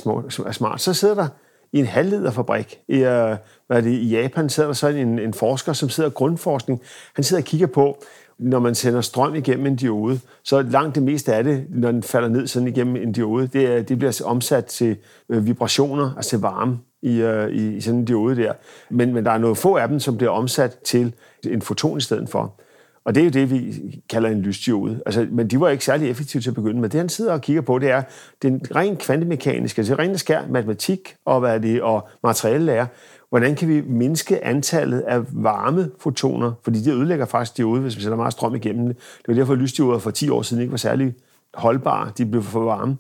smart. 0.53 0.81
Så 0.81 0.95
sidder 0.95 1.15
der 1.15 1.29
i 1.73 1.79
en 1.79 1.87
halvlederfabrik. 1.87 2.81
I, 2.89 2.95
øh, 2.95 3.37
hvad 3.67 3.77
er 3.77 3.81
det, 3.81 3.91
I 3.91 4.09
Japan 4.09 4.49
sidder 4.49 4.69
der 4.69 4.75
så 4.75 4.89
en, 4.89 5.19
en 5.19 5.35
forsker, 5.35 5.73
som 5.73 5.89
sidder 5.89 6.11
grundforskning. 6.11 6.81
Han 7.15 7.25
sidder 7.25 7.43
og 7.43 7.47
kigger 7.47 7.67
på, 7.67 7.99
når 8.39 8.59
man 8.59 8.75
sender 8.75 9.01
strøm 9.01 9.35
igennem 9.35 9.67
en 9.67 9.77
diode, 9.77 10.21
så 10.43 10.63
langt 10.63 10.95
det 10.95 11.03
meste 11.03 11.35
af 11.35 11.45
det, 11.45 11.67
når 11.71 11.93
den 11.93 12.03
falder 12.03 12.29
ned 12.29 12.47
sådan 12.47 12.69
igennem 12.69 12.97
en 12.97 13.13
diode, 13.13 13.47
det, 13.47 13.67
er, 13.67 13.83
det 13.83 13.99
bliver 13.99 14.23
omsat 14.25 14.65
til 14.65 14.97
øh, 15.29 15.47
vibrationer, 15.47 16.15
altså 16.17 16.39
varme 16.39 16.79
i, 17.03 17.23
uh, 17.23 17.55
i 17.55 17.81
sådan 17.81 18.01
en 18.01 18.05
diode 18.05 18.37
der. 18.37 18.53
Men, 18.91 19.15
men 19.15 19.25
der 19.25 19.31
er 19.31 19.39
noget 19.39 19.59
få 19.59 19.77
af 19.77 19.89
dem, 19.89 20.01
som 20.01 20.17
bliver 20.17 20.31
omsat 20.31 20.79
til 20.85 21.15
en 21.45 21.63
foton 21.63 21.99
i 21.99 22.01
stedet 22.01 22.29
for. 22.29 22.61
Og 23.05 23.15
det 23.15 23.21
er 23.21 23.25
jo 23.25 23.31
det, 23.31 23.51
vi 23.51 23.83
kalder 24.11 24.29
en 24.31 24.41
lysdiode. 24.41 25.03
Altså, 25.07 25.27
men 25.31 25.49
de 25.49 25.61
var 25.61 25.69
ikke 25.69 25.85
særlig 25.85 26.11
effektive 26.11 26.41
til 26.41 26.51
at 26.51 26.55
begynde 26.55 26.81
med. 26.81 26.89
Det, 26.89 27.01
han 27.01 27.09
sidder 27.09 27.33
og 27.33 27.41
kigger 27.41 27.63
på, 27.63 27.79
det 27.79 27.91
er 27.91 28.03
den 28.43 28.61
rent 28.77 28.99
kvantemekaniske, 28.99 29.79
altså 29.81 29.95
rent 29.95 30.21
skær 30.21 30.43
matematik 30.51 31.17
og, 31.25 31.41
hvad 31.41 31.61
det, 31.61 31.83
og 31.83 32.09
materialelære. 32.25 32.87
Hvordan 33.29 33.57
kan 33.57 33.69
vi 33.69 33.81
mindske 33.81 34.45
antallet 34.45 35.01
af 35.01 35.21
varme 35.33 35.91
fotoner? 35.99 36.53
Fordi 36.63 36.81
det 36.81 36.95
ødelægger 36.95 37.27
faktisk 37.27 37.57
diode, 37.57 37.81
hvis 37.81 37.97
vi 37.97 38.03
sætter 38.03 38.17
meget 38.17 38.33
strøm 38.33 38.55
igennem 38.55 38.87
det. 38.87 38.97
Det 38.97 39.29
var 39.29 39.35
derfor, 39.35 39.53
at 39.53 39.59
lysdioder 39.59 39.99
for 39.99 40.11
10 40.11 40.29
år 40.29 40.43
siden 40.43 40.61
ikke 40.61 40.71
var 40.71 40.79
særlig 40.79 41.15
holdbare. 41.55 42.13
De 42.19 42.27
blev 42.27 42.43
for 42.43 42.65
varme. 42.65 42.97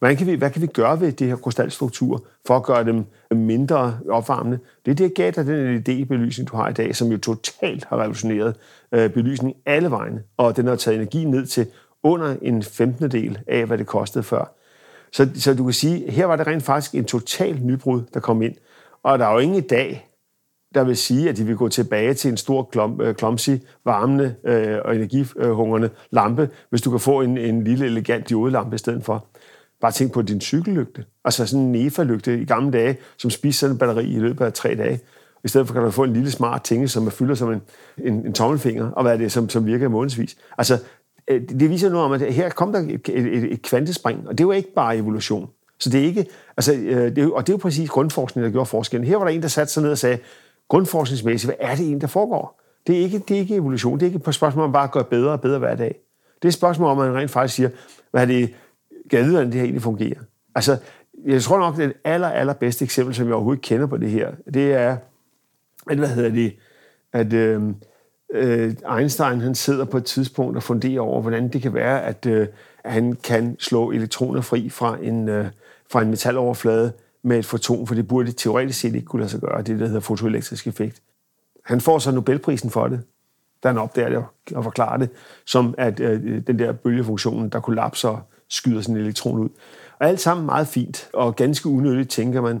Hvordan 0.00 0.16
kan 0.16 0.26
vi, 0.26 0.34
hvad 0.34 0.50
kan 0.50 0.62
vi 0.62 0.66
gøre 0.66 1.00
ved 1.00 1.12
det 1.12 1.26
her 1.26 1.36
krystalstrukturer 1.36 2.18
for 2.46 2.56
at 2.56 2.62
gøre 2.62 2.84
dem 2.84 3.04
mindre 3.30 3.98
opvarmende? 4.10 4.58
Det 4.86 4.90
er 4.90 4.94
det, 4.94 5.14
gav 5.14 5.30
dig 5.30 5.46
den 5.46 5.74
LED-belysning, 5.74 6.48
du 6.48 6.56
har 6.56 6.68
i 6.68 6.72
dag, 6.72 6.96
som 6.96 7.08
jo 7.08 7.18
totalt 7.18 7.84
har 7.84 7.96
revolutioneret 7.96 8.56
øh, 8.92 9.10
belysning 9.10 9.56
alle 9.66 9.90
vegne, 9.90 10.22
og 10.36 10.56
den 10.56 10.66
har 10.66 10.76
taget 10.76 10.96
energi 10.96 11.24
ned 11.24 11.46
til 11.46 11.66
under 12.02 12.36
en 12.42 12.62
femtedel 12.62 13.38
af, 13.46 13.66
hvad 13.66 13.78
det 13.78 13.86
kostede 13.86 14.24
før. 14.24 14.52
Så, 15.12 15.28
så 15.34 15.54
du 15.54 15.64
kan 15.64 15.72
sige, 15.72 16.10
her 16.10 16.26
var 16.26 16.36
det 16.36 16.46
rent 16.46 16.62
faktisk 16.62 16.94
en 16.94 17.04
total 17.04 17.58
nybrud, 17.62 18.02
der 18.14 18.20
kom 18.20 18.42
ind. 18.42 18.54
Og 19.02 19.18
der 19.18 19.26
er 19.26 19.32
jo 19.32 19.38
ingen 19.38 19.58
i 19.58 19.66
dag, 19.66 20.10
der 20.74 20.84
vil 20.84 20.96
sige, 20.96 21.28
at 21.28 21.36
de 21.36 21.44
vil 21.44 21.56
gå 21.56 21.68
tilbage 21.68 22.14
til 22.14 22.30
en 22.30 22.36
stor 22.36 22.62
klom, 22.62 23.00
øh, 23.00 23.14
klomsig, 23.14 23.62
varmende 23.84 24.34
øh, 24.44 24.78
og 24.84 24.96
energihungrende 24.96 25.90
lampe, 26.10 26.50
hvis 26.70 26.82
du 26.82 26.90
kan 26.90 27.00
få 27.00 27.20
en, 27.20 27.38
en 27.38 27.64
lille, 27.64 27.86
elegant 27.86 28.28
diodelampe 28.28 28.74
i 28.74 28.78
stedet 28.78 29.04
for. 29.04 29.26
Bare 29.80 29.92
tænk 29.92 30.12
på 30.12 30.22
din 30.22 30.40
cykellygte. 30.40 31.04
Altså 31.24 31.46
sådan 31.46 31.64
en 31.64 31.72
NEFA-lygte 31.72 32.40
i 32.40 32.44
gamle 32.44 32.72
dage, 32.72 32.96
som 33.16 33.30
spiser 33.30 33.58
sådan 33.60 33.74
en 33.74 33.78
batteri 33.78 34.14
i 34.14 34.18
løbet 34.18 34.44
af 34.44 34.52
tre 34.52 34.74
dage. 34.74 35.00
I 35.44 35.48
stedet 35.48 35.66
for 35.66 35.74
kan 35.74 35.82
du 35.82 35.90
få 35.90 36.04
en 36.04 36.12
lille 36.12 36.30
smart 36.30 36.62
ting, 36.62 36.90
som 36.90 37.06
er 37.06 37.10
fylder 37.10 37.34
som 37.34 37.52
en, 37.52 37.62
en, 37.98 38.26
en 38.26 38.32
tommelfinger, 38.32 38.90
og 38.90 39.02
hvad 39.02 39.12
er 39.12 39.16
det, 39.16 39.32
som, 39.32 39.48
som 39.48 39.66
virker 39.66 39.86
i 39.86 39.88
månedsvis. 39.88 40.36
Altså, 40.58 40.78
øh, 41.28 41.42
det 41.48 41.70
viser 41.70 41.90
noget 41.90 42.04
om, 42.04 42.12
at 42.12 42.34
her 42.34 42.48
kom 42.48 42.72
der 42.72 42.78
et, 42.78 43.08
et, 43.08 43.52
et 43.52 43.62
kvantespring, 43.62 44.28
og 44.28 44.38
det 44.38 44.46
var 44.46 44.52
ikke 44.52 44.74
bare 44.74 44.96
evolution. 44.96 45.48
Så 45.78 45.90
det 45.90 46.00
er 46.00 46.04
ikke, 46.04 46.26
altså, 46.56 46.74
øh, 46.74 47.16
det, 47.16 47.32
og 47.32 47.46
det 47.46 47.52
er 47.52 47.56
jo 47.56 47.58
præcis 47.58 47.90
grundforskning, 47.90 48.44
der 48.44 48.50
gjorde 48.50 48.66
forskellen. 48.66 49.08
Her 49.08 49.16
var 49.16 49.24
der 49.24 49.32
en, 49.32 49.42
der 49.42 49.48
satte 49.48 49.72
sig 49.72 49.82
ned 49.82 49.90
og 49.90 49.98
sagde, 49.98 50.18
grundforskningsmæssigt, 50.68 51.48
hvad 51.48 51.68
er 51.70 51.74
det 51.76 51.90
en, 51.90 52.00
der 52.00 52.06
foregår? 52.06 52.60
Det 52.86 52.96
er 52.96 53.00
ikke, 53.00 53.18
det 53.28 53.36
er 53.36 53.40
ikke 53.40 53.54
evolution, 53.54 53.94
det 53.94 54.02
er 54.02 54.06
ikke 54.06 54.28
et 54.28 54.34
spørgsmål 54.34 54.64
om 54.64 54.72
bare 54.72 54.84
at 54.84 54.90
gøre 54.90 55.04
bedre 55.04 55.32
og 55.32 55.40
bedre 55.40 55.58
hver 55.58 55.74
dag. 55.74 55.94
Det 56.34 56.44
er 56.44 56.48
et 56.48 56.54
spørgsmål 56.54 56.90
om, 56.90 56.98
at 56.98 57.08
man 57.08 57.16
rent 57.16 57.30
faktisk 57.30 57.54
siger, 57.54 57.68
hvad 58.10 58.22
er 58.22 58.26
det, 58.26 58.54
kan 59.10 59.24
vide, 59.24 59.30
hvordan 59.30 59.46
det 59.46 59.54
her 59.54 59.62
egentlig 59.62 59.82
fungerer. 59.82 60.20
Altså, 60.54 60.76
jeg 61.26 61.42
tror 61.42 61.58
nok, 61.58 61.76
det 61.76 61.92
aller, 62.04 62.28
aller 62.28 62.52
bedste 62.52 62.84
eksempel, 62.84 63.14
som 63.14 63.26
jeg 63.26 63.34
overhovedet 63.34 63.62
kender 63.62 63.86
på 63.86 63.96
det 63.96 64.10
her, 64.10 64.30
det 64.54 64.72
er, 64.72 64.96
at, 65.90 65.98
hvad 65.98 66.08
hedder 66.08 66.30
det, 66.30 66.56
at 67.12 67.32
øh, 67.32 67.62
øh, 68.32 68.74
Einstein 68.98 69.40
han 69.40 69.54
sidder 69.54 69.84
på 69.84 69.96
et 69.96 70.04
tidspunkt 70.04 70.56
og 70.56 70.62
funderer 70.62 71.00
over, 71.00 71.22
hvordan 71.22 71.48
det 71.48 71.62
kan 71.62 71.74
være, 71.74 72.02
at 72.02 72.26
øh, 72.26 72.48
han 72.84 73.12
kan 73.12 73.56
slå 73.58 73.90
elektroner 73.90 74.40
fri 74.40 74.68
fra 74.68 74.98
en, 75.02 75.28
øh, 75.28 75.46
fra 75.90 76.02
en 76.02 76.10
metaloverflade 76.10 76.92
med 77.22 77.38
et 77.38 77.46
foton, 77.46 77.86
for 77.86 77.94
det 77.94 78.08
burde 78.08 78.32
teoretisk 78.32 78.80
set 78.80 78.94
ikke 78.94 79.06
kunne 79.06 79.20
lade 79.20 79.30
sig 79.30 79.40
gøre. 79.40 79.62
Det, 79.62 79.80
der 79.80 79.86
hedder 79.86 80.00
fotoelektrisk 80.00 80.66
effekt. 80.66 81.02
Han 81.64 81.80
får 81.80 81.98
så 81.98 82.10
Nobelprisen 82.10 82.70
for 82.70 82.88
det, 82.88 83.00
da 83.62 83.68
han 83.68 83.78
opdager 83.78 84.08
det 84.08 84.24
og 84.56 84.64
forklarer 84.64 84.96
det, 84.96 85.10
som 85.46 85.74
at 85.78 86.00
øh, 86.00 86.46
den 86.46 86.58
der 86.58 86.72
bølgefunktion, 86.72 87.48
der 87.48 87.60
kollapser 87.60 88.26
skyder 88.50 88.80
sådan 88.80 88.96
en 88.96 89.02
elektron 89.02 89.38
ud. 89.38 89.48
Og 89.98 90.08
alt 90.08 90.20
sammen 90.20 90.46
meget 90.46 90.68
fint 90.68 91.08
og 91.12 91.36
ganske 91.36 91.68
unødigt, 91.68 92.10
tænker 92.10 92.40
man. 92.40 92.60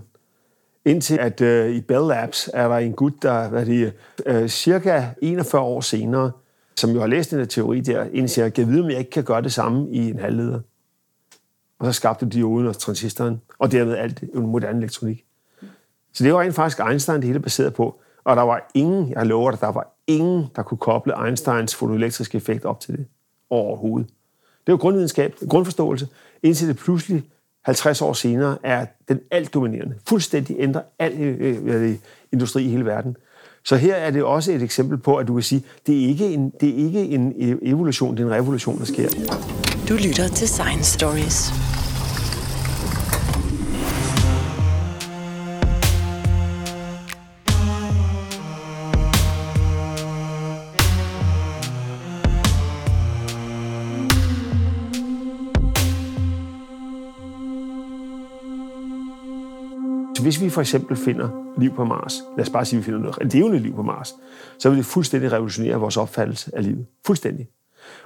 Indtil 0.84 1.16
at 1.16 1.40
øh, 1.40 1.70
i 1.70 1.80
Bell 1.80 2.06
Labs 2.08 2.50
er 2.54 2.68
der 2.68 2.76
en 2.76 2.92
gut, 2.92 3.22
der 3.22 3.48
hvad 3.48 3.66
det, 3.66 3.92
øh, 4.26 4.48
cirka 4.48 5.04
41 5.22 5.62
år 5.62 5.80
senere, 5.80 6.32
som 6.76 6.90
jo 6.90 7.00
har 7.00 7.06
læst 7.06 7.30
den 7.30 7.38
her 7.38 7.46
teori 7.46 7.80
der, 7.80 8.06
indtil 8.12 8.40
jeg 8.40 8.68
vide, 8.68 8.82
om 8.82 8.90
jeg 8.90 8.98
ikke 8.98 9.10
kan 9.10 9.24
gøre 9.24 9.42
det 9.42 9.52
samme 9.52 9.90
i 9.90 10.10
en 10.10 10.18
halvleder. 10.18 10.60
Og 11.78 11.86
så 11.86 11.92
skabte 11.92 12.26
dioden 12.26 12.66
og 12.66 12.78
transistoren, 12.78 13.40
og 13.58 13.72
dermed 13.72 13.96
alt 13.96 14.22
en 14.34 14.46
moderne 14.46 14.78
elektronik. 14.78 15.24
Så 16.12 16.24
det 16.24 16.34
var 16.34 16.40
rent 16.40 16.54
faktisk 16.54 16.80
Einstein, 16.88 17.16
det 17.16 17.24
hele 17.24 17.40
baseret 17.40 17.74
på. 17.74 18.00
Og 18.24 18.36
der 18.36 18.42
var 18.42 18.70
ingen, 18.74 19.12
jeg 19.12 19.26
lover 19.26 19.50
dig, 19.50 19.60
der 19.60 19.72
var 19.72 19.94
ingen, 20.06 20.46
der 20.56 20.62
kunne 20.62 20.78
koble 20.78 21.26
Einsteins 21.26 21.74
fotoelektriske 21.74 22.36
effekt 22.36 22.64
op 22.64 22.80
til 22.80 22.96
det 22.96 23.06
overhovedet. 23.50 24.10
Det 24.70 24.72
var 24.72 24.78
grundvidenskab, 24.78 25.34
grundforståelse, 25.48 26.08
indtil 26.42 26.68
det 26.68 26.76
pludselig 26.76 27.22
50 27.64 28.02
år 28.02 28.12
senere 28.12 28.58
er 28.62 28.86
den 29.08 29.20
alt 29.30 29.54
dominerende. 29.54 29.94
Fuldstændig 30.08 30.56
ændrer 30.58 30.82
al 30.98 31.12
øh, 31.20 31.58
øh, 31.64 31.94
industri 32.32 32.64
i 32.64 32.68
hele 32.68 32.84
verden. 32.84 33.16
Så 33.64 33.76
her 33.76 33.94
er 33.94 34.10
det 34.10 34.24
også 34.24 34.52
et 34.52 34.62
eksempel 34.62 34.98
på, 34.98 35.16
at 35.16 35.28
du 35.28 35.34
kan 35.34 35.42
sige, 35.42 35.64
det 35.86 36.04
er 36.04 36.08
ikke 36.08 36.26
en, 36.26 36.52
det 36.60 36.68
er 36.68 36.84
ikke 36.84 37.00
en 37.00 37.34
øh, 37.38 37.58
evolution, 37.62 38.16
det 38.16 38.22
er 38.22 38.26
en 38.26 38.32
revolution, 38.32 38.78
der 38.78 38.84
sker. 38.84 39.08
Du 39.88 39.94
lytter 39.94 40.28
til 40.28 40.48
Science 40.48 40.92
Stories. 40.92 41.50
Altså, 60.20 60.26
hvis 60.26 60.40
vi 60.40 60.50
for 60.50 60.60
eksempel 60.60 60.96
finder 60.96 61.28
liv 61.58 61.74
på 61.74 61.84
Mars, 61.84 62.22
lad 62.36 62.44
os 62.44 62.50
bare 62.50 62.64
sige, 62.64 62.78
at 62.78 62.80
vi 62.80 62.84
finder 62.84 63.00
noget 63.00 63.32
levende 63.32 63.58
liv 63.58 63.74
på 63.74 63.82
Mars, 63.82 64.14
så 64.58 64.68
vil 64.68 64.78
det 64.78 64.86
fuldstændig 64.86 65.32
revolutionere 65.32 65.76
vores 65.76 65.96
opfattelse 65.96 66.50
af 66.56 66.64
livet. 66.64 66.86
Fuldstændig. 67.06 67.48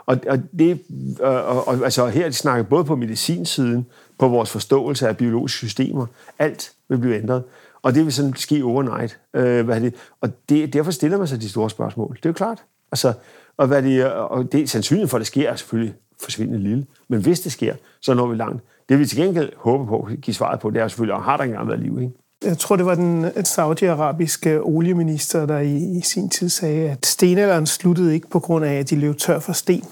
Og, 0.06 0.20
og, 0.28 0.38
det, 0.58 0.80
og, 1.20 1.68
og 1.68 1.74
altså 1.84 2.06
her 2.06 2.30
snakker 2.30 2.64
både 2.64 2.84
på 2.84 2.96
medicinsiden, 2.96 3.86
på 4.18 4.28
vores 4.28 4.50
forståelse 4.50 5.08
af 5.08 5.16
biologiske 5.16 5.56
systemer. 5.56 6.06
Alt 6.38 6.72
vil 6.88 6.98
blive 6.98 7.16
ændret. 7.16 7.42
Og 7.82 7.94
det 7.94 8.04
vil 8.04 8.12
sådan 8.12 8.34
ske 8.36 8.64
overnight. 8.64 9.18
Øh, 9.34 9.64
hvad 9.64 9.76
er 9.76 9.80
det? 9.80 9.94
Og 10.20 10.30
det, 10.48 10.72
derfor 10.72 10.90
stiller 10.90 11.18
man 11.18 11.26
sig 11.26 11.40
de 11.40 11.48
store 11.48 11.70
spørgsmål. 11.70 12.16
Det 12.16 12.26
er 12.26 12.30
jo 12.30 12.34
klart. 12.34 12.62
Altså, 12.92 13.12
og, 13.56 13.66
hvad 13.66 13.82
det, 13.82 14.12
og 14.12 14.52
det 14.52 14.70
sandsynligheden 14.70 15.08
for, 15.08 15.16
at 15.16 15.20
det 15.20 15.26
sker, 15.26 15.50
er 15.50 15.56
selvfølgelig 15.56 15.94
forsvindende 16.22 16.62
lille. 16.62 16.86
Men 17.08 17.20
hvis 17.20 17.40
det 17.40 17.52
sker, 17.52 17.74
så 18.00 18.14
når 18.14 18.26
vi 18.26 18.36
langt. 18.36 18.62
Det 18.88 18.98
vi 18.98 19.06
til 19.06 19.18
gengæld 19.18 19.52
håber 19.56 19.86
på 19.86 20.08
at 20.10 20.20
give 20.20 20.34
svaret 20.34 20.60
på, 20.60 20.70
det 20.70 20.82
er 20.82 20.88
selvfølgelig, 20.88 21.22
har 21.22 21.36
der 21.36 21.44
engang 21.44 21.68
været 21.68 21.80
liv, 21.80 21.98
ikke? 22.00 22.12
Jeg 22.44 22.58
tror, 22.58 22.76
det 22.76 22.86
var 22.86 22.94
den 22.94 23.44
saudiarabiske 23.44 24.62
olieminister, 24.62 25.46
der 25.46 25.58
i, 25.58 25.98
i 25.98 26.00
sin 26.00 26.28
tid 26.28 26.48
sagde, 26.48 26.90
at 26.90 27.06
stenalderen 27.06 27.66
sluttede 27.66 28.14
ikke 28.14 28.28
på 28.28 28.40
grund 28.40 28.64
af, 28.64 28.74
at 28.74 28.90
de 28.90 28.96
løb 28.96 29.16
tør 29.16 29.38
for 29.38 29.52
sten. 29.52 29.84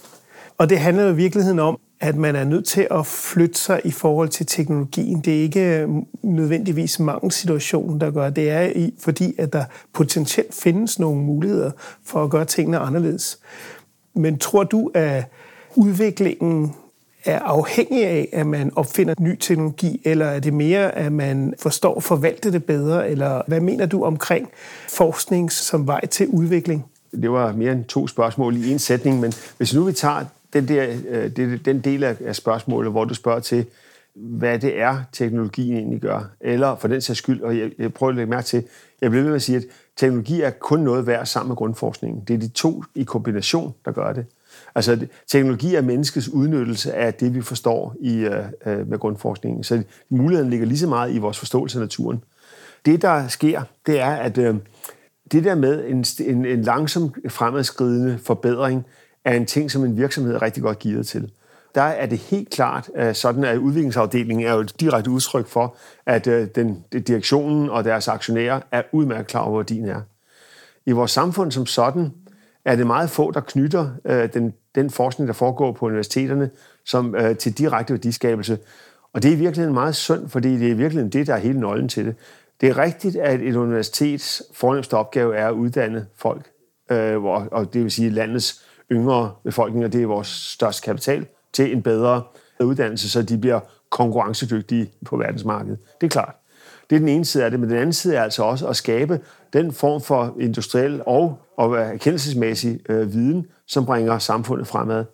Og 0.59 0.71
det 0.71 0.79
handler 0.79 1.03
jo 1.03 1.13
i 1.13 1.17
virkeligheden 1.17 1.59
om, 1.59 1.79
at 2.01 2.17
man 2.17 2.37
er 2.37 2.45
nødt 2.45 2.65
til 2.65 2.87
at 2.91 3.07
flytte 3.07 3.59
sig 3.59 3.81
i 3.85 3.91
forhold 3.91 4.29
til 4.29 4.47
teknologien. 4.47 5.21
Det 5.21 5.39
er 5.39 5.43
ikke 5.43 5.87
mm, 5.87 6.07
nødvendigvis 6.23 7.01
situationen, 7.31 8.01
der 8.01 8.11
gør 8.11 8.31
det. 8.31 8.51
er 8.51 8.73
i, 8.77 8.95
fordi, 8.99 9.35
at 9.39 9.53
der 9.53 9.65
potentielt 9.93 10.55
findes 10.55 10.99
nogle 10.99 11.21
muligheder 11.21 11.71
for 12.05 12.25
at 12.25 12.31
gøre 12.31 12.45
tingene 12.45 12.79
anderledes. 12.79 13.39
Men 14.15 14.39
tror 14.39 14.65
du, 14.65 14.91
at 14.95 15.25
udviklingen 15.77 16.75
er 17.25 17.39
afhængig 17.39 18.07
af, 18.07 18.29
at 18.33 18.47
man 18.47 18.73
opfinder 18.77 19.15
ny 19.21 19.39
teknologi, 19.39 20.01
eller 20.05 20.27
er 20.27 20.41
det 20.41 20.55
mere, 20.55 20.95
at 20.95 21.13
man 21.13 21.55
forstår 21.59 21.95
at 21.95 22.03
forvalte 22.03 22.53
det 22.53 22.65
bedre, 22.65 23.11
eller 23.11 23.43
hvad 23.47 23.61
mener 23.61 23.87
du 23.87 24.05
omkring 24.05 24.49
forskning 24.89 25.53
som 25.53 25.87
vej 25.87 26.07
til 26.07 26.29
udvikling? 26.29 26.85
Det 27.23 27.31
var 27.31 27.53
mere 27.53 27.73
end 27.73 27.85
to 27.85 28.07
spørgsmål 28.07 28.57
i 28.57 28.73
en 28.73 28.79
sætning, 28.79 29.21
men 29.21 29.33
hvis 29.57 29.75
nu 29.75 29.85
vi 29.85 29.93
tager 29.93 30.25
den, 30.53 30.69
der, 30.69 30.87
øh, 31.09 31.59
den 31.65 31.81
del 31.81 32.05
af 32.05 32.37
spørgsmålet, 32.37 32.93
hvor 32.93 33.05
du 33.05 33.15
spørger 33.15 33.41
til, 33.41 33.67
hvad 34.15 34.59
det 34.59 34.81
er, 34.81 35.03
teknologien 35.13 35.77
egentlig 35.77 36.01
gør, 36.01 36.31
eller 36.41 36.77
for 36.77 36.89
den 36.89 37.01
sags 37.01 37.19
skyld, 37.19 37.41
og 37.41 37.59
jeg, 37.59 37.71
jeg 37.79 37.95
prøver 37.95 38.11
at 38.11 38.17
lægge 38.17 38.31
mærke 38.31 38.47
til, 38.47 38.65
jeg 39.01 39.11
bliver 39.11 39.23
ved 39.23 39.31
med 39.31 39.37
at 39.37 39.43
sige, 39.43 39.57
at 39.57 39.65
teknologi 39.97 40.41
er 40.41 40.51
kun 40.51 40.81
noget 40.81 41.07
værd 41.07 41.27
sammen 41.27 41.49
med 41.49 41.57
grundforskningen. 41.57 42.25
Det 42.29 42.35
er 42.35 42.39
de 42.39 42.49
to 42.49 42.85
i 42.95 43.05
kombination, 43.05 43.75
der 43.85 43.93
gør 43.93 44.13
det. 44.13 44.27
Altså, 44.75 45.07
teknologi 45.27 45.75
er 45.75 45.83
menneskets 45.83 46.29
udnyttelse 46.29 46.95
af 46.95 47.15
det, 47.15 47.35
vi 47.35 47.43
forstår 47.43 47.95
i, 48.01 48.15
øh, 48.17 48.45
øh 48.67 48.89
med 48.89 48.99
grundforskningen. 48.99 49.65
Så 49.65 49.83
muligheden 50.09 50.51
ligger 50.51 50.67
lige 50.67 50.79
så 50.79 50.87
meget 50.87 51.15
i 51.15 51.19
vores 51.19 51.39
forståelse 51.39 51.79
af 51.79 51.83
naturen. 51.83 52.25
Det, 52.87 53.03
der 53.03 53.29
sker, 53.29 53.63
det 53.87 54.01
er, 54.01 54.11
at 54.11 54.39
øh, 54.39 54.55
det 55.33 55.45
der 55.45 55.55
med 55.55 55.85
en, 55.85 56.05
en, 56.27 56.47
en 56.47 56.63
langsom 56.63 57.15
fremadskridende 57.29 58.19
forbedring 58.23 58.87
er 59.25 59.35
en 59.35 59.47
ting, 59.47 59.71
som 59.71 59.85
en 59.85 59.97
virksomhed 59.97 60.35
er 60.35 60.43
rigtig 60.43 60.63
godt 60.63 60.79
givet 60.79 61.07
til. 61.07 61.31
Der 61.75 61.83
er 61.83 62.07
det 62.07 62.19
helt 62.19 62.51
klart 62.51 62.91
øh, 62.97 63.15
sådan, 63.15 63.45
at 63.45 63.57
udviklingsafdelingen 63.57 64.47
er 64.47 64.53
jo 64.53 64.61
et 64.61 64.81
direkte 64.81 65.11
udtryk 65.11 65.47
for, 65.47 65.77
at 66.07 66.27
øh, 66.27 66.49
den, 66.55 66.85
direktionen 66.93 67.71
og 67.71 67.85
deres 67.85 68.09
aktionærer 68.09 68.61
er 68.71 68.83
udmærket 68.93 69.27
klar 69.27 69.41
over, 69.41 69.51
hvor 69.51 69.63
din 69.63 69.87
er. 69.87 70.01
I 70.87 70.93
vores 70.93 71.11
samfund 71.11 71.53
som 71.53 71.67
sådan 71.67 72.13
er 72.65 72.77
det 72.77 72.87
meget 72.87 73.11
få, 73.11 73.31
der 73.31 73.41
knytter 73.41 73.91
øh, 74.05 74.29
den, 74.35 74.55
den 74.75 74.91
forskning, 74.91 75.29
der 75.29 75.35
foregår 75.35 75.73
på 75.73 75.87
universiteterne, 75.87 76.51
som 76.85 77.15
øh, 77.15 77.37
til 77.37 77.59
direkte 77.59 77.93
værdiskabelse. 77.93 78.59
Og 79.13 79.23
det 79.23 79.29
er 79.29 79.33
i 79.33 79.39
virkeligheden 79.39 79.75
meget 79.75 79.97
synd, 79.97 80.29
fordi 80.29 80.59
det 80.59 80.67
er 80.67 80.71
i 80.71 80.77
virkeligheden 80.77 81.13
det, 81.13 81.27
der 81.27 81.35
er 81.35 81.39
hele 81.39 81.61
nøglen 81.61 81.89
til 81.89 82.07
det. 82.07 82.15
Det 82.61 82.69
er 82.69 82.79
rigtigt, 82.79 83.17
at 83.17 83.41
et 83.41 83.57
universitets 83.57 84.43
fornemmeste 84.53 84.97
opgave 84.97 85.37
er 85.37 85.49
at 85.49 85.53
uddanne 85.53 86.07
folk, 86.17 86.51
øh, 86.91 87.25
og, 87.25 87.49
og 87.53 87.75
det 87.75 87.83
vil 87.83 87.91
sige 87.91 88.11
landets 88.11 88.65
yngre 88.93 89.33
befolkning, 89.45 89.85
og 89.85 89.93
det 89.93 90.03
er 90.03 90.07
vores 90.07 90.29
største 90.29 90.83
kapital, 90.83 91.27
til 91.53 91.73
en 91.73 91.83
bedre 91.83 92.23
uddannelse, 92.61 93.11
så 93.11 93.23
de 93.23 93.39
bliver 93.39 93.61
konkurrencedygtige 93.91 94.91
på 95.07 95.17
verdensmarkedet. 95.17 95.79
Det 96.01 96.07
er 96.07 96.11
klart. 96.11 96.35
Det 96.91 96.97
er 96.97 97.01
den 97.01 97.09
ene 97.09 97.25
side 97.25 97.45
af 97.45 97.51
det, 97.51 97.61
men 97.61 97.69
den 97.69 97.79
anden 97.79 97.93
side 97.93 98.17
er 98.17 98.23
altså 98.23 98.43
også 98.43 98.67
at 98.67 98.77
skabe 98.77 99.21
den 99.53 99.73
form 99.73 100.01
for 100.01 100.37
industriel 100.41 101.03
og, 101.07 101.39
og 101.57 101.79
erkendelsesmæssig 101.79 102.81
øh, 102.89 103.13
viden, 103.13 103.47
som 103.67 103.87
bringer 103.87 104.19
samfundet 104.19 104.67
fremad. 104.67 105.05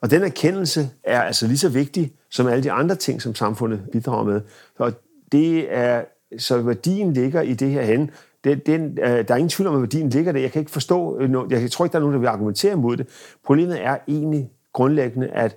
Og 0.00 0.10
den 0.10 0.22
erkendelse 0.22 0.90
er 1.04 1.20
altså 1.20 1.46
lige 1.46 1.58
så 1.58 1.68
vigtig 1.68 2.12
som 2.30 2.46
alle 2.46 2.64
de 2.64 2.72
andre 2.72 2.94
ting, 2.94 3.22
som 3.22 3.34
samfundet 3.34 3.82
bidrager 3.92 4.24
med. 4.24 4.40
Og 4.78 4.92
det 5.32 5.74
er, 5.74 6.04
så 6.38 6.62
værdien 6.62 7.12
ligger 7.12 7.40
i 7.40 7.54
det 7.54 7.70
her 7.70 7.82
hen. 7.82 8.10
Det, 8.44 8.66
den, 8.66 8.98
øh, 9.02 9.08
der 9.28 9.34
er 9.34 9.36
ingen 9.36 9.48
tvivl 9.48 9.68
om, 9.68 9.74
at 9.74 9.80
værdien 9.80 10.08
ligger 10.08 10.32
der. 10.32 10.40
Jeg 10.40 10.52
kan 10.52 10.60
ikke 10.60 10.70
forstå, 10.70 11.18
øh, 11.18 11.30
jeg 11.50 11.70
tror 11.70 11.84
ikke, 11.84 11.92
der 11.92 11.98
er 11.98 12.00
nogen, 12.00 12.14
der 12.14 12.20
vil 12.20 12.26
argumentere 12.26 12.72
imod 12.72 12.96
det. 12.96 13.06
Problemet 13.44 13.84
er 13.84 13.98
egentlig 14.08 14.50
grundlæggende, 14.72 15.28
at 15.28 15.56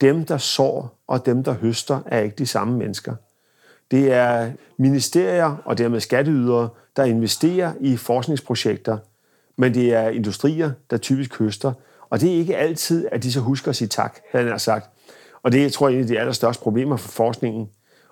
dem, 0.00 0.24
der 0.24 0.38
sår 0.38 0.98
og 1.06 1.26
dem, 1.26 1.44
der 1.44 1.52
høster, 1.52 2.00
er 2.06 2.20
ikke 2.20 2.36
de 2.36 2.46
samme 2.46 2.78
mennesker. 2.78 3.14
Det 3.90 4.12
er 4.12 4.50
ministerier 4.76 5.56
og 5.64 5.78
dermed 5.78 6.00
skatteydere, 6.00 6.68
der 6.96 7.04
investerer 7.04 7.72
i 7.80 7.96
forskningsprojekter, 7.96 8.98
men 9.56 9.74
det 9.74 9.94
er 9.94 10.08
industrier, 10.08 10.70
der 10.90 10.96
typisk 10.96 11.38
høster. 11.38 11.72
Og 12.10 12.20
det 12.20 12.34
er 12.34 12.34
ikke 12.34 12.56
altid, 12.56 13.08
at 13.12 13.22
de 13.22 13.32
så 13.32 13.40
husker 13.40 13.68
at 13.68 13.76
sige 13.76 13.88
tak, 13.88 14.18
havde 14.32 14.48
han 14.48 14.58
sagt. 14.58 14.86
Og 15.42 15.52
det 15.52 15.72
tror 15.72 15.88
jeg 15.88 15.94
er 15.94 15.98
en 15.98 16.04
af 16.04 16.08
de 16.08 16.18
allerstørste 16.18 16.62
problemer 16.62 16.96
for 16.96 17.08
forskningen. 17.08 17.68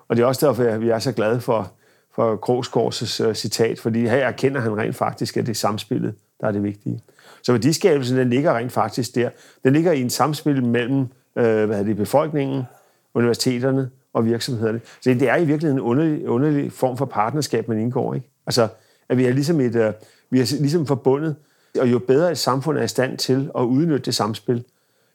Og 0.07 0.15
det 0.15 0.23
er 0.23 0.27
også 0.27 0.47
derfor, 0.47 0.63
at 0.63 0.81
vi 0.81 0.89
er 0.89 0.99
så 0.99 1.11
glade 1.11 1.41
for, 1.41 1.71
for 2.15 2.35
Krogsgaards 2.35 3.21
uh, 3.21 3.33
citat, 3.33 3.79
fordi 3.79 4.01
her 4.01 4.17
erkender 4.17 4.61
han 4.61 4.77
rent 4.77 4.95
faktisk, 4.95 5.37
at 5.37 5.45
det 5.45 5.51
er 5.51 5.55
samspillet, 5.55 6.15
der 6.41 6.47
er 6.47 6.51
det 6.51 6.63
vigtige. 6.63 7.01
Så 7.41 7.51
værdiskabelsen, 7.51 8.17
den 8.17 8.29
ligger 8.29 8.57
rent 8.57 8.71
faktisk 8.71 9.15
der. 9.15 9.29
Den 9.63 9.73
ligger 9.73 9.91
i 9.91 10.01
en 10.01 10.09
samspil 10.09 10.63
mellem 10.63 10.99
øh, 11.35 11.65
hvad 11.65 11.85
det, 11.85 11.97
befolkningen, 11.97 12.63
universiteterne 13.13 13.89
og 14.15 14.25
virksomhederne. 14.25 14.81
Så 15.01 15.09
det 15.09 15.29
er 15.29 15.35
i 15.35 15.45
virkeligheden 15.45 15.77
en 15.77 15.85
underlig, 15.85 16.29
underlig 16.29 16.71
form 16.71 16.97
for 16.97 17.05
partnerskab, 17.05 17.67
man 17.67 17.79
indgår. 17.79 18.13
Ikke? 18.13 18.29
Altså, 18.47 18.67
at 19.09 19.17
vi 19.17 19.25
er 19.25 19.33
ligesom, 19.33 19.59
et, 19.59 19.75
uh, 19.75 19.93
vi 20.29 20.39
er 20.39 20.57
ligesom 20.59 20.85
forbundet, 20.85 21.35
og 21.79 21.91
jo 21.91 21.99
bedre 21.99 22.31
et 22.31 22.37
samfund 22.37 22.77
er 22.77 22.83
i 22.83 22.87
stand 22.87 23.17
til 23.17 23.51
at 23.57 23.61
udnytte 23.61 24.05
det 24.05 24.15
samspil, 24.15 24.63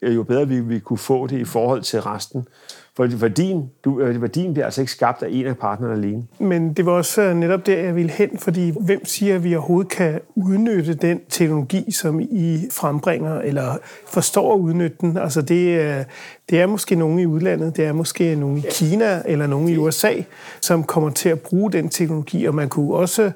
øh, 0.02 0.14
jo 0.14 0.22
bedre 0.22 0.48
vi, 0.48 0.60
vi 0.60 0.78
kunne 0.78 0.98
få 0.98 1.26
det 1.26 1.38
i 1.38 1.44
forhold 1.44 1.82
til 1.82 2.02
resten. 2.02 2.48
For 2.96 3.06
værdien, 3.06 3.70
du, 3.84 4.00
øh, 4.00 4.22
værdien 4.22 4.52
bliver 4.52 4.64
altså 4.64 4.80
ikke 4.80 4.92
skabt 4.92 5.22
af 5.22 5.28
en 5.30 5.46
af 5.46 5.56
partnerne 5.56 5.94
alene. 5.94 6.22
Men 6.38 6.72
det 6.72 6.86
var 6.86 6.92
også 6.92 7.22
øh, 7.22 7.36
netop 7.36 7.66
der, 7.66 7.76
jeg 7.76 7.96
ville 7.96 8.10
hen, 8.10 8.38
fordi 8.38 8.72
hvem 8.80 9.04
siger, 9.04 9.34
at 9.34 9.44
vi 9.44 9.54
overhovedet 9.54 9.90
kan 9.90 10.20
udnytte 10.34 10.94
den 10.94 11.20
teknologi, 11.28 11.90
som 11.90 12.20
I 12.20 12.68
frembringer, 12.72 13.40
eller 13.40 13.76
forstår 14.06 14.54
at 14.54 14.58
udnytte 14.58 14.96
den? 15.00 15.16
Altså 15.16 15.42
det, 15.42 15.80
er, 15.80 16.04
det 16.50 16.60
er 16.60 16.66
måske 16.66 16.94
nogen 16.94 17.18
i 17.18 17.26
udlandet, 17.26 17.76
det 17.76 17.84
er 17.84 17.92
måske 17.92 18.34
nogen 18.34 18.58
i 18.58 18.62
Kina 18.70 19.22
eller 19.24 19.46
nogen 19.46 19.68
i 19.68 19.76
USA, 19.76 20.12
som 20.60 20.84
kommer 20.84 21.10
til 21.10 21.28
at 21.28 21.40
bruge 21.40 21.72
den 21.72 21.88
teknologi, 21.88 22.44
og 22.44 22.54
man 22.54 22.68
kunne 22.68 22.94
også 22.94 23.30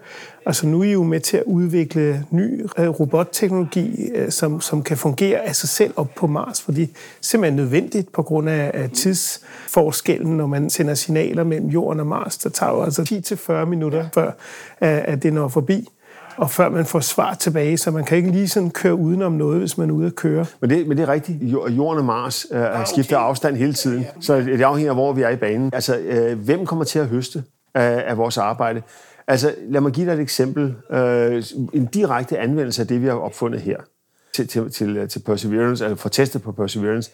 Altså 0.47 0.67
nu 0.67 0.81
er 0.81 0.85
I 0.85 0.93
jo 0.93 1.03
med 1.03 1.21
til 1.21 1.37
at 1.37 1.43
udvikle 1.47 2.27
ny 2.31 2.67
øh, 2.79 2.89
robotteknologi, 2.89 4.11
øh, 4.15 4.31
som, 4.31 4.61
som 4.61 4.83
kan 4.83 4.97
fungere 4.97 5.39
af 5.39 5.57
sig 5.57 5.69
selv 5.69 5.93
op 5.97 6.09
på 6.17 6.27
Mars, 6.27 6.63
fordi 6.63 6.81
det 6.81 6.91
er 6.91 6.99
simpelthen 7.21 7.57
nødvendigt 7.57 8.13
på 8.13 8.23
grund 8.23 8.49
af, 8.49 8.71
af 8.75 8.91
tidsforskellen, 8.91 10.37
når 10.37 10.47
man 10.47 10.71
sender 10.71 10.95
signaler 10.95 11.45
mellem 11.45 11.69
Jorden 11.69 12.01
og 12.01 12.07
Mars. 12.07 12.39
Der 12.39 12.51
tager 12.51 12.73
jo 12.73 12.83
altså 12.83 13.25
10-40 13.63 13.65
minutter, 13.65 14.09
før 14.15 14.31
at 14.81 15.23
det 15.23 15.33
når 15.33 15.49
forbi 15.49 15.89
og 16.37 16.51
før 16.51 16.69
man 16.69 16.85
får 16.85 17.01
svar 17.01 17.35
tilbage, 17.35 17.77
så 17.77 17.91
man 17.91 18.05
kan 18.05 18.17
ikke 18.17 18.31
lige 18.31 18.49
sådan 18.49 18.71
køre 18.71 18.95
udenom 18.95 19.33
noget, 19.33 19.59
hvis 19.59 19.79
man 19.79 19.91
er 19.91 19.95
ude 19.95 20.07
at 20.07 20.15
køre. 20.15 20.47
Men 20.61 20.71
det, 20.71 20.87
men 20.87 20.97
det 20.97 21.03
er 21.09 21.13
rigtigt. 21.13 21.43
Jorden 21.53 21.99
og 21.99 22.05
Mars 22.05 22.47
øh, 22.53 22.61
okay. 22.61 22.85
skifter 22.87 23.19
afstand 23.19 23.57
hele 23.57 23.73
tiden, 23.73 24.07
så 24.21 24.41
det 24.41 24.63
afhænger 24.63 24.93
af, 24.93 24.97
hvor 24.97 25.13
vi 25.13 25.23
er 25.23 25.29
i 25.29 25.37
banen. 25.37 25.71
Altså, 25.73 25.99
øh, 25.99 26.39
hvem 26.39 26.67
kommer 26.67 26.85
til 26.85 26.99
at 26.99 27.07
høste 27.07 27.45
af, 27.75 28.05
af 28.07 28.19
vores 28.19 28.39
arbejde? 28.39 28.83
Altså, 29.29 29.55
lad 29.69 29.81
mig 29.81 29.93
give 29.93 30.07
dig 30.07 30.13
et 30.13 30.21
eksempel. 30.21 30.75
Øh, 30.91 31.45
en 31.73 31.87
direkte 31.87 32.39
anvendelse 32.39 32.83
af 32.83 32.89
det, 32.89 33.03
vi 33.03 33.07
har 33.07 33.15
opfundet 33.15 33.61
her 33.61 33.77
til, 34.35 34.49
til, 34.49 34.71
til, 34.71 34.97
øh, 34.97 35.09
til 35.09 35.19
Perseverance, 35.19 35.85
eller 35.85 35.97
for 35.97 36.09
testet 36.09 36.43
på 36.43 36.53
Perseverance, 36.53 37.11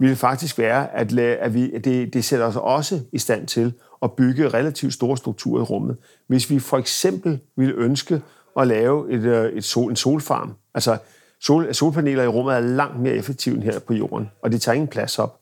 ville 0.00 0.16
faktisk 0.16 0.58
være, 0.58 0.94
at, 0.96 1.18
at 1.18 1.54
vi, 1.54 1.78
det, 1.78 2.14
det 2.14 2.24
sætter 2.24 2.46
os 2.46 2.56
også 2.56 3.00
i 3.12 3.18
stand 3.18 3.46
til 3.46 3.72
at 4.02 4.12
bygge 4.12 4.48
relativt 4.48 4.94
store 4.94 5.16
strukturer 5.16 5.60
i 5.60 5.64
rummet. 5.64 5.96
Hvis 6.26 6.50
vi 6.50 6.58
for 6.58 6.78
eksempel 6.78 7.38
ville 7.56 7.74
ønske 7.74 8.22
at 8.56 8.66
lave 8.66 9.12
et, 9.12 9.22
øh, 9.22 9.52
et 9.52 9.64
sol, 9.64 9.90
en 9.90 9.96
solfarm, 9.96 10.54
altså 10.74 10.98
sol, 11.40 11.74
solpaneler 11.74 12.22
i 12.22 12.28
rummet 12.28 12.54
er 12.54 12.60
langt 12.60 13.00
mere 13.00 13.14
effektive 13.14 13.54
end 13.54 13.62
her 13.62 13.78
på 13.78 13.94
jorden, 13.94 14.30
og 14.42 14.52
de 14.52 14.58
tager 14.58 14.74
ingen 14.74 14.88
plads 14.88 15.18
op. 15.18 15.40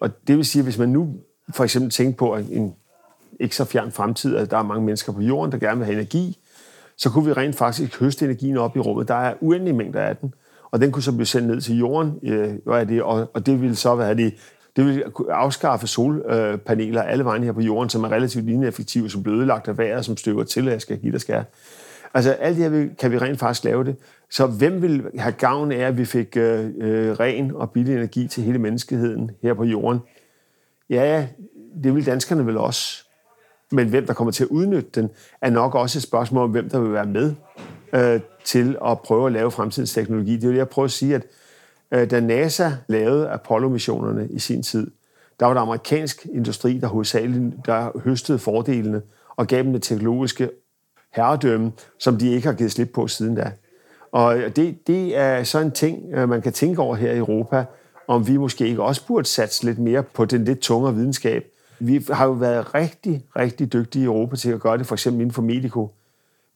Og 0.00 0.26
det 0.26 0.36
vil 0.36 0.44
sige, 0.44 0.60
at 0.60 0.66
hvis 0.66 0.78
man 0.78 0.88
nu 0.88 1.14
for 1.54 1.64
eksempel 1.64 1.90
tænker 1.90 2.16
på 2.16 2.36
en 2.36 2.74
ikke 3.40 3.56
så 3.56 3.64
fjern 3.64 3.92
fremtid, 3.92 4.36
at 4.36 4.50
der 4.50 4.58
er 4.58 4.62
mange 4.62 4.84
mennesker 4.84 5.12
på 5.12 5.20
jorden, 5.20 5.52
der 5.52 5.58
gerne 5.58 5.76
vil 5.76 5.84
have 5.86 5.94
energi, 5.94 6.38
så 6.96 7.10
kunne 7.10 7.24
vi 7.24 7.32
rent 7.32 7.56
faktisk 7.56 8.00
høste 8.00 8.24
energien 8.24 8.56
op 8.56 8.76
i 8.76 8.80
rummet. 8.80 9.08
Der 9.08 9.14
er 9.14 9.34
uendelige 9.40 9.76
mængder 9.76 10.00
af 10.00 10.16
den, 10.16 10.34
og 10.70 10.80
den 10.80 10.92
kunne 10.92 11.02
så 11.02 11.12
blive 11.12 11.26
sendt 11.26 11.48
ned 11.48 11.60
til 11.60 11.78
jorden, 11.78 12.18
øh, 12.22 12.54
er 12.66 12.84
det, 12.84 13.02
og, 13.02 13.30
og 13.34 13.46
det 13.46 13.60
ville 13.60 13.76
så 13.76 13.94
være 13.94 14.14
det, 14.14 14.34
det 14.76 14.86
vil 14.86 15.04
afskaffe 15.30 15.86
solpaneler 15.86 17.02
alle 17.02 17.24
vejen 17.24 17.42
her 17.44 17.52
på 17.52 17.60
jorden, 17.60 17.90
som 17.90 18.04
er 18.04 18.12
relativt 18.12 18.48
ineffektive, 18.48 19.10
som 19.10 19.22
bliver 19.22 19.38
ødelagt 19.38 19.68
af 19.68 19.78
vejret, 19.78 20.04
som 20.04 20.16
støver 20.16 20.44
til, 20.44 20.66
at 20.66 20.72
jeg 20.72 20.80
skal 20.80 20.98
give 20.98 21.12
dig 21.12 21.20
skal. 21.20 21.44
Altså 22.14 22.32
alt 22.32 22.56
det 22.56 22.70
her 22.70 22.88
kan 22.98 23.12
vi 23.12 23.18
rent 23.18 23.38
faktisk 23.38 23.64
lave 23.64 23.84
det. 23.84 23.96
Så 24.30 24.46
hvem 24.46 24.82
vil 24.82 25.04
have 25.18 25.32
gavn 25.32 25.72
af, 25.72 25.78
at 25.78 25.98
vi 25.98 26.04
fik 26.04 26.36
øh, 26.36 26.70
øh, 26.78 27.12
ren 27.12 27.52
og 27.54 27.70
billig 27.70 27.94
energi 27.94 28.28
til 28.28 28.42
hele 28.42 28.58
menneskeheden 28.58 29.30
her 29.42 29.54
på 29.54 29.64
jorden? 29.64 30.00
Ja, 30.90 31.26
det 31.82 31.94
vil 31.94 32.06
danskerne 32.06 32.46
vel 32.46 32.56
også. 32.56 33.05
Men 33.72 33.88
hvem 33.88 34.06
der 34.06 34.14
kommer 34.14 34.32
til 34.32 34.44
at 34.44 34.48
udnytte 34.48 34.90
den, 34.94 35.10
er 35.40 35.50
nok 35.50 35.74
også 35.74 35.98
et 35.98 36.02
spørgsmål 36.02 36.44
om, 36.44 36.50
hvem 36.50 36.68
der 36.68 36.80
vil 36.80 36.92
være 36.92 37.06
med 37.06 37.34
øh, 37.92 38.20
til 38.44 38.76
at 38.86 39.00
prøve 39.00 39.26
at 39.26 39.32
lave 39.32 39.50
fremtidens 39.50 39.92
teknologi. 39.92 40.36
Det 40.36 40.48
vil 40.48 40.56
jeg 40.56 40.68
prøve 40.68 40.84
at 40.84 40.90
sige, 40.90 41.14
at 41.14 41.24
øh, 41.90 42.10
da 42.10 42.20
NASA 42.20 42.70
lavede 42.88 43.28
Apollo-missionerne 43.28 44.28
i 44.30 44.38
sin 44.38 44.62
tid, 44.62 44.90
der 45.40 45.46
var 45.46 45.54
der 45.54 45.60
amerikansk 45.60 46.26
industri, 46.32 46.78
der 46.78 46.86
hovedsageligt 46.86 47.54
der 47.66 47.98
høstede 48.04 48.38
fordelene 48.38 49.02
og 49.36 49.46
gav 49.46 49.62
dem 49.62 49.72
det 49.72 49.82
teknologiske 49.82 50.50
herredømme, 51.12 51.72
som 51.98 52.18
de 52.18 52.30
ikke 52.30 52.46
har 52.46 52.54
givet 52.54 52.72
slip 52.72 52.90
på 52.94 53.08
siden 53.08 53.34
da. 53.34 53.52
Og 54.12 54.36
det, 54.56 54.86
det 54.86 55.16
er 55.16 55.42
så 55.42 55.58
en 55.58 55.70
ting, 55.70 56.14
øh, 56.14 56.28
man 56.28 56.42
kan 56.42 56.52
tænke 56.52 56.82
over 56.82 56.96
her 56.96 57.12
i 57.12 57.18
Europa, 57.18 57.64
om 58.08 58.28
vi 58.28 58.36
måske 58.36 58.68
ikke 58.68 58.82
også 58.82 59.06
burde 59.06 59.28
satse 59.28 59.64
lidt 59.64 59.78
mere 59.78 60.02
på 60.02 60.24
den 60.24 60.44
lidt 60.44 60.58
tungere 60.58 60.94
videnskab, 60.94 61.44
vi 61.78 62.04
har 62.10 62.26
jo 62.26 62.32
været 62.32 62.74
rigtig, 62.74 63.24
rigtig 63.36 63.72
dygtige 63.72 64.02
i 64.02 64.06
Europa 64.06 64.36
til 64.36 64.50
at 64.50 64.60
gøre 64.60 64.78
det, 64.78 64.86
for 64.86 64.94
eksempel 64.94 65.20
inden 65.20 65.34
for 65.34 65.42
medico. 65.42 65.94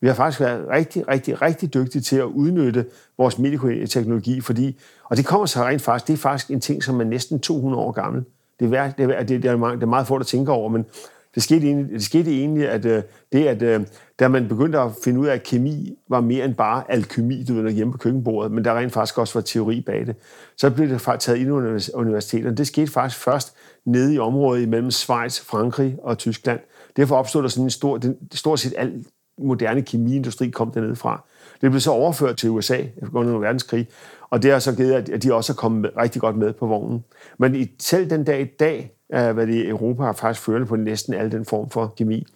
Vi 0.01 0.07
har 0.09 0.14
faktisk 0.14 0.41
været 0.41 0.68
rigtig, 0.68 1.09
rigtig, 1.09 1.43
rigtig 1.43 1.75
dygtige 1.75 2.03
til 2.03 2.16
at 2.16 2.25
udnytte 2.25 2.87
vores 3.18 3.39
medicoteknologi, 3.39 4.41
fordi, 4.41 4.79
og 5.05 5.16
det 5.16 5.27
kommer 5.27 5.47
så 5.47 5.64
rent 5.64 5.83
faktisk, 5.83 6.07
det 6.07 6.12
er 6.12 6.18
faktisk 6.18 6.51
en 6.51 6.61
ting, 6.61 6.83
som 6.83 7.01
er 7.01 7.05
næsten 7.05 7.41
200 7.41 7.83
år 7.83 7.93
gammel. 7.93 8.25
Det 8.61 8.75
er, 8.75 8.91
det 8.91 9.18
er, 9.18 9.23
det 9.23 9.45
er, 9.45 9.57
meget, 9.57 9.75
det 9.75 9.83
er 9.83 9.87
meget 9.87 10.07
få, 10.07 10.18
der 10.18 10.25
tænker 10.25 10.53
over, 10.53 10.68
men 10.68 10.87
det 11.35 11.43
skete 11.43 11.66
egentlig, 11.66 11.93
det 11.93 12.05
skete 12.05 12.31
egentlig 12.31 12.68
at 12.68 12.85
øh, 12.85 13.03
det, 13.33 13.47
at 13.47 13.62
øh, 13.62 13.81
da 14.20 14.28
man 14.28 14.49
begyndte 14.49 14.78
at 14.78 14.91
finde 15.05 15.20
ud 15.20 15.26
af, 15.26 15.35
at 15.35 15.43
kemi 15.43 15.97
var 16.09 16.20
mere 16.20 16.45
end 16.45 16.55
bare 16.55 16.91
alkemi, 16.91 17.45
du 17.45 17.55
ved, 17.55 17.72
hjemme 17.72 17.93
på 17.93 17.99
køkkenbordet, 17.99 18.53
men 18.53 18.64
der 18.64 18.78
rent 18.78 18.93
faktisk 18.93 19.18
også 19.18 19.35
var 19.35 19.41
teori 19.41 19.81
bag 19.81 20.07
det, 20.07 20.16
så 20.57 20.70
blev 20.70 20.89
det 20.89 21.01
faktisk 21.01 21.26
taget 21.26 21.39
ind 21.39 21.49
i 21.49 21.91
universiteterne. 21.95 22.57
Det 22.57 22.66
skete 22.66 22.93
faktisk 22.93 23.20
først 23.20 23.55
nede 23.85 24.14
i 24.14 24.18
området 24.18 24.68
mellem 24.68 24.91
Schweiz, 24.91 25.41
Frankrig 25.41 25.97
og 26.03 26.18
Tyskland. 26.18 26.61
Derfor 26.97 27.16
opstod 27.16 27.43
der 27.43 27.49
sådan 27.49 27.64
en 27.64 27.70
stor, 27.70 27.99
den, 27.99 28.16
stort 28.33 28.61
set 28.61 28.74
al 28.76 29.05
moderne 29.39 29.83
kemiindustri 29.83 30.51
kom 30.51 30.70
dernede 30.70 30.97
fra. 30.97 31.24
Det 31.61 31.70
blev 31.70 31.81
så 31.81 31.91
overført 31.91 32.37
til 32.37 32.51
USA 32.51 32.78
under 33.12 33.39
verdenskrig, 33.39 33.89
og 34.31 34.43
det 34.43 34.53
har 34.53 34.59
så 34.59 34.76
givet, 34.76 35.09
at 35.09 35.22
de 35.22 35.35
også 35.35 35.53
er 35.53 35.57
kommet 35.57 35.91
rigtig 35.97 36.20
godt 36.20 36.37
med 36.37 36.53
på 36.53 36.66
vognen. 36.66 37.05
Men 37.39 37.55
i, 37.55 37.66
selv 37.78 38.11
den 38.11 38.24
dag 38.24 38.41
i 38.41 38.45
dag, 38.45 38.99
øh, 39.13 39.31
hvad 39.31 39.47
det 39.47 39.69
Europa 39.69 40.03
har 40.03 40.13
faktisk 40.13 40.45
førende 40.45 40.67
på 40.67 40.77
næsten 40.77 41.15
al 41.15 41.33
den 41.33 41.45
form 41.45 41.71
for 41.71 41.95
kemi. 41.97 42.27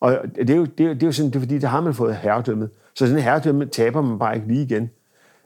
Og 0.00 0.18
det 0.36 0.50
er 0.50 0.56
jo, 0.56 0.64
det 0.64 0.86
er, 0.86 0.94
det 0.94 1.02
er 1.02 1.06
jo 1.06 1.12
sådan, 1.12 1.30
det 1.30 1.36
er 1.36 1.40
fordi, 1.40 1.58
der 1.58 1.68
har 1.68 1.80
man 1.80 1.94
fået 1.94 2.16
herredømmet. 2.16 2.70
Så 2.94 3.06
sådan 3.06 3.16
en 3.16 3.22
herredømme 3.22 3.66
taber 3.66 4.02
man 4.02 4.18
bare 4.18 4.34
ikke 4.34 4.48
lige 4.48 4.62
igen. 4.62 4.90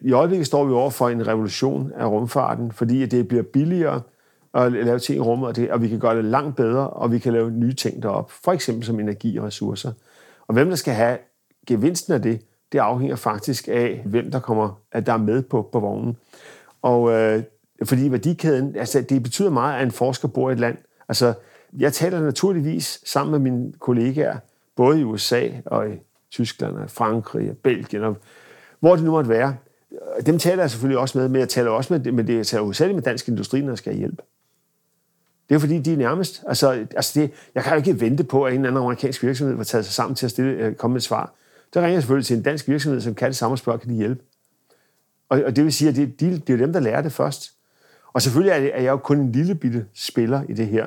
I 0.00 0.12
øjeblikket 0.12 0.46
står 0.46 0.64
vi 0.64 0.72
over 0.72 0.90
for 0.90 1.08
en 1.08 1.26
revolution 1.26 1.92
af 1.96 2.06
rumfarten, 2.06 2.72
fordi 2.72 3.06
det 3.06 3.28
bliver 3.28 3.42
billigere 3.42 4.00
at 4.54 4.72
lave 4.72 4.98
ting 4.98 5.16
i 5.16 5.20
rummet, 5.20 5.48
og, 5.48 5.56
det, 5.56 5.70
og 5.70 5.82
vi 5.82 5.88
kan 5.88 5.98
gøre 5.98 6.16
det 6.16 6.24
langt 6.24 6.56
bedre, 6.56 6.90
og 6.90 7.12
vi 7.12 7.18
kan 7.18 7.32
lave 7.32 7.50
nye 7.50 7.72
ting 7.72 8.02
derop, 8.02 8.30
for 8.30 8.52
eksempel 8.52 8.84
som 8.84 9.00
energi 9.00 9.36
og 9.36 9.44
ressourcer. 9.44 9.92
Og 10.46 10.54
hvem 10.54 10.68
der 10.68 10.76
skal 10.76 10.94
have 10.94 11.18
gevinsten 11.66 12.14
af 12.14 12.22
det, 12.22 12.40
det 12.72 12.78
afhænger 12.78 13.16
faktisk 13.16 13.68
af, 13.68 14.02
hvem 14.04 14.30
der 14.30 14.40
kommer, 14.40 14.80
at 14.92 15.06
der 15.06 15.12
er 15.12 15.16
med 15.16 15.42
på, 15.42 15.68
på 15.72 15.80
vognen. 15.80 16.16
Og 16.82 17.12
øh, 17.12 17.42
fordi 17.82 18.10
værdikæden, 18.10 18.76
altså 18.76 19.00
det 19.00 19.22
betyder 19.22 19.50
meget, 19.50 19.76
at 19.76 19.82
en 19.82 19.90
forsker 19.90 20.28
bor 20.28 20.50
i 20.50 20.52
et 20.52 20.60
land. 20.60 20.78
Altså, 21.08 21.34
jeg 21.78 21.92
taler 21.92 22.20
naturligvis 22.20 23.00
sammen 23.04 23.30
med 23.30 23.50
mine 23.50 23.72
kollegaer, 23.72 24.38
både 24.76 25.00
i 25.00 25.04
USA 25.04 25.48
og 25.66 25.90
i 25.90 25.92
Tyskland 26.30 26.76
og 26.76 26.90
Frankrig 26.90 27.50
og 27.50 27.56
Belgien, 27.56 28.02
og 28.04 28.16
hvor 28.80 28.96
det 28.96 29.04
nu 29.04 29.10
måtte 29.10 29.30
være. 29.30 29.56
Dem 30.26 30.38
taler 30.38 30.62
jeg 30.62 30.70
selvfølgelig 30.70 30.98
også 30.98 31.18
med, 31.18 31.28
men 31.28 31.40
jeg 31.40 31.48
taler 31.48 31.70
også 31.70 31.92
med, 31.92 32.12
men 32.12 32.26
det, 32.26 32.36
jeg 32.36 32.46
taler 32.46 32.62
hovedsageligt 32.62 32.96
med 32.96 33.02
dansk 33.02 33.28
industri, 33.28 33.60
når 33.60 33.70
jeg 33.70 33.78
skal 33.78 33.96
hjælpe. 33.96 34.22
Det 35.48 35.54
er 35.54 35.58
fordi, 35.58 35.78
de 35.78 35.92
er 35.92 35.96
nærmest... 35.96 36.44
Altså, 36.46 36.86
altså 36.96 37.20
det, 37.20 37.30
jeg 37.54 37.62
kan 37.62 37.72
jo 37.72 37.76
ikke 37.76 38.00
vente 38.00 38.24
på, 38.24 38.44
at 38.44 38.52
en 38.52 38.60
eller 38.60 38.70
anden 38.70 38.82
amerikansk 38.82 39.22
virksomhed 39.22 39.56
var 39.56 39.64
taget 39.64 39.84
sig 39.84 39.94
sammen 39.94 40.14
til 40.14 40.26
at 40.26 40.30
stille, 40.30 40.50
øh, 40.50 40.74
komme 40.74 40.92
med 40.92 41.00
et 41.00 41.04
svar. 41.04 41.34
Der 41.74 41.80
ringer 41.80 41.92
jeg 41.92 42.02
selvfølgelig 42.02 42.26
til 42.26 42.36
en 42.36 42.42
dansk 42.42 42.68
virksomhed, 42.68 43.00
som 43.00 43.14
kan 43.14 43.28
det 43.28 43.36
samme 43.36 43.54
og 43.54 43.58
spørger, 43.58 43.78
kan 43.78 43.90
de 43.90 43.94
hjælpe? 43.94 44.22
Og, 45.28 45.42
og 45.46 45.56
det 45.56 45.64
vil 45.64 45.72
sige, 45.72 45.88
at 45.88 45.96
det, 45.96 46.20
de, 46.20 46.38
det 46.38 46.52
er 46.52 46.56
dem, 46.56 46.72
der 46.72 46.80
lærer 46.80 47.02
det 47.02 47.12
først. 47.12 47.52
Og 48.14 48.22
selvfølgelig 48.22 48.70
er, 48.74 48.82
jeg 48.82 48.90
jo 48.90 48.96
kun 48.96 49.18
en 49.18 49.32
lille 49.32 49.54
bitte 49.54 49.84
spiller 49.94 50.42
i 50.48 50.52
det 50.52 50.66
her. 50.66 50.86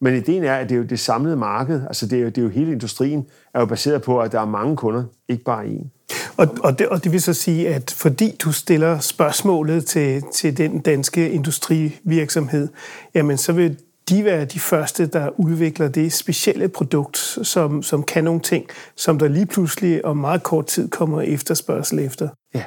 Men 0.00 0.14
ideen 0.14 0.44
er, 0.44 0.54
at 0.54 0.68
det 0.68 0.74
er 0.74 0.78
jo 0.78 0.84
det 0.84 1.00
samlede 1.00 1.36
marked, 1.36 1.82
altså 1.86 2.06
det 2.06 2.18
er, 2.18 2.22
jo, 2.22 2.28
det 2.28 2.38
er 2.38 2.42
jo 2.42 2.48
hele 2.48 2.72
industrien, 2.72 3.26
er 3.54 3.60
jo 3.60 3.66
baseret 3.66 4.02
på, 4.02 4.20
at 4.20 4.32
der 4.32 4.40
er 4.40 4.46
mange 4.46 4.76
kunder, 4.76 5.04
ikke 5.28 5.44
bare 5.44 5.64
én. 5.64 5.88
Og, 6.36 6.48
og, 6.62 6.78
det, 6.78 6.88
og 6.88 7.04
det 7.04 7.12
vil 7.12 7.22
så 7.22 7.32
sige, 7.32 7.68
at 7.68 7.90
fordi 7.90 8.36
du 8.44 8.52
stiller 8.52 8.98
spørgsmålet 8.98 9.86
til, 9.86 10.22
til 10.32 10.56
den 10.56 10.80
danske 10.80 11.30
industrivirksomhed, 11.30 12.68
jamen 13.14 13.36
så 13.36 13.52
vil 13.52 13.78
de 14.08 14.24
være 14.24 14.44
de 14.44 14.60
første, 14.60 15.06
der 15.06 15.40
udvikler 15.40 15.88
det 15.88 16.12
specielle 16.12 16.68
produkt, 16.68 17.16
som, 17.42 17.82
som 17.82 18.02
kan 18.02 18.24
nogle 18.24 18.40
ting, 18.40 18.66
som 18.96 19.18
der 19.18 19.28
lige 19.28 19.46
pludselig 19.46 20.04
om 20.04 20.16
meget 20.16 20.42
kort 20.42 20.66
tid 20.66 20.88
kommer 20.88 21.22
efterspørgsel 21.22 21.98
efter. 21.98 22.28
Ja, 22.54 22.64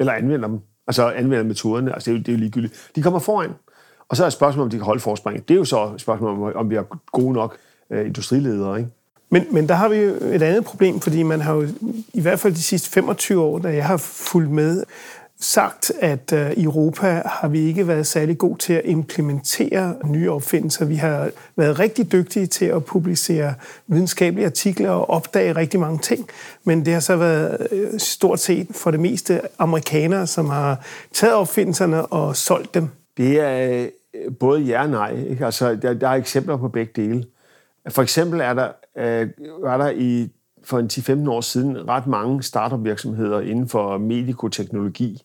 eller 0.00 0.12
anvender 0.12 0.48
dem. 0.48 0.58
Altså 0.86 1.10
anvender 1.10 1.44
metoderne. 1.44 1.94
Altså 1.94 2.10
det 2.10 2.16
er, 2.16 2.18
jo, 2.18 2.22
det 2.22 2.28
er 2.28 2.32
jo 2.32 2.38
ligegyldigt. 2.38 2.90
De 2.96 3.02
kommer 3.02 3.18
foran. 3.20 3.50
Og 4.08 4.16
så 4.16 4.24
er 4.24 4.30
spørgsmålet, 4.30 4.64
om 4.64 4.70
de 4.70 4.76
kan 4.76 4.84
holde 4.84 5.00
forspring. 5.00 5.48
Det 5.48 5.54
er 5.54 5.58
jo 5.58 5.64
så 5.64 5.90
et 5.94 6.00
spørgsmål, 6.00 6.30
om, 6.30 6.42
om 6.56 6.70
vi 6.70 6.74
er 6.74 6.82
gode 7.12 7.32
nok 7.32 7.56
øh, 7.90 8.06
industriledere. 8.06 8.78
Ikke? 8.78 8.90
Men, 9.30 9.46
men 9.50 9.68
der 9.68 9.74
har 9.74 9.88
vi 9.88 9.96
jo 9.96 10.10
et 10.10 10.42
andet 10.42 10.64
problem, 10.64 11.00
fordi 11.00 11.22
man 11.22 11.40
har 11.40 11.54
jo 11.54 11.66
i 12.14 12.20
hvert 12.20 12.40
fald 12.40 12.54
de 12.54 12.62
sidste 12.62 12.90
25 12.90 13.42
år, 13.42 13.58
da 13.58 13.68
jeg 13.68 13.86
har 13.86 13.96
fulgt 13.96 14.50
med, 14.50 14.84
sagt, 15.42 15.92
at 16.00 16.32
øh, 16.32 16.50
i 16.50 16.64
Europa 16.64 17.22
har 17.26 17.48
vi 17.48 17.60
ikke 17.60 17.88
været 17.88 18.06
særlig 18.06 18.38
god 18.38 18.56
til 18.56 18.72
at 18.72 18.82
implementere 18.84 19.94
nye 20.04 20.30
opfindelser. 20.30 20.84
Vi 20.84 20.96
har 20.96 21.30
været 21.56 21.78
rigtig 21.78 22.12
dygtige 22.12 22.46
til 22.46 22.64
at 22.64 22.84
publicere 22.84 23.54
videnskabelige 23.86 24.46
artikler 24.46 24.90
og 24.90 25.10
opdage 25.10 25.56
rigtig 25.56 25.80
mange 25.80 25.98
ting, 25.98 26.28
men 26.64 26.84
det 26.84 26.92
har 26.92 27.00
så 27.00 27.16
været 27.16 27.68
øh, 27.72 27.98
stort 27.98 28.40
set 28.40 28.66
for 28.70 28.90
det 28.90 29.00
meste 29.00 29.40
amerikanere, 29.58 30.26
som 30.26 30.48
har 30.48 30.84
taget 31.12 31.34
opfindelserne 31.34 32.06
og 32.06 32.36
solgt 32.36 32.74
dem. 32.74 32.88
Det 33.16 33.40
er 33.40 33.86
øh, 34.14 34.34
både 34.40 34.60
ja 34.60 34.82
og 34.82 34.90
nej. 34.90 35.24
Ikke? 35.28 35.44
Altså, 35.44 35.74
der, 35.74 35.94
der 35.94 36.08
er 36.08 36.14
eksempler 36.14 36.56
på 36.56 36.68
begge 36.68 36.92
dele. 36.96 37.24
For 37.88 38.02
eksempel 38.02 38.40
er 38.40 38.54
der, 38.54 38.68
øh, 38.98 39.28
var 39.62 39.76
der 39.76 39.90
i, 39.90 40.28
for 40.64 40.78
en 40.78 40.90
10-15 40.92 41.30
år 41.30 41.40
siden 41.40 41.88
ret 41.88 42.06
mange 42.06 42.42
startup 42.42 42.84
virksomheder 42.84 43.40
inden 43.40 43.68
for 43.68 43.98
medikoteknologi 43.98 45.22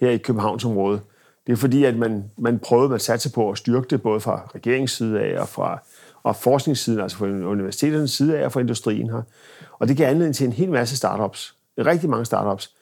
her 0.00 0.10
i 0.10 0.16
Københavnsområdet. 0.16 1.00
Det 1.46 1.52
er 1.52 1.56
fordi, 1.56 1.84
at 1.84 1.96
man, 1.96 2.24
man 2.38 2.58
prøvede 2.58 2.94
at 2.94 3.02
satse 3.02 3.32
på 3.32 3.50
at 3.50 3.58
styrke 3.58 3.86
det, 3.90 4.02
både 4.02 4.20
fra 4.20 4.50
regeringsside 4.54 5.20
af 5.20 5.40
og 5.40 5.48
fra 5.48 5.78
og 6.22 6.36
forskningssiden, 6.36 7.00
altså 7.00 7.16
fra 7.16 7.26
universiteternes 7.26 8.10
side 8.10 8.38
af 8.38 8.44
og 8.44 8.52
fra 8.52 8.60
industrien 8.60 9.10
her. 9.10 9.22
Og 9.78 9.88
det 9.88 9.96
giver 9.96 10.08
anledning 10.08 10.34
til 10.34 10.46
en 10.46 10.52
hel 10.52 10.70
masse 10.70 10.96
startups. 10.96 11.54
Rigtig 11.78 12.10
mange 12.10 12.24
startups. 12.24 12.74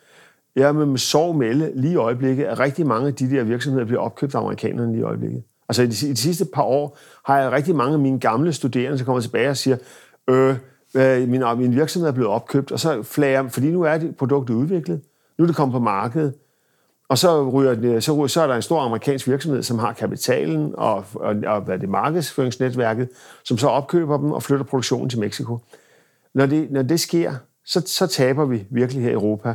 Jeg 0.56 0.78
vil 0.78 0.86
med 0.86 0.98
sorg 0.98 1.36
melde 1.36 1.72
lige 1.74 1.92
i 1.92 1.96
øjeblikket, 1.96 2.44
at 2.44 2.58
rigtig 2.58 2.86
mange 2.86 3.06
af 3.06 3.14
de 3.14 3.30
der 3.30 3.44
virksomheder 3.44 3.86
bliver 3.86 4.00
opkøbt 4.00 4.34
af 4.34 4.38
amerikanerne 4.38 4.92
lige 4.92 5.00
i 5.00 5.02
øjeblikket. 5.02 5.42
Altså 5.68 5.82
i 5.82 5.86
de, 5.86 6.08
i 6.08 6.10
de 6.10 6.16
sidste 6.16 6.44
par 6.44 6.62
år 6.62 6.98
har 7.24 7.38
jeg 7.38 7.52
rigtig 7.52 7.76
mange 7.76 7.92
af 7.92 7.98
mine 7.98 8.20
gamle 8.20 8.52
studerende, 8.52 8.98
som 8.98 9.04
kommer 9.04 9.20
tilbage 9.20 9.50
og 9.50 9.56
siger, 9.56 9.76
øh, 10.28 10.56
øh 10.96 11.28
min, 11.28 11.42
min 11.56 11.74
virksomhed 11.74 12.08
er 12.08 12.12
blevet 12.12 12.30
opkøbt, 12.30 12.72
og 12.72 12.80
så 12.80 13.02
flager, 13.02 13.48
fordi 13.48 13.70
nu 13.70 13.82
er 13.82 13.98
det 13.98 14.16
produktet 14.16 14.54
udviklet, 14.54 15.00
nu 15.38 15.42
er 15.42 15.46
det 15.46 15.56
kommet 15.56 15.72
på 15.72 15.80
markedet, 15.80 16.34
og 17.08 17.18
så, 17.18 17.48
ryger 17.48 17.74
det, 17.74 18.04
så, 18.04 18.12
ryger, 18.12 18.26
så 18.26 18.42
er 18.42 18.46
der 18.46 18.54
en 18.54 18.62
stor 18.62 18.80
amerikansk 18.80 19.28
virksomhed, 19.28 19.62
som 19.62 19.78
har 19.78 19.92
kapitalen 19.92 20.74
og, 20.74 21.04
og, 21.14 21.36
og 21.46 21.60
hvad 21.60 21.78
det 21.78 21.88
markedsføringsnetværket, 21.88 23.08
som 23.44 23.58
så 23.58 23.68
opkøber 23.68 24.18
dem 24.18 24.32
og 24.32 24.42
flytter 24.42 24.64
produktionen 24.64 25.10
til 25.10 25.18
Mexico. 25.18 25.58
Når 26.34 26.46
det, 26.46 26.70
når 26.70 26.82
det 26.82 27.00
sker, 27.00 27.34
så, 27.64 27.82
så 27.86 28.06
taber 28.06 28.44
vi 28.44 28.64
virkelig 28.70 29.02
her 29.02 29.10
i 29.10 29.14
Europa. 29.14 29.54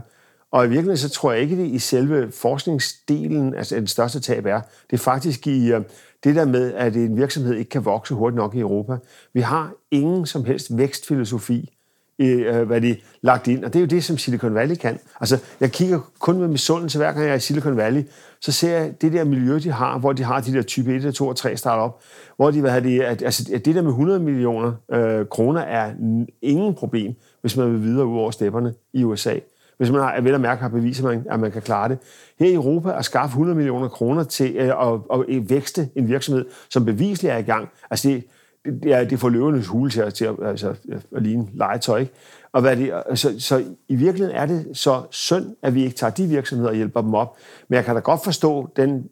Og 0.51 0.65
i 0.65 0.67
virkeligheden 0.67 0.97
så 0.97 1.09
tror 1.09 1.31
jeg 1.31 1.41
ikke, 1.41 1.57
det 1.57 1.67
i 1.67 1.79
selve 1.79 2.31
forskningsdelen, 2.31 3.55
altså 3.55 3.75
den 3.75 3.87
største 3.87 4.19
tab 4.19 4.45
er. 4.45 4.61
Det 4.89 4.93
er 4.93 5.03
faktisk 5.03 5.47
i 5.47 5.71
øh, 5.71 5.81
det 6.23 6.35
der 6.35 6.45
med, 6.45 6.73
at 6.73 6.95
en 6.95 7.17
virksomhed 7.17 7.53
ikke 7.55 7.69
kan 7.69 7.85
vokse 7.85 8.13
hurtigt 8.13 8.35
nok 8.35 8.55
i 8.55 8.59
Europa. 8.59 8.97
Vi 9.33 9.41
har 9.41 9.73
ingen 9.91 10.25
som 10.25 10.45
helst 10.45 10.77
vækstfilosofi 10.77 11.77
i, 12.19 12.25
øh, 12.25 12.67
hvad 12.67 12.81
de 12.81 12.95
lagt 13.21 13.47
ind. 13.47 13.63
Og 13.63 13.73
det 13.73 13.79
er 13.79 13.81
jo 13.81 13.87
det, 13.87 14.03
som 14.03 14.17
Silicon 14.17 14.55
Valley 14.55 14.75
kan. 14.75 14.99
Altså, 15.19 15.39
jeg 15.59 15.71
kigger 15.71 15.99
kun 16.19 16.39
med 16.39 16.47
misundelse, 16.47 16.97
hver 16.97 17.11
gang 17.11 17.25
jeg 17.25 17.31
er 17.31 17.35
i 17.35 17.39
Silicon 17.39 17.77
Valley, 17.77 18.03
så 18.41 18.51
ser 18.51 18.77
jeg 18.77 19.01
det 19.01 19.13
der 19.13 19.23
miljø, 19.23 19.59
de 19.59 19.71
har, 19.71 19.97
hvor 19.97 20.13
de 20.13 20.23
har 20.23 20.41
de 20.41 20.53
der 20.53 20.61
type 20.61 20.95
1, 20.95 21.15
2 21.15 21.27
og 21.27 21.35
3 21.35 21.57
startup, 21.57 21.95
hvor 22.35 22.51
de, 22.51 22.61
hvad 22.61 22.81
det, 22.81 23.01
at, 23.01 23.21
altså, 23.21 23.51
at 23.53 23.65
det 23.65 23.75
der 23.75 23.81
med 23.81 23.89
100 23.89 24.19
millioner 24.19 24.73
øh, 24.91 25.25
kroner 25.25 25.61
er 25.61 25.93
ingen 26.41 26.75
problem, 26.75 27.13
hvis 27.41 27.57
man 27.57 27.71
vil 27.73 27.83
videre 27.83 28.05
ud 28.05 28.17
over 28.17 28.31
stepperne 28.31 28.73
i 28.93 29.03
USA. 29.03 29.35
Hvis 29.77 29.91
man 29.91 30.01
har, 30.01 30.21
vel 30.21 30.33
at 30.33 30.41
mærke 30.41 30.61
har 30.61 30.69
beviser, 30.69 31.03
man, 31.03 31.25
at 31.29 31.39
man 31.39 31.51
kan 31.51 31.61
klare 31.61 31.89
det. 31.89 31.97
Her 32.39 32.47
i 32.47 32.53
Europa 32.53 32.97
at 32.97 33.05
skaffe 33.05 33.33
100 33.33 33.55
millioner 33.55 33.87
kroner 33.87 34.23
til 34.23 34.55
øh, 34.55 34.67
at, 34.67 34.99
at, 35.13 35.35
at 35.35 35.49
vækste 35.49 35.89
en 35.95 36.07
virksomhed, 36.07 36.45
som 36.69 36.85
bevisligt 36.85 37.33
er 37.33 37.37
i 37.37 37.41
gang. 37.41 37.69
Altså 37.91 38.09
det, 38.09 38.23
ja, 38.85 39.03
det 39.03 39.19
får 39.19 39.29
løvenes 39.29 39.67
hule 39.67 39.91
til, 39.91 40.11
til 40.11 40.25
at, 40.25 40.35
altså, 40.45 40.75
at 41.15 41.23
ligne 41.23 41.47
legetøj. 41.53 41.99
Ikke? 41.99 42.13
Og 42.51 42.61
hvad 42.61 42.75
det, 42.75 42.93
så, 43.15 43.39
så 43.39 43.63
i 43.87 43.95
virkeligheden 43.95 44.37
er 44.37 44.45
det 44.45 44.67
så 44.73 45.03
synd, 45.11 45.55
at 45.61 45.75
vi 45.75 45.83
ikke 45.83 45.95
tager 45.95 46.11
de 46.11 46.27
virksomheder 46.27 46.69
og 46.69 46.75
hjælper 46.75 47.01
dem 47.01 47.13
op. 47.13 47.37
Men 47.67 47.75
jeg 47.75 47.85
kan 47.85 47.95
da 47.95 48.01
godt 48.01 48.23
forstå 48.23 48.69
den 48.75 49.09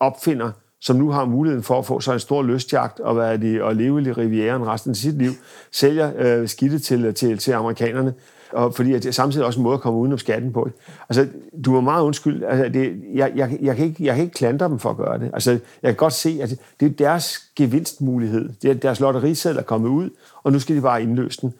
opfinder, 0.00 0.50
som 0.80 0.96
nu 0.96 1.10
har 1.10 1.24
muligheden 1.24 1.62
for 1.62 1.78
at 1.78 1.86
få 1.86 2.00
sig 2.00 2.12
en 2.12 2.20
stor 2.20 2.42
lystjagt 2.42 3.00
og, 3.00 3.14
hvad 3.14 3.38
det, 3.38 3.62
og 3.62 3.76
leve 3.76 4.02
i 4.02 4.12
Rivieren 4.12 4.66
resten 4.66 4.90
af 4.90 4.96
sit 4.96 5.14
liv, 5.14 5.30
sælger 5.72 6.12
øh, 6.16 6.48
skidtet 6.48 6.82
til, 6.82 7.14
til, 7.14 7.38
til 7.38 7.52
amerikanerne 7.52 8.14
og 8.52 8.74
fordi 8.74 8.92
det 8.92 9.06
er 9.06 9.10
samtidig 9.10 9.46
også 9.46 9.60
en 9.60 9.62
måde 9.62 9.74
at 9.74 9.80
komme 9.80 9.98
udenom 9.98 10.18
skatten 10.18 10.52
på. 10.52 10.68
Altså, 11.08 11.26
du 11.64 11.70
må 11.70 11.80
meget 11.80 12.02
undskyld. 12.02 12.44
Altså, 12.44 12.68
det, 12.68 13.02
jeg, 13.14 13.32
jeg, 13.36 13.58
jeg, 13.62 13.76
kan 13.76 13.84
ikke, 13.84 14.04
jeg 14.04 14.14
kan 14.14 14.24
ikke 14.24 14.34
klandre 14.34 14.68
dem 14.68 14.78
for 14.78 14.90
at 14.90 14.96
gøre 14.96 15.18
det. 15.18 15.30
Altså, 15.32 15.50
jeg 15.50 15.60
kan 15.82 15.94
godt 15.94 16.12
se, 16.12 16.38
at 16.42 16.58
det 16.80 16.86
er 16.86 16.90
deres 16.90 17.38
gevinstmulighed. 17.56 18.48
Det 18.62 18.70
er 18.70 18.74
deres 18.74 19.00
lotterisædel 19.00 19.58
er 19.58 19.62
kommet 19.62 19.88
ud, 19.88 20.10
og 20.42 20.52
nu 20.52 20.58
skal 20.58 20.76
de 20.76 20.80
bare 20.80 21.02
indløse 21.02 21.40
den. 21.40 21.54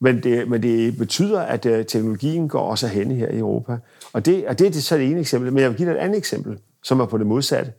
Men 0.00 0.22
det, 0.22 0.48
men 0.48 0.62
det 0.62 0.98
betyder, 0.98 1.40
at 1.40 1.66
øh, 1.66 1.84
teknologien 1.86 2.48
går 2.48 2.60
også 2.60 2.86
hen 2.86 3.10
her 3.10 3.28
i 3.28 3.38
Europa. 3.38 3.78
Og 4.12 4.26
det, 4.26 4.46
og 4.46 4.58
det 4.58 4.66
er 4.66 4.70
det 4.70 4.84
så 4.84 4.96
det 4.96 5.10
ene 5.10 5.20
eksempel. 5.20 5.52
Men 5.52 5.62
jeg 5.62 5.70
vil 5.70 5.76
give 5.76 5.88
dig 5.88 5.96
et 5.96 6.00
andet 6.00 6.18
eksempel, 6.18 6.58
som 6.82 7.00
er 7.00 7.06
på 7.06 7.18
det 7.18 7.26
modsatte. 7.26 7.72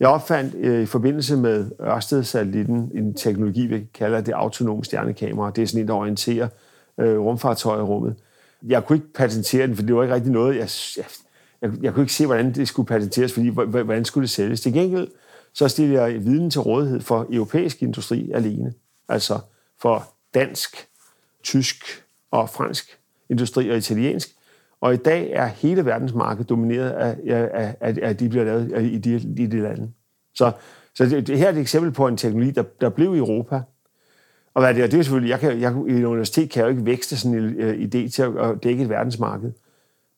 Jeg 0.00 0.08
opfandt 0.08 0.54
øh, 0.54 0.82
i 0.82 0.86
forbindelse 0.86 1.36
med 1.36 1.70
Ørsted-satellitten 1.80 2.90
en 2.94 3.14
teknologi, 3.14 3.66
vi 3.66 3.86
kalder 3.94 4.20
det 4.20 4.32
autonome 4.32 4.84
stjernekamera. 4.84 5.50
Det 5.50 5.62
er 5.62 5.66
sådan 5.66 5.80
en, 5.80 5.88
der 5.88 5.94
orienterer 5.94 6.48
øh, 7.02 7.20
rumfartøjer 7.20 7.80
i 7.80 7.82
rummet. 7.82 8.16
Jeg 8.66 8.86
kunne 8.86 8.96
ikke 8.96 9.12
patentere 9.12 9.66
den, 9.66 9.76
for 9.76 9.82
det 9.82 9.96
var 9.96 10.02
ikke 10.02 10.14
rigtig 10.14 10.32
noget, 10.32 10.56
jeg, 10.56 10.68
jeg, 10.96 11.04
jeg, 11.62 11.82
jeg 11.82 11.94
kunne 11.94 12.02
ikke 12.02 12.12
se, 12.12 12.26
hvordan 12.26 12.54
det 12.54 12.68
skulle 12.68 12.86
patenteres, 12.86 13.32
fordi 13.32 13.48
hvordan 13.48 14.04
skulle 14.04 14.22
det 14.22 14.30
sælges. 14.30 14.60
Til 14.60 14.72
gengæld 14.72 15.08
så 15.52 15.68
stiller 15.68 16.06
jeg 16.06 16.24
viden 16.24 16.50
til 16.50 16.60
rådighed 16.60 17.00
for 17.00 17.26
europæisk 17.32 17.82
industri 17.82 18.30
alene. 18.34 18.74
Altså 19.08 19.38
for 19.80 20.08
dansk, 20.34 20.88
tysk 21.42 22.04
og 22.30 22.50
fransk 22.50 22.98
industri 23.28 23.70
og 23.70 23.76
italiensk. 23.76 24.28
Og 24.80 24.94
i 24.94 24.96
dag 24.96 25.30
er 25.30 25.46
hele 25.46 25.84
verdensmarkedet 25.84 26.48
domineret 26.48 26.90
af, 26.90 27.16
af, 27.26 27.76
af, 27.80 27.98
af 28.02 28.16
de 28.16 28.28
bliver 28.28 28.44
lavet 28.44 28.82
i 28.82 28.98
de, 28.98 29.14
i 29.14 29.46
de 29.46 29.60
lande. 29.60 29.92
Så, 30.34 30.52
så 30.94 31.04
det, 31.04 31.26
det 31.26 31.38
her 31.38 31.46
er 31.46 31.52
et 31.52 31.58
eksempel 31.58 31.92
på 31.92 32.06
en 32.06 32.16
teknologi, 32.16 32.50
der, 32.50 32.62
der 32.80 32.88
blev 32.88 33.14
i 33.14 33.18
Europa, 33.18 33.62
og 34.54 34.62
hvad 34.62 34.74
det 34.74 34.82
er, 34.82 34.86
det 34.86 34.98
er 34.98 35.02
selvfølgelig, 35.02 35.30
jeg 35.30 35.40
kan, 35.40 35.60
jeg, 35.60 35.74
i 35.88 35.92
et 35.92 36.04
universitet 36.04 36.50
kan 36.50 36.60
jeg 36.60 36.66
jo 36.66 36.70
ikke 36.70 36.86
vækste 36.86 37.16
sådan 37.16 37.38
en 37.38 37.54
øh, 37.56 37.74
idé 37.74 38.10
til 38.10 38.22
at, 38.22 38.36
at 38.36 38.62
dække 38.62 38.82
et 38.82 38.88
verdensmarked. 38.88 39.52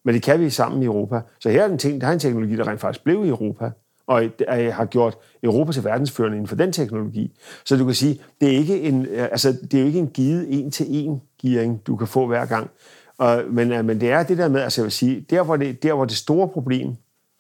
Men 0.05 0.14
det 0.14 0.22
kan 0.22 0.41
vi 0.41 0.51
sammen 0.51 0.82
i 0.82 0.87
Europa. 0.87 1.20
Så 1.41 1.51
her 1.51 1.62
er 1.62 1.68
en 1.68 1.78
ting, 1.78 2.01
der 2.01 2.07
er 2.07 2.12
en 2.12 2.18
teknologi, 2.18 2.57
der 2.57 2.68
rent 2.68 2.80
faktisk 2.80 3.05
blev 3.05 3.24
i 3.24 3.28
Europa, 3.28 3.70
og 4.07 4.22
har 4.49 4.85
gjort 4.85 5.16
Europa 5.43 5.72
til 5.72 5.85
verdensførende 5.85 6.37
inden 6.37 6.49
for 6.49 6.57
den 6.57 6.72
teknologi. 6.72 7.32
Så 7.64 7.76
du 7.76 7.85
kan 7.85 7.95
sige, 7.95 8.20
det 8.41 8.49
er 8.49 8.59
ikke 8.59 8.80
en, 8.80 9.07
øh, 9.07 9.22
altså, 9.22 9.57
det 9.62 9.74
er 9.74 9.80
jo 9.80 9.87
ikke 9.87 9.99
en 9.99 10.09
givet 10.09 10.47
en-til-en 10.49 11.22
gearing, 11.43 11.87
du 11.87 11.97
kan 11.97 12.07
få 12.07 12.26
hver 12.26 12.47
gang. 12.47 12.70
Og, 13.18 13.43
men, 13.51 13.72
øh, 13.72 13.85
men 13.85 14.01
det 14.01 14.11
er 14.11 14.22
det 14.22 14.39
der 14.39 14.49
med, 14.49 14.61
altså 14.61 14.80
jeg 14.80 14.85
vil 14.85 14.93
sige, 14.93 15.26
der 15.30 15.43
hvor 15.43 15.57
det, 15.57 15.82
der 15.82 15.95
hvor 15.95 16.05
det 16.05 16.16
store 16.16 16.49
problem 16.49 16.97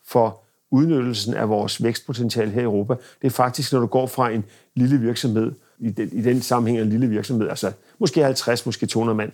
for 0.06 0.40
udnyttelsen 0.70 1.34
af 1.34 1.48
vores 1.48 1.82
vækstpotentiale 1.82 2.50
her 2.50 2.60
i 2.60 2.64
Europa, 2.64 2.94
det 3.22 3.26
er 3.26 3.30
faktisk, 3.30 3.72
når 3.72 3.80
du 3.80 3.86
går 3.86 4.06
fra 4.06 4.30
en 4.30 4.44
lille 4.74 4.98
virksomhed, 4.98 5.52
i 5.78 5.90
den, 5.90 6.08
i 6.12 6.20
den 6.20 6.40
sammenhæng 6.40 6.82
en 6.82 6.88
lille 6.88 7.08
virksomhed, 7.08 7.48
altså 7.48 7.72
måske 7.98 8.24
50, 8.24 8.66
måske 8.66 8.86
200 8.86 9.16
mand, 9.16 9.32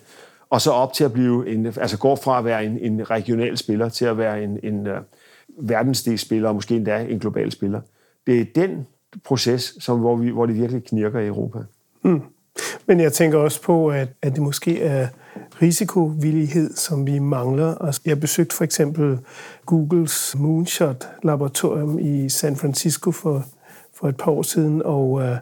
og 0.50 0.60
så 0.60 0.70
op 0.70 0.92
til 0.92 1.04
at 1.04 1.12
blive 1.12 1.48
en, 1.48 1.66
altså 1.66 1.98
går 1.98 2.16
fra 2.16 2.38
at 2.38 2.44
være 2.44 2.64
en, 2.64 2.78
en 2.78 3.10
regional 3.10 3.56
spiller 3.56 3.88
til 3.88 4.04
at 4.04 4.18
være 4.18 4.44
en, 4.44 4.58
en 4.62 4.86
øh, 4.86 4.96
uh, 4.96 5.68
verdensdelsspiller, 5.68 6.48
og 6.48 6.54
måske 6.54 6.76
endda 6.76 7.04
en 7.04 7.18
global 7.18 7.52
spiller. 7.52 7.80
Det 8.26 8.40
er 8.40 8.44
den 8.54 8.86
proces, 9.24 9.76
som, 9.80 9.98
hvor, 9.98 10.16
vi, 10.16 10.30
hvor 10.30 10.46
det 10.46 10.54
virkelig 10.54 10.84
knirker 10.84 11.20
i 11.20 11.26
Europa. 11.26 11.58
Mm. 12.02 12.22
Men 12.86 13.00
jeg 13.00 13.12
tænker 13.12 13.38
også 13.38 13.62
på, 13.62 13.88
at, 13.88 14.08
at 14.22 14.32
det 14.32 14.42
måske 14.42 14.82
er 14.82 15.08
risikovillighed, 15.62 16.74
som 16.74 17.06
vi 17.06 17.18
mangler. 17.18 17.74
Altså, 17.74 18.00
jeg 18.06 18.20
besøgte 18.20 18.56
for 18.56 18.64
eksempel 18.64 19.18
Googles 19.66 20.36
Moonshot-laboratorium 20.38 21.98
i 21.98 22.28
San 22.28 22.56
Francisco 22.56 23.12
for, 23.12 23.44
for 23.94 24.08
et 24.08 24.16
par 24.16 24.32
år 24.32 24.42
siden, 24.42 24.82
og 24.84 25.10
uh, 25.10 25.36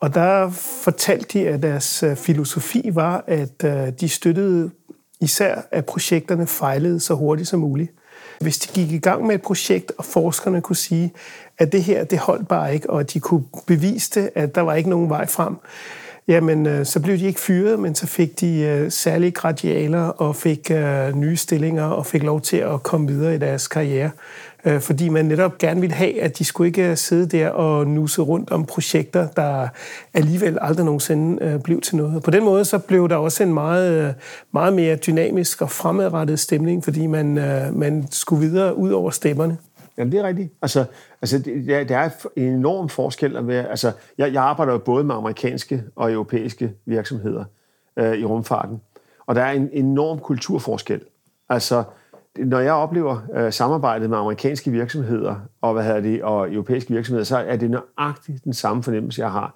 og 0.00 0.14
der 0.14 0.50
fortalte 0.84 1.38
de, 1.38 1.48
at 1.48 1.62
deres 1.62 2.02
øh, 2.02 2.16
filosofi 2.16 2.90
var, 2.92 3.24
at 3.26 3.64
øh, 3.64 3.92
de 4.00 4.08
støttede 4.08 4.70
især, 5.20 5.60
at 5.70 5.86
projekterne 5.86 6.46
fejlede 6.46 7.00
så 7.00 7.14
hurtigt 7.14 7.48
som 7.48 7.60
muligt. 7.60 7.92
Hvis 8.40 8.58
de 8.58 8.80
gik 8.80 8.92
i 8.92 8.98
gang 8.98 9.26
med 9.26 9.34
et 9.34 9.42
projekt, 9.42 9.92
og 9.98 10.04
forskerne 10.04 10.60
kunne 10.60 10.76
sige, 10.76 11.12
at 11.58 11.72
det 11.72 11.82
her, 11.82 12.04
det 12.04 12.18
holdt 12.18 12.48
bare 12.48 12.74
ikke, 12.74 12.90
og 12.90 13.00
at 13.00 13.12
de 13.12 13.20
kunne 13.20 13.44
bevise 13.66 14.20
det, 14.20 14.30
at 14.34 14.54
der 14.54 14.60
var 14.60 14.74
ikke 14.74 14.90
nogen 14.90 15.10
vej 15.10 15.26
frem, 15.26 15.56
jamen 16.28 16.66
øh, 16.66 16.86
så 16.86 17.00
blev 17.00 17.18
de 17.18 17.26
ikke 17.26 17.40
fyret, 17.40 17.78
men 17.78 17.94
så 17.94 18.06
fik 18.06 18.40
de 18.40 18.86
særlige 18.90 19.30
gradialer 19.30 20.02
og 20.02 20.36
fik 20.36 20.70
nye 21.14 21.36
stillinger 21.36 21.84
og 21.84 22.06
fik 22.06 22.22
lov 22.22 22.40
til 22.40 22.56
at 22.56 22.82
komme 22.82 23.08
videre 23.08 23.34
i 23.34 23.38
deres 23.38 23.68
karriere 23.68 24.10
øh, 24.66 24.80
fordi 24.80 25.08
man 25.08 25.24
netop 25.24 25.58
gerne 25.58 25.80
ville 25.80 25.94
have, 25.94 26.22
at 26.22 26.38
de 26.38 26.44
skulle 26.44 26.68
ikke 26.68 26.96
sidde 26.96 27.38
der 27.38 27.48
og 27.48 27.86
nuse 27.86 28.22
rundt 28.22 28.50
om 28.50 28.64
projekter, 28.64 29.28
der 29.28 29.68
alligevel 30.14 30.58
aldrig 30.60 30.84
nogensinde 30.84 31.44
øh, 31.44 31.60
blev 31.60 31.80
til 31.80 31.96
noget. 31.96 32.22
På 32.22 32.30
den 32.30 32.44
måde 32.44 32.64
så 32.64 32.78
blev 32.78 33.08
der 33.08 33.16
også 33.16 33.42
en 33.42 33.54
meget, 33.54 34.08
øh, 34.08 34.12
meget 34.52 34.72
mere 34.72 34.96
dynamisk 34.96 35.62
og 35.62 35.70
fremadrettet 35.70 36.40
stemning, 36.40 36.84
fordi 36.84 37.06
man, 37.06 37.38
øh, 37.38 37.74
man 37.74 38.06
skulle 38.10 38.48
videre 38.48 38.76
ud 38.76 38.90
over 38.90 39.10
stemmerne. 39.10 39.58
Jamen, 39.98 40.12
det 40.12 40.20
er 40.20 40.24
rigtigt. 40.24 40.52
Altså, 40.62 40.84
altså 41.22 41.38
det, 41.38 41.88
der 41.88 41.98
er 41.98 42.10
en 42.36 42.42
enorm 42.42 42.88
forskel 42.88 43.36
at 43.36 43.48
være... 43.48 43.68
Altså, 43.68 43.92
jeg, 44.18 44.32
jeg 44.32 44.42
arbejder 44.42 44.72
jo 44.72 44.78
både 44.78 45.04
med 45.04 45.14
amerikanske 45.14 45.82
og 45.96 46.12
europæiske 46.12 46.72
virksomheder 46.86 47.44
øh, 47.96 48.14
i 48.14 48.24
rumfarten, 48.24 48.80
og 49.26 49.34
der 49.34 49.42
er 49.42 49.52
en 49.52 49.68
enorm 49.72 50.18
kulturforskel. 50.18 51.00
Altså, 51.48 51.84
når 52.38 52.58
jeg 52.58 52.72
oplever 52.72 53.18
øh, 53.34 53.52
samarbejdet 53.52 54.10
med 54.10 54.18
amerikanske 54.18 54.70
virksomheder 54.70 55.36
og, 55.60 55.72
hvad 55.72 55.84
hedder 55.84 56.00
det, 56.00 56.22
og 56.22 56.52
europæiske 56.52 56.94
virksomheder, 56.94 57.24
så 57.24 57.36
er 57.36 57.56
det 57.56 57.70
nøjagtigt 57.70 58.44
den 58.44 58.52
samme 58.52 58.82
fornemmelse, 58.82 59.22
jeg 59.22 59.30
har. 59.30 59.54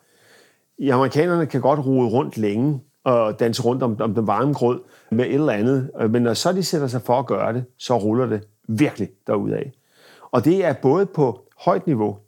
I 0.79 0.89
amerikanerne 0.89 1.47
kan 1.47 1.61
godt 1.61 1.87
rode 1.87 2.09
rundt 2.09 2.39
længe 2.39 2.81
og 3.05 3.41
danse 3.41 3.63
rundt 3.63 3.83
om, 3.83 3.97
om 4.01 4.15
den 4.15 4.27
varme 4.27 4.53
grød 4.53 4.81
med 5.11 5.25
et 5.25 5.35
eller 5.35 5.53
andet, 5.53 5.91
øh, 6.01 6.11
men 6.11 6.23
når 6.23 6.35
så 6.35 6.53
de 6.53 6.63
sætter 6.63 6.87
sig 6.87 7.03
for 7.03 7.19
at 7.19 7.27
gøre 7.27 7.53
det, 7.53 7.65
så 7.79 7.99
ruller 7.99 8.27
det 8.27 8.43
virkelig 8.69 9.09
derudad. 9.27 9.63
Og 10.31 10.45
det 10.45 10.65
er 10.65 10.73
både 10.73 11.07
på 11.07 11.41
højt 11.59 11.87
niveau, 11.87 12.19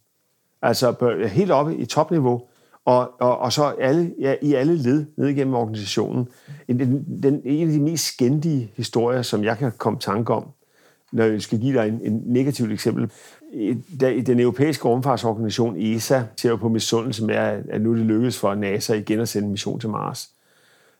altså 0.63 1.17
helt 1.29 1.51
oppe 1.51 1.77
i 1.77 1.87
topniveau, 1.87 2.43
og, 2.85 3.11
og, 3.21 3.39
og 3.39 3.53
så 3.53 3.65
alle, 3.65 4.15
ja, 4.21 4.35
i 4.43 4.55
alle 4.55 4.77
led 4.77 5.05
ned 5.17 5.29
igennem 5.29 5.55
organisationen. 5.55 6.29
En, 6.69 6.79
den, 6.79 7.23
den, 7.23 7.43
en 7.45 7.69
af 7.69 7.73
de 7.73 7.81
mest 7.81 8.05
skændige 8.05 8.73
historier, 8.77 9.23
som 9.23 9.45
jeg 9.45 9.59
kan 9.59 9.73
komme 9.79 9.99
tanke 9.99 10.35
om, 10.35 10.49
når 11.13 11.25
jeg 11.25 11.43
skal 11.43 11.61
give 11.61 11.79
dig 11.79 11.89
en, 11.89 12.01
en 12.03 12.23
negativt 12.27 12.73
eksempel. 12.73 13.11
I 13.53 14.23
den 14.27 14.41
europæiske 14.41 14.89
rumfartsorganisation 14.89 15.77
ESA 15.77 16.23
ser 16.37 16.51
jo 16.51 16.57
på 16.57 16.69
misundelse 16.69 17.25
med, 17.25 17.35
at 17.71 17.81
nu 17.81 17.97
det 17.97 18.07
lykkedes 18.07 18.39
for 18.39 18.55
NASA 18.55 18.95
igen 18.95 19.21
at 19.21 19.29
sende 19.29 19.47
en 19.47 19.51
mission 19.51 19.81
til 19.81 19.89
Mars. 19.89 20.31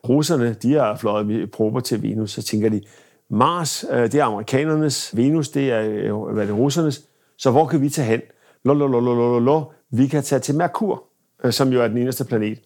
Russerne, 0.09 0.53
de 0.53 0.73
har 0.73 0.95
fløjet 0.95 1.51
prober 1.51 1.79
til 1.79 2.03
Venus, 2.03 2.31
så 2.31 2.41
tænker 2.41 2.69
de, 2.69 2.81
Mars, 3.29 3.85
øh, 3.91 4.01
det 4.03 4.15
er 4.15 4.23
amerikanernes, 4.23 5.17
Venus, 5.17 5.49
det 5.49 5.71
er, 5.71 5.81
øh, 5.81 6.33
hvad 6.33 6.43
er 6.43 6.47
det, 6.47 6.57
russernes, 6.57 7.01
så 7.37 7.51
hvor 7.51 7.67
kan 7.67 7.81
vi 7.81 7.89
tage 7.89 8.07
hen? 8.07 8.21
Lolololololo, 8.65 9.63
vi 9.89 10.07
kan 10.07 10.23
tage 10.23 10.39
til 10.39 10.55
Merkur, 10.55 11.03
Øh, 11.45 11.51
som 11.51 11.69
jo 11.69 11.81
er 11.81 11.87
den 11.87 11.97
eneste 11.97 12.25
planet. 12.25 12.59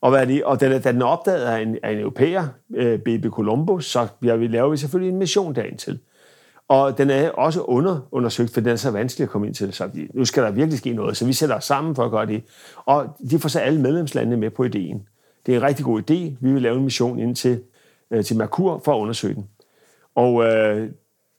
Og, 0.00 0.10
hvad 0.10 0.20
er 0.20 0.24
det? 0.24 0.44
og 0.44 0.60
da, 0.60 0.78
da 0.78 0.92
den 0.92 1.02
er 1.02 1.06
opdaget 1.06 1.44
af 1.44 1.60
en, 1.60 1.78
af 1.82 1.92
en 1.92 1.98
europæer, 1.98 2.48
øh, 2.74 2.98
BB 2.98 3.26
Colombo, 3.30 3.80
så 3.80 4.06
ja, 4.22 4.36
vi 4.36 4.46
laver 4.46 4.70
vi 4.70 4.76
selvfølgelig 4.76 5.12
en 5.12 5.18
mission 5.18 5.54
derind 5.54 5.78
til. 5.78 5.98
Og 6.68 6.98
den 6.98 7.10
er 7.10 7.30
også 7.30 7.62
underundersøgt, 7.62 8.54
for 8.54 8.60
den 8.60 8.70
er 8.70 8.76
så 8.76 8.90
vanskelig 8.90 9.24
at 9.24 9.30
komme 9.30 9.46
ind 9.46 9.54
til. 9.54 9.72
Så 9.72 9.90
nu 10.14 10.24
skal 10.24 10.42
der 10.42 10.50
virkelig 10.50 10.78
ske 10.78 10.92
noget, 10.92 11.16
så 11.16 11.26
vi 11.26 11.32
sætter 11.32 11.56
os 11.56 11.64
sammen 11.64 11.94
for 11.94 12.04
at 12.04 12.10
gøre 12.10 12.26
det. 12.26 12.42
Og 12.76 13.16
de 13.30 13.38
får 13.38 13.48
så 13.48 13.60
alle 13.60 13.80
medlemslandene 13.80 14.36
med 14.36 14.50
på 14.50 14.64
ideen. 14.64 15.08
Det 15.46 15.54
er 15.54 15.58
en 15.58 15.64
rigtig 15.64 15.84
god 15.84 16.00
idé. 16.00 16.14
Vi 16.40 16.52
vil 16.52 16.62
lave 16.62 16.76
en 16.76 16.84
mission 16.84 17.18
ind 17.18 17.36
til, 17.36 17.62
øh, 18.10 18.24
til 18.24 18.36
Merkur 18.36 18.82
for 18.84 18.94
at 18.96 19.00
undersøge 19.00 19.34
den. 19.34 19.48
Og 20.14 20.44
øh, 20.44 20.90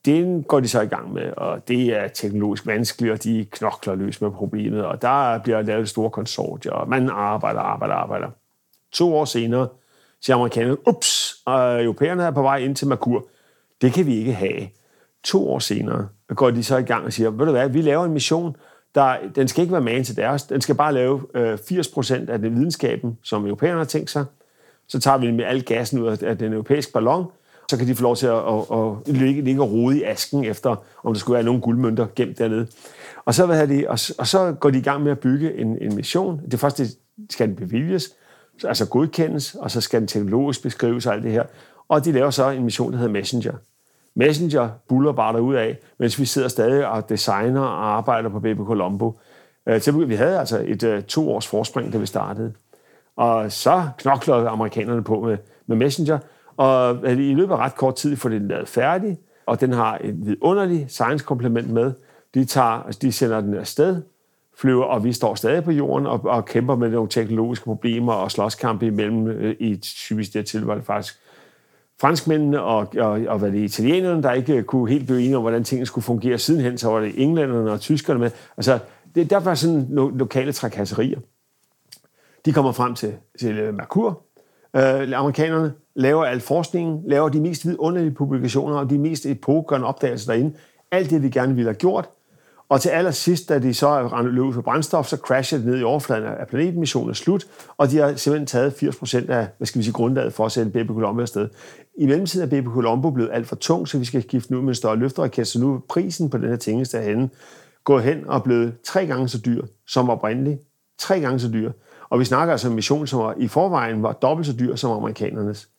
den 0.08 0.43
går 0.43 0.60
de 0.60 0.68
så 0.68 0.82
i 0.82 0.86
gang 0.86 1.14
med, 1.14 1.34
og 1.38 1.68
det 1.68 1.95
er 1.95 2.08
teknologisk 2.08 2.68
vanskeligt, 2.68 3.14
og 3.14 3.24
de 3.24 3.45
knokler 3.51 3.95
løs 3.95 4.22
med 4.22 4.32
problemet, 4.32 4.86
og 4.86 5.01
der 5.01 5.39
bliver 5.39 5.62
lavet 5.62 5.89
store 5.89 6.10
konsortier, 6.10 6.72
og 6.72 6.89
man 6.89 7.10
arbejder, 7.10 7.60
arbejder, 7.60 7.95
arbejder. 7.95 8.28
To 8.91 9.16
år 9.16 9.26
senere 9.26 9.68
siger 10.22 10.36
amerikanerne, 10.36 10.88
ups, 10.88 11.36
og 11.45 11.84
europæerne 11.84 12.24
er 12.24 12.32
på 12.32 12.41
vej 12.41 12.58
ind 12.58 12.76
til 12.76 12.88
Merkur. 12.88 13.28
Det 13.82 13.93
kan 13.93 14.05
vi 14.05 14.16
ikke 14.16 14.34
have. 14.34 14.68
To 15.24 15.49
år 15.49 15.60
senere 15.60 16.08
går 16.36 16.51
de 16.51 16.64
så 16.64 16.78
i 16.78 16.82
gang 16.82 17.05
og 17.05 17.14
siger, 17.14 17.30
ved 17.30 17.45
du 17.45 17.51
hvad, 17.51 17.70
vi 17.70 17.82
laver 17.82 18.05
en 18.05 18.14
mission, 18.14 18.55
der, 18.95 19.18
den 19.36 19.47
skal 19.47 19.62
ikke 19.62 19.72
være 19.72 19.82
man 19.82 20.03
til 20.03 20.16
deres, 20.16 20.43
den 20.43 20.62
skal 20.62 20.76
bare 20.76 20.93
lave 20.93 21.22
øh, 21.34 21.53
80% 21.53 22.32
af 22.32 22.39
den 22.39 22.55
videnskaben, 22.55 23.18
som 23.24 23.45
europæerne 23.45 23.78
har 23.78 23.86
tænkt 23.86 24.10
sig. 24.10 24.26
Så 24.88 24.99
tager 24.99 25.18
vi 25.18 25.32
med 25.32 25.45
al 25.45 25.64
gassen 25.64 25.99
ud 25.99 26.18
af 26.18 26.38
den 26.38 26.53
europæiske 26.53 26.91
ballon, 26.91 27.26
så 27.72 27.78
kan 27.78 27.88
de 27.88 27.95
få 27.95 28.03
lov 28.03 28.15
til 28.15 28.28
at, 28.28 28.38
at, 28.38 28.63
at 29.07 29.15
ligge, 29.15 29.41
ligge 29.41 29.61
og 29.61 29.72
rode 29.72 29.99
i 29.99 30.03
asken 30.03 30.45
efter, 30.45 30.76
om 31.03 31.13
der 31.13 31.20
skulle 31.20 31.36
være 31.36 31.43
nogle 31.43 31.61
guldmønter 31.61 32.07
gemt 32.15 32.38
dernede. 32.38 32.68
Og 33.26 33.34
så, 33.34 33.45
hvad 33.45 33.68
de, 33.68 33.86
og, 33.88 33.99
og 34.18 34.28
så 34.28 34.55
går 34.59 34.70
de 34.70 34.78
i 34.78 34.82
gang 34.82 35.03
med 35.03 35.11
at 35.11 35.20
bygge 35.20 35.57
en, 35.57 35.78
en 35.82 35.95
mission. 35.95 36.41
Det 36.51 36.59
første 36.59 36.86
skal 37.30 37.47
den 37.47 37.55
bevilges, 37.55 38.09
altså 38.63 38.89
godkendes, 38.89 39.55
og 39.55 39.72
så 39.72 39.82
skal 39.82 39.99
den 39.99 40.07
teknologisk 40.07 40.63
beskrives 40.63 41.05
og 41.05 41.13
alt 41.13 41.24
det 41.24 41.32
her. 41.32 41.43
Og 41.89 42.05
de 42.05 42.11
laver 42.11 42.30
så 42.30 42.49
en 42.49 42.63
mission, 42.63 42.91
der 42.91 42.97
hedder 42.97 43.13
Messenger. 43.13 43.53
Messenger 44.15 44.70
buller 44.88 45.11
bare 45.11 45.41
ud 45.41 45.55
af, 45.55 45.78
mens 45.99 46.20
vi 46.20 46.26
sidder 46.26 46.47
stadig 46.47 46.88
og 46.88 47.09
designer 47.09 47.61
og 47.61 47.97
arbejder 47.97 48.30
på 48.30 48.39
Baby 48.39 48.59
Colombo. 48.59 49.20
Øh, 49.68 50.09
vi 50.09 50.15
havde 50.15 50.39
altså 50.39 50.63
et 50.68 50.84
øh, 50.84 51.03
to 51.03 51.32
års 51.32 51.47
forspring, 51.47 51.93
da 51.93 51.97
vi 51.97 52.05
startede. 52.05 52.53
Og 53.15 53.51
så 53.51 53.89
knokler 53.97 54.49
amerikanerne 54.49 55.03
på 55.03 55.22
med, 55.22 55.38
med 55.68 55.78
Messenger, 55.78 56.20
og 56.58 56.97
øh, 57.03 57.12
i 57.12 57.34
løbet 57.34 57.53
af 57.53 57.58
ret 57.58 57.76
kort 57.76 57.95
tid 57.95 58.16
får 58.16 58.30
den 58.30 58.47
lavet 58.47 58.68
færdig, 58.68 59.18
og 59.45 59.62
den 59.62 59.74
har 59.74 59.97
et 60.03 60.26
vidunderligt 60.26 60.91
science-komplement 60.91 61.70
med. 61.70 61.93
De, 62.34 62.45
tager, 62.45 62.68
altså 62.86 62.99
de 63.01 63.12
sender 63.12 63.41
den 63.41 63.53
afsted, 63.53 64.01
flyver, 64.55 64.84
og 64.84 65.03
vi 65.03 65.14
står 65.14 65.36
stadig 65.36 65.64
på 65.64 65.72
jorden 65.72 66.08
og, 66.08 66.26
og 66.26 66.45
kæmper 66.45 66.76
med 66.76 66.89
nogle 66.89 67.10
teknologiske 67.10 67.64
problemer 67.64 68.14
og 68.14 68.32
slåskampe 68.32 68.86
imellem, 68.86 69.28
øh, 69.28 69.55
i 69.60 69.76
typisk 69.76 70.34
det 70.34 70.45
tilfælde 70.45 70.68
var 70.68 70.76
det 70.76 70.86
faktisk 70.86 71.20
franskmændene 72.01 72.62
og, 72.62 72.88
og, 72.97 73.22
og 73.28 73.39
hvad 73.39 73.51
det 73.51 73.60
italienerne, 73.60 74.24
der 74.24 74.32
ikke 74.32 74.55
øh, 74.55 74.64
kunne 74.64 74.89
helt 74.89 75.05
blive 75.05 75.20
enige 75.20 75.38
om, 75.38 75.41
hvordan 75.41 75.64
tingene 75.64 75.86
skulle 75.86 76.03
fungere. 76.03 76.38
Sidenhen 76.38 76.78
så 76.78 76.89
var 76.89 76.99
det 76.99 77.24
englænderne 77.24 77.72
og 77.72 77.80
tyskerne 77.80 78.20
med. 78.20 78.32
Altså, 78.58 78.80
det, 79.16 79.30
der 79.30 79.39
var 79.39 79.55
sådan 79.55 79.88
lo- 79.89 80.10
lokale 80.10 80.51
trakasserier. 80.51 81.20
De 82.45 82.53
kommer 82.53 82.72
frem 82.72 82.95
til, 82.95 83.14
til 83.39 83.74
Merkur, 83.74 84.22
øh, 84.76 85.12
amerikanerne, 85.16 85.74
laver 85.98 86.26
al 86.26 86.39
forskningen, 86.39 87.02
laver 87.06 87.30
de 87.30 87.41
mest 87.41 87.68
vidunderlige 87.68 88.14
publikationer 88.14 88.78
og 88.78 88.89
de 88.89 88.98
mest 88.98 89.26
epokegørende 89.26 89.88
opdagelser 89.88 90.32
derinde. 90.32 90.56
Alt 90.91 91.10
det, 91.10 91.24
vi 91.24 91.30
gerne 91.30 91.56
ville 91.56 91.70
have 91.70 91.78
gjort. 91.78 92.10
Og 92.70 92.82
til 92.82 92.89
allersidst, 92.89 93.50
da 93.50 93.60
de 93.60 93.74
så 93.74 93.88
er 93.88 94.22
løbet 94.22 94.54
for 94.54 94.62
brændstof, 94.62 95.06
så 95.06 95.18
crasher 95.18 95.58
det 95.58 95.68
ned 95.68 95.80
i 95.80 95.84
overfladen 95.84 96.24
af 96.24 96.48
planeten, 96.48 96.80
missionen 96.80 97.10
er 97.10 97.14
slut, 97.14 97.45
og 97.78 97.91
de 97.91 97.98
har 97.98 98.16
simpelthen 98.16 98.45
taget 98.45 98.72
80% 98.84 99.32
af, 99.32 99.48
hvad 99.58 99.68
skal 99.68 99.80
vi 99.80 99.84
sige, 99.84 99.93
grundlaget 99.93 100.34
for 100.34 100.45
at 100.45 100.52
sætte 100.52 100.72
Baby 100.72 100.88
Colombo 100.88 101.22
afsted. 101.22 101.50
I 101.98 102.06
mellemtiden 102.06 102.45
er 102.45 102.50
Baby 102.50 102.68
Colombo 102.68 103.10
blevet 103.10 103.30
alt 103.34 103.48
for 103.48 103.56
tung, 103.56 103.88
så 103.88 103.98
vi 103.98 104.06
skal 104.06 104.22
skifte 104.22 104.54
nu 104.54 104.62
med 104.62 104.70
en 104.70 104.76
større 104.76 104.95
løfteraket, 104.95 105.48
så 105.48 105.60
nu 105.60 105.74
er 105.74 105.80
prisen 105.89 106.30
på 106.30 106.38
den 106.38 106.50
her 106.50 106.56
tingest 106.56 106.91
derhenne 106.91 107.30
gået 107.84 108.04
hen 108.04 108.28
og 108.28 108.43
blevet 108.43 108.74
tre 108.84 109.06
gange 109.06 109.28
så 109.28 109.41
dyr 109.45 109.62
som 109.88 110.10
oprindeligt. 110.10 110.62
Tre 111.00 111.20
gange 111.20 111.39
så 111.39 111.50
dyr. 111.52 111.72
Og 112.10 112.20
vi 112.20 112.26
snakker 112.26 112.52
altså 112.52 112.68
om 112.68 112.72
en 112.72 112.76
mission, 112.76 113.08
som 113.08 113.20
var, 113.20 113.34
i 113.38 113.48
forvejen 113.48 114.04
var 114.04 114.12
dobbelt 114.12 114.48
så 114.48 114.54
dyr 114.60 114.76
som 114.76 114.91
amerikanernes. 114.91 115.70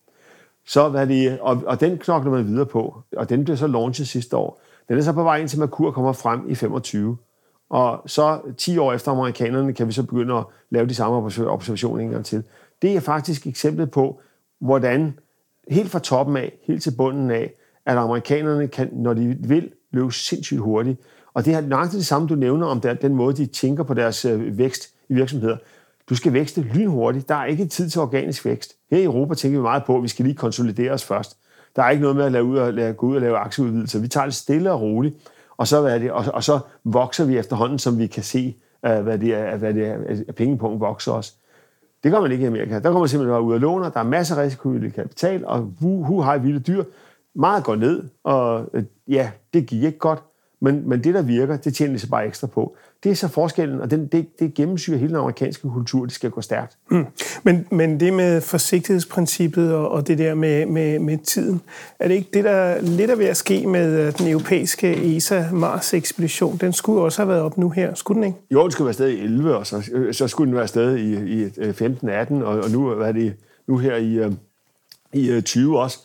Så 0.69 0.89
hvad 0.89 1.07
det, 1.07 1.41
og, 1.41 1.63
og 1.67 1.81
den 1.81 1.99
knokler 1.99 2.31
man 2.31 2.47
videre 2.47 2.67
på, 2.67 3.03
og 3.17 3.29
den 3.29 3.45
blev 3.45 3.57
så 3.57 3.67
launchet 3.67 4.09
sidste 4.09 4.37
år. 4.37 4.61
Den 4.89 4.99
er 4.99 5.03
så 5.03 5.13
på 5.13 5.23
vej 5.23 5.37
ind 5.37 5.49
til 5.49 5.59
Merkur 5.59 5.91
kommer 5.91 6.13
frem 6.13 6.51
i 6.51 6.55
25. 6.55 7.17
Og 7.71 8.03
så 8.07 8.41
10 8.57 8.79
år 8.79 8.93
efter 8.93 9.13
amerikanerne 9.13 9.73
kan 9.73 9.87
vi 9.87 9.93
så 9.93 10.03
begynde 10.03 10.35
at 10.35 10.45
lave 10.71 10.87
de 10.87 10.95
samme 10.95 11.17
observationer 11.47 12.05
en 12.05 12.11
gang 12.11 12.25
til. 12.25 12.43
Det 12.83 12.97
er 12.97 13.01
faktisk 13.01 13.47
eksemplet 13.47 13.91
på, 13.91 14.21
hvordan 14.61 15.19
helt 15.69 15.91
fra 15.91 15.99
toppen 15.99 16.37
af, 16.37 16.53
helt 16.63 16.83
til 16.83 16.95
bunden 16.97 17.31
af, 17.31 17.53
at 17.87 17.97
amerikanerne 17.97 18.69
kan, 18.69 18.89
når 18.93 19.15
de 19.15 19.37
vil, 19.41 19.71
løbe 19.91 20.13
sindssygt 20.13 20.61
hurtigt. 20.61 21.01
Og 21.35 21.45
det 21.45 21.55
er 21.55 21.61
nøjagtigt 21.61 21.99
det 21.99 22.07
samme, 22.07 22.29
du 22.29 22.35
nævner 22.35 22.67
om 22.67 22.81
den 22.81 23.15
måde, 23.15 23.37
de 23.37 23.47
tænker 23.47 23.85
på 23.85 23.95
deres 23.95 24.25
øh, 24.25 24.59
vækst 24.59 24.95
i 25.09 25.15
virksomheder. 25.15 25.57
Du 26.09 26.15
skal 26.17 26.33
vækste 26.33 26.61
lynhurtigt. 26.61 27.29
Der 27.29 27.35
er 27.35 27.45
ikke 27.45 27.67
tid 27.67 27.91
til 27.91 28.01
organisk 28.01 28.45
vækst. 28.45 28.75
Her 28.91 28.99
i 28.99 29.05
Europa 29.05 29.35
tænker 29.35 29.59
vi 29.59 29.63
meget 29.63 29.85
på, 29.85 29.97
at 29.97 30.03
vi 30.03 30.09
skal 30.09 30.25
lige 30.25 30.35
konsolidere 30.35 30.93
os 30.93 31.05
først. 31.05 31.37
Der 31.77 31.83
er 31.83 31.91
ikke 31.91 32.03
noget 32.03 32.17
med 32.17 32.25
at 32.25 32.33
lade 32.33 32.45
ud 32.45 32.57
og 32.57 32.75
lade, 32.75 32.93
gå 32.93 33.07
ud 33.07 33.15
og 33.15 33.21
lave 33.21 33.37
aktieudvidelser. 33.37 34.01
Vi 34.01 34.09
tager 34.09 34.25
det 34.25 34.35
stille 34.35 34.73
og 34.73 34.81
roligt, 34.81 35.15
og 35.57 35.69
så, 35.69 35.81
hvad 35.81 35.95
er 35.95 35.99
det, 35.99 36.11
og, 36.13 36.25
og 36.35 36.45
så 36.45 36.59
vokser 36.85 37.25
vi 37.25 37.39
efterhånden, 37.39 37.79
som 37.79 37.99
vi 37.99 38.07
kan 38.07 38.23
se, 38.23 38.57
øh, 38.87 39.01
hvad 39.01 39.19
det 39.19 39.35
er, 39.35 39.57
hvad 39.57 39.75
det 39.75 39.87
er, 39.87 39.99
at 40.29 40.35
pengepunkt 40.35 40.81
vokser 40.81 41.13
os. 41.13 41.35
Det 42.05 42.13
gør 42.13 42.21
man 42.21 42.33
ikke 42.33 42.45
i 42.45 42.47
Amerika. 42.47 42.75
Der 42.75 42.81
kommer 42.81 43.01
man 43.01 43.09
simpelthen 43.09 43.33
bare 43.33 43.43
ud 43.43 43.55
og 43.55 43.61
låner. 43.61 43.91
Der 43.91 44.01
er 44.01 44.05
masser 44.05 44.37
af 44.37 44.43
risikovillig 44.43 44.95
kapital, 44.95 45.47
og 45.47 45.73
hu, 45.81 46.05
hu 46.05 46.21
har 46.21 46.39
vilde 46.39 46.61
dyr. 46.61 46.85
Meget 47.35 47.65
går 47.65 47.77
ned, 47.77 48.05
og 48.25 48.71
øh, 48.75 48.85
ja, 49.09 49.31
det 49.55 49.67
gik 49.67 49.83
ikke 49.83 49.99
godt. 49.99 50.23
Men, 50.61 50.89
men 50.89 51.05
det, 51.05 51.15
der 51.15 51.23
virker, 51.23 51.57
det 51.57 51.75
tjener 51.75 51.93
de 51.93 51.99
sig 51.99 52.11
bare 52.11 52.27
ekstra 52.27 52.47
på. 52.47 52.77
Det 53.05 53.11
er 53.11 53.15
så 53.15 53.29
forskellen, 53.29 53.81
og 53.81 53.91
den, 53.91 54.07
det, 54.07 54.39
det 54.39 54.55
gennemsyrer 54.55 54.99
hele 54.99 55.09
den 55.09 55.17
amerikanske 55.17 55.69
kultur, 55.69 56.05
det 56.05 56.15
skal 56.15 56.31
gå 56.31 56.41
stærkt. 56.41 56.77
Mm. 56.91 57.07
Men, 57.43 57.67
men 57.71 58.01
det 58.01 58.13
med 58.13 58.41
forsigtighedsprincippet 58.41 59.75
og, 59.75 59.91
og 59.91 60.07
det 60.07 60.19
der 60.19 60.35
med, 60.35 60.67
med, 60.67 60.99
med 60.99 61.19
tiden, 61.19 61.61
er 61.99 62.09
det 62.09 62.15
ikke 62.15 62.31
det, 62.35 62.45
der 62.45 62.81
lidt 62.81 63.11
er 63.11 63.17
ved 63.17 63.27
at 63.27 63.37
ske 63.37 63.67
med 63.67 64.07
øh, 64.07 64.19
den 64.19 64.29
europæiske 64.29 65.17
ESA-Mars-ekspedition? 65.17 66.57
Den 66.57 66.73
skulle 66.73 67.01
også 67.01 67.23
have 67.23 67.29
været 67.29 67.43
op 67.43 67.59
nu 67.59 67.71
her, 67.71 67.95
skulle 67.95 68.17
den 68.17 68.25
ikke? 68.25 68.39
Jo, 68.51 68.63
den 68.63 68.71
skulle 68.71 68.87
være 68.87 68.95
stadig 68.95 69.19
i 69.19 69.25
11, 69.25 69.57
og 69.57 69.67
så, 69.67 69.91
øh, 69.93 70.15
så 70.15 70.29
skulle 70.29 70.49
den 70.49 70.57
være 70.57 70.69
stadig 70.69 71.01
i, 71.01 71.43
i 71.43 71.47
15-18, 71.47 72.35
og, 72.35 72.61
og 72.61 72.71
nu, 72.71 72.95
hvad 72.95 73.09
er 73.09 73.13
det, 73.13 73.35
nu 73.67 73.79
her 73.79 73.97
i, 73.97 74.15
øh, 74.15 74.33
i 75.13 75.41
20 75.41 75.81
også. 75.81 75.99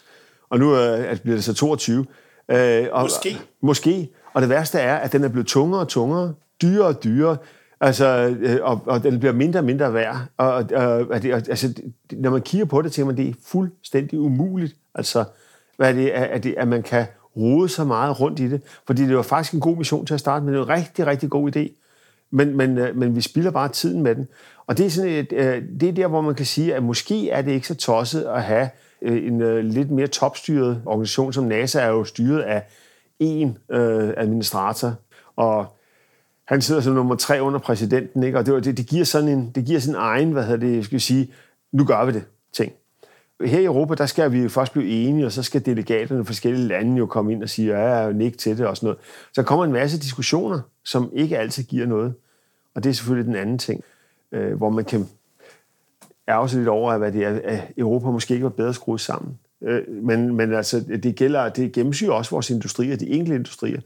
Og 0.49 0.59
nu 0.59 0.75
øh, 0.75 1.17
bliver 1.19 1.35
det 1.35 1.43
så 1.43 1.53
22. 1.53 2.05
Øh, 2.51 2.87
og, 2.91 3.01
måske. 3.01 3.37
Måske. 3.61 4.09
Og 4.33 4.41
det 4.41 4.49
værste 4.49 4.79
er, 4.79 4.95
at 4.95 5.11
den 5.11 5.23
er 5.23 5.27
blevet 5.27 5.47
tungere 5.47 5.81
og 5.81 5.87
tungere, 5.87 6.33
dyrere 6.61 6.87
og 6.87 7.03
dyrere, 7.03 7.37
altså, 7.81 8.35
øh, 8.39 8.57
og, 8.61 8.81
og 8.85 9.03
den 9.03 9.19
bliver 9.19 9.33
mindre 9.33 9.59
og 9.59 9.65
mindre 9.65 9.93
værd. 9.93 10.17
Og, 10.37 10.53
og, 10.53 10.83
og 11.09 11.15
altså, 11.25 11.81
når 12.11 12.29
man 12.29 12.41
kigger 12.41 12.65
på 12.65 12.81
det, 12.81 12.91
tænker 12.91 13.05
man, 13.05 13.17
det 13.17 13.29
er 13.29 13.33
fuldstændig 13.45 14.19
umuligt, 14.19 14.75
altså, 14.95 15.23
hvad 15.77 15.89
er 15.89 15.93
det, 15.93 16.09
at, 16.09 16.43
det, 16.43 16.55
at 16.57 16.67
man 16.67 16.83
kan 16.83 17.05
rode 17.37 17.69
så 17.69 17.83
meget 17.83 18.19
rundt 18.19 18.39
i 18.39 18.49
det. 18.49 18.61
Fordi 18.87 19.07
det 19.07 19.15
var 19.15 19.21
faktisk 19.21 19.53
en 19.53 19.59
god 19.59 19.77
mission 19.77 20.05
til 20.05 20.13
at 20.13 20.19
starte 20.19 20.45
med. 20.45 20.53
Det 20.53 20.59
var 20.59 20.75
en 20.75 20.81
rigtig, 20.81 21.07
rigtig 21.07 21.29
god 21.29 21.55
idé. 21.55 21.79
Men, 22.31 22.57
men, 22.57 22.77
øh, 22.77 22.95
men 22.95 23.15
vi 23.15 23.21
spilder 23.21 23.51
bare 23.51 23.69
tiden 23.69 24.01
med 24.01 24.15
den. 24.15 24.27
Og 24.67 24.77
det 24.77 24.85
er, 24.85 24.89
sådan 24.89 25.11
et, 25.11 25.33
øh, 25.33 25.63
det 25.79 25.89
er 25.89 25.93
der, 25.93 26.07
hvor 26.07 26.21
man 26.21 26.35
kan 26.35 26.45
sige, 26.45 26.75
at 26.75 26.83
måske 26.83 27.29
er 27.29 27.41
det 27.41 27.51
ikke 27.51 27.67
så 27.67 27.75
tosset 27.75 28.23
at 28.23 28.43
have 28.43 28.69
en 29.01 29.69
lidt 29.69 29.91
mere 29.91 30.07
topstyret 30.07 30.81
organisation, 30.85 31.33
som 31.33 31.43
NASA 31.43 31.81
er 31.81 31.87
jo 31.87 32.03
styret 32.03 32.41
af 32.41 32.63
en 33.23 33.57
øh, 33.71 34.13
administrator, 34.17 34.93
og 35.35 35.65
han 36.45 36.61
sidder 36.61 36.81
som 36.81 36.93
nummer 36.93 37.15
tre 37.15 37.41
under 37.41 37.59
præsidenten, 37.59 38.23
ikke? 38.23 38.37
og 38.37 38.45
det, 38.45 38.65
det, 38.65 38.77
det, 38.77 38.87
giver 38.87 39.05
sådan 39.05 39.29
en, 39.29 39.51
det 39.55 39.65
giver 39.65 39.79
sådan 39.79 39.95
en 39.95 40.01
egen, 40.01 40.31
hvad 40.31 40.43
hedder 40.43 40.67
det, 40.67 40.85
skal 40.85 41.01
sige, 41.01 41.31
nu 41.71 41.85
gør 41.85 42.05
vi 42.05 42.11
det, 42.11 42.23
ting. 42.53 42.71
Her 43.41 43.59
i 43.59 43.65
Europa, 43.65 43.95
der 43.95 44.05
skal 44.05 44.31
vi 44.31 44.41
jo 44.41 44.49
først 44.49 44.73
blive 44.73 44.89
enige, 44.89 45.25
og 45.25 45.31
så 45.31 45.43
skal 45.43 45.65
delegaterne 45.65 46.25
fra 46.25 46.27
forskellige 46.27 46.67
lande 46.67 46.97
jo 46.97 47.05
komme 47.05 47.31
ind 47.31 47.43
og 47.43 47.49
sige, 47.49 47.67
ja, 47.67 48.05
ja, 48.05 48.11
nik 48.11 48.37
til 48.37 48.57
det 48.57 48.67
og 48.67 48.77
sådan 48.77 48.87
noget. 48.87 48.99
Så 49.33 49.43
kommer 49.43 49.65
en 49.65 49.71
masse 49.71 49.99
diskussioner, 49.99 50.59
som 50.83 51.11
ikke 51.13 51.37
altid 51.37 51.63
giver 51.63 51.85
noget. 51.85 52.13
Og 52.75 52.83
det 52.83 52.89
er 52.89 52.93
selvfølgelig 52.93 53.27
den 53.27 53.35
anden 53.35 53.57
ting, 53.57 53.83
øh, 54.31 54.53
hvor 54.53 54.69
man 54.69 54.85
kan 54.85 55.07
ærge 56.27 56.49
sig 56.49 56.57
lidt 56.57 56.69
over, 56.69 56.97
hvad 56.97 57.11
det 57.11 57.23
er, 57.23 57.39
at 57.43 57.59
Europa 57.77 58.07
måske 58.07 58.33
ikke 58.33 58.43
var 58.43 58.49
bedre 58.49 58.73
skruet 58.73 59.01
sammen. 59.01 59.39
Øh, 59.63 59.81
men, 59.87 60.35
men 60.35 60.53
altså, 60.53 60.83
det 61.03 61.15
gælder, 61.15 61.49
det 61.49 61.71
gennemsyrer 61.71 62.11
også 62.11 62.31
vores 62.31 62.49
industrier, 62.49 62.95
de 62.95 63.09
enkelte 63.09 63.35
industrier. 63.35 63.81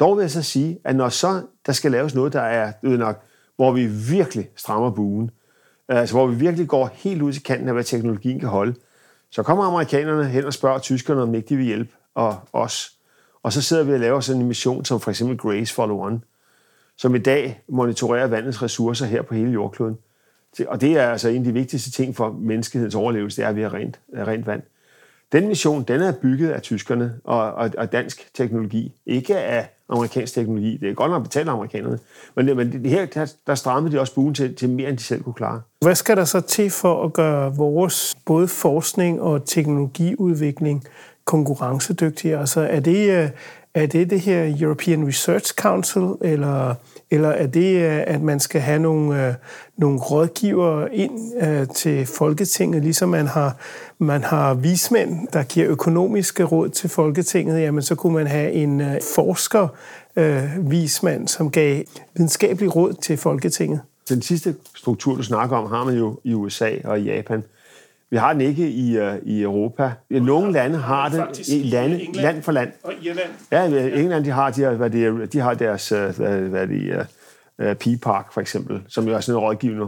Dog 0.00 0.16
vil 0.16 0.22
jeg 0.22 0.30
så 0.30 0.42
sige, 0.42 0.78
at 0.84 0.96
når 0.96 1.08
så 1.08 1.42
der 1.66 1.72
skal 1.72 1.90
laves 1.90 2.14
noget, 2.14 2.32
der 2.32 2.40
er 2.40 2.72
nok, 2.82 3.22
hvor 3.56 3.72
vi 3.72 3.86
virkelig 3.86 4.48
strammer 4.56 4.90
buen, 4.90 5.30
øh, 5.90 6.00
altså 6.00 6.14
hvor 6.14 6.26
vi 6.26 6.34
virkelig 6.34 6.68
går 6.68 6.90
helt 6.94 7.22
ud 7.22 7.32
til 7.32 7.42
kanten 7.42 7.68
af, 7.68 7.74
hvad 7.74 7.84
teknologien 7.84 8.40
kan 8.40 8.48
holde, 8.48 8.74
så 9.30 9.42
kommer 9.42 9.64
amerikanerne 9.64 10.24
hen 10.24 10.44
og 10.44 10.52
spørger 10.52 10.78
tyskerne, 10.78 11.22
om 11.22 11.34
ikke 11.34 11.48
de 11.48 11.56
vil 11.56 11.66
hjælpe 11.66 11.90
og 12.14 12.36
os. 12.52 12.92
Og 13.42 13.52
så 13.52 13.62
sidder 13.62 13.84
vi 13.84 13.92
og 13.92 14.00
laver 14.00 14.20
sådan 14.20 14.42
en 14.42 14.48
mission, 14.48 14.84
som 14.84 15.00
for 15.00 15.10
eksempel 15.10 15.38
Grace 15.38 15.74
Follow 15.74 16.06
On, 16.06 16.24
som 16.96 17.14
i 17.14 17.18
dag 17.18 17.62
monitorerer 17.68 18.26
vandets 18.26 18.62
ressourcer 18.62 19.06
her 19.06 19.22
på 19.22 19.34
hele 19.34 19.50
jordkloden. 19.50 19.98
Og 20.66 20.80
det 20.80 20.92
er 20.92 21.10
altså 21.10 21.28
en 21.28 21.36
af 21.36 21.44
de 21.44 21.52
vigtigste 21.52 21.90
ting 21.90 22.16
for 22.16 22.32
menneskehedens 22.32 22.94
overlevelse, 22.94 23.36
det 23.36 23.44
er, 23.44 23.48
at 23.48 23.56
vi 23.56 23.62
har 23.62 23.74
rent, 23.74 24.00
rent 24.14 24.46
vand. 24.46 24.62
Den 25.32 25.48
mission, 25.48 25.82
den 25.82 26.00
er 26.00 26.12
bygget 26.12 26.50
af 26.50 26.62
tyskerne 26.62 27.14
og, 27.24 27.52
og, 27.52 27.70
og 27.78 27.92
dansk 27.92 28.30
teknologi, 28.34 28.92
ikke 29.06 29.36
af 29.38 29.68
amerikansk 29.88 30.34
teknologi. 30.34 30.76
Det 30.76 30.90
er 30.90 30.94
godt 30.94 31.10
nok 31.10 31.22
betalt 31.22 31.48
amerikanerne, 31.48 31.98
men, 32.36 32.56
men 32.56 32.86
her 32.86 33.06
der, 33.06 33.32
der 33.46 33.54
strammede 33.54 33.94
de 33.94 34.00
også 34.00 34.14
buen 34.14 34.34
til, 34.34 34.54
til 34.54 34.70
mere, 34.70 34.88
end 34.88 34.98
de 34.98 35.02
selv 35.02 35.22
kunne 35.22 35.34
klare. 35.34 35.60
Hvad 35.80 35.94
skal 35.94 36.16
der 36.16 36.24
så 36.24 36.40
til 36.40 36.70
for 36.70 37.04
at 37.04 37.12
gøre 37.12 37.56
vores 37.56 38.14
både 38.26 38.48
forskning 38.48 39.20
og 39.20 39.44
teknologiudvikling 39.44 40.84
konkurrencedygtigere? 41.24 42.40
Altså 42.40 42.60
er 42.60 42.80
det, 42.80 43.10
øh, 43.10 43.30
er 43.74 43.86
det 43.86 44.10
det 44.10 44.20
her 44.20 44.54
European 44.60 45.08
Research 45.08 45.54
Council, 45.54 46.02
eller, 46.20 46.74
eller 47.10 47.28
er 47.28 47.46
det, 47.46 47.76
øh, 47.76 48.02
at 48.06 48.22
man 48.22 48.40
skal 48.40 48.60
have 48.60 48.78
nogle, 48.78 49.26
øh, 49.26 49.34
nogle 49.76 49.98
rådgivere 49.98 50.94
ind 50.94 51.42
øh, 51.42 51.66
til 51.74 52.06
Folketinget, 52.06 52.82
ligesom 52.82 53.08
man 53.08 53.26
har, 53.26 53.56
man 53.98 54.24
har 54.24 54.54
vismænd, 54.54 55.28
der 55.32 55.42
giver 55.42 55.68
økonomiske 55.68 56.44
råd 56.44 56.68
til 56.68 56.90
Folketinget, 56.90 57.60
jamen 57.60 57.82
så 57.82 57.94
kunne 57.94 58.14
man 58.14 58.26
have 58.26 58.52
en 58.52 58.82
forsker, 59.14 59.68
vismand, 60.58 61.28
som 61.28 61.50
gav 61.50 61.82
videnskabelig 62.14 62.76
råd 62.76 62.92
til 62.92 63.16
Folketinget. 63.16 63.80
Den 64.08 64.22
sidste 64.22 64.54
struktur, 64.76 65.16
du 65.16 65.22
snakker 65.22 65.56
om, 65.56 65.70
har 65.70 65.84
man 65.84 65.94
jo 65.94 66.18
i 66.24 66.34
USA 66.34 66.70
og 66.84 67.00
i 67.00 67.02
Japan. 67.02 67.42
Vi 68.10 68.16
har 68.16 68.32
den 68.32 68.40
ikke 68.40 68.70
i, 68.70 69.00
uh, 69.00 69.14
i 69.22 69.42
Europa. 69.42 69.92
Nogle 70.10 70.52
lande 70.52 70.78
har 70.78 71.08
det 71.08 71.48
i 71.48 71.62
lande, 71.62 72.12
land 72.14 72.42
for 72.42 72.52
land. 72.52 72.72
Og 72.82 72.92
Irland. 73.02 73.30
Ja, 73.52 73.64
England 74.00 74.24
de 74.24 74.30
har, 74.30 74.50
de 74.50 74.62
har, 74.62 74.72
hvad 74.72 74.90
de, 74.90 75.26
de 75.26 75.38
har 75.38 75.54
deres 75.54 75.92
uh, 75.92 75.98
hvad, 75.98 76.40
hvad 76.40 76.68
de, 76.68 77.06
uh, 77.58 77.64
P-Park 77.64 78.32
for 78.32 78.40
eksempel, 78.40 78.82
som 78.88 79.08
jo 79.08 79.14
er 79.14 79.20
sådan 79.20 79.38
en 79.40 79.44
rådgivende 79.44 79.84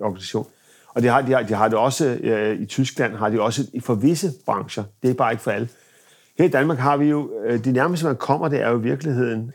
organisation. 0.00 0.46
Og 0.94 1.02
de 1.02 1.08
har, 1.08 1.22
de 1.22 1.32
har, 1.32 1.42
de 1.42 1.54
har 1.54 1.68
det 1.68 1.78
også 1.78 2.18
uh, 2.22 2.62
i 2.62 2.66
Tyskland, 2.66 3.14
har 3.14 3.28
de 3.28 3.40
også 3.40 3.66
for 3.80 3.94
visse 3.94 4.32
brancher. 4.46 4.84
Det 5.02 5.10
er 5.10 5.14
bare 5.14 5.32
ikke 5.32 5.42
for 5.42 5.50
alle. 5.50 5.68
Her 6.38 6.44
i 6.44 6.48
Danmark 6.48 6.78
har 6.78 6.96
vi 6.96 7.06
jo, 7.06 7.30
det 7.50 7.72
nærmeste 7.72 8.06
man 8.06 8.16
kommer, 8.16 8.48
det 8.48 8.62
er 8.62 8.70
jo 8.70 8.78
i 8.78 8.82
virkeligheden, 8.82 9.52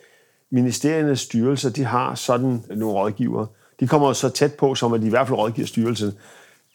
ministeriernes 0.52 1.20
styrelser, 1.20 1.70
de 1.70 1.84
har 1.84 2.16
sådan 2.16 2.64
nogle 2.70 3.00
rådgivere. 3.00 3.48
De 3.80 3.88
kommer 3.88 4.14
så 4.14 4.30
tæt 4.30 4.54
på, 4.54 4.76
som 4.76 4.94
at 4.94 5.02
de 5.02 5.06
i 5.08 5.10
hvert 5.10 5.28
fald 5.28 5.40
rådgiver 5.40 5.68
styrelsen 5.68 6.12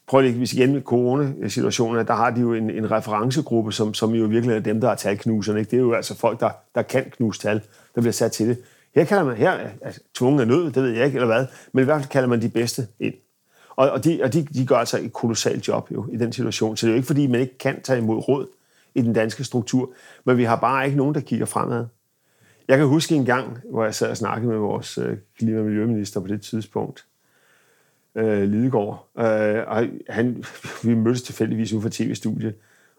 prøv 0.08 0.20
lige, 0.20 0.38
hvis 0.38 0.52
igen 0.52 0.72
med 0.72 0.82
coronasituationen, 0.82 2.06
der 2.06 2.14
har 2.14 2.30
de 2.30 2.40
jo 2.40 2.54
en, 2.54 2.70
en 2.70 2.90
referencegruppe, 2.90 3.72
som, 3.72 3.94
som 3.94 4.14
jo 4.14 4.26
virkelig 4.26 4.56
er 4.56 4.60
dem, 4.60 4.80
der 4.80 4.90
er 4.90 4.94
talknuserne. 4.94 5.58
Ikke? 5.58 5.70
Det 5.70 5.76
er 5.76 5.80
jo 5.80 5.92
altså 5.92 6.16
folk, 6.16 6.40
der, 6.40 6.50
der 6.74 6.82
kan 6.82 7.04
knuse 7.10 7.40
tal, 7.40 7.60
der 7.94 8.00
bliver 8.00 8.12
sat 8.12 8.32
til 8.32 8.48
det. 8.48 8.58
Her 8.94 9.04
kalder 9.04 9.24
man, 9.24 9.36
her 9.36 9.58
altså, 9.82 10.00
tvungen 10.14 10.40
af 10.40 10.46
nød, 10.46 10.64
det 10.64 10.82
ved 10.82 10.90
jeg 10.90 11.06
ikke, 11.06 11.16
eller 11.16 11.26
hvad, 11.26 11.46
men 11.72 11.82
i 11.82 11.84
hvert 11.84 12.00
fald 12.00 12.10
kalder 12.10 12.28
man 12.28 12.42
de 12.42 12.48
bedste 12.48 12.86
ind. 13.00 13.14
Og, 13.76 13.90
og, 13.90 14.04
de, 14.04 14.20
og 14.22 14.32
de, 14.32 14.42
de 14.42 14.66
gør 14.66 14.76
altså 14.76 14.98
et 14.98 15.12
kolossalt 15.12 15.68
job 15.68 15.90
jo 15.92 16.06
i 16.12 16.16
den 16.16 16.32
situation. 16.32 16.76
Så 16.76 16.86
det 16.86 16.90
er 16.90 16.94
jo 16.94 16.96
ikke, 16.96 17.06
fordi 17.06 17.26
man 17.26 17.40
ikke 17.40 17.58
kan 17.58 17.82
tage 17.82 17.98
imod 17.98 18.28
råd 18.28 18.46
i 18.94 19.02
den 19.02 19.12
danske 19.12 19.44
struktur, 19.44 19.90
men 20.24 20.36
vi 20.36 20.44
har 20.44 20.56
bare 20.56 20.84
ikke 20.84 20.96
nogen, 20.96 21.14
der 21.14 21.20
kigger 21.20 21.46
fremad. 21.46 21.86
Jeg 22.68 22.78
kan 22.78 22.86
huske 22.86 23.14
en 23.14 23.24
gang, 23.24 23.58
hvor 23.70 23.84
jeg 23.84 23.94
sad 23.94 24.10
og 24.10 24.16
snakkede 24.16 24.52
med 24.52 24.58
vores 24.58 24.98
øh, 24.98 25.16
klima- 25.38 25.58
og 25.58 25.64
miljøminister 25.64 26.20
på 26.20 26.26
det 26.26 26.42
tidspunkt, 26.42 27.04
øh, 28.18 28.50
Lidegaard. 28.50 29.08
Øh, 29.18 29.64
og 29.66 29.86
han, 30.08 30.44
vi 30.82 30.94
mødtes 30.94 31.22
tilfældigvis 31.22 31.72
ude 31.72 31.82
for 31.82 31.88
tv-studiet. 31.92 32.54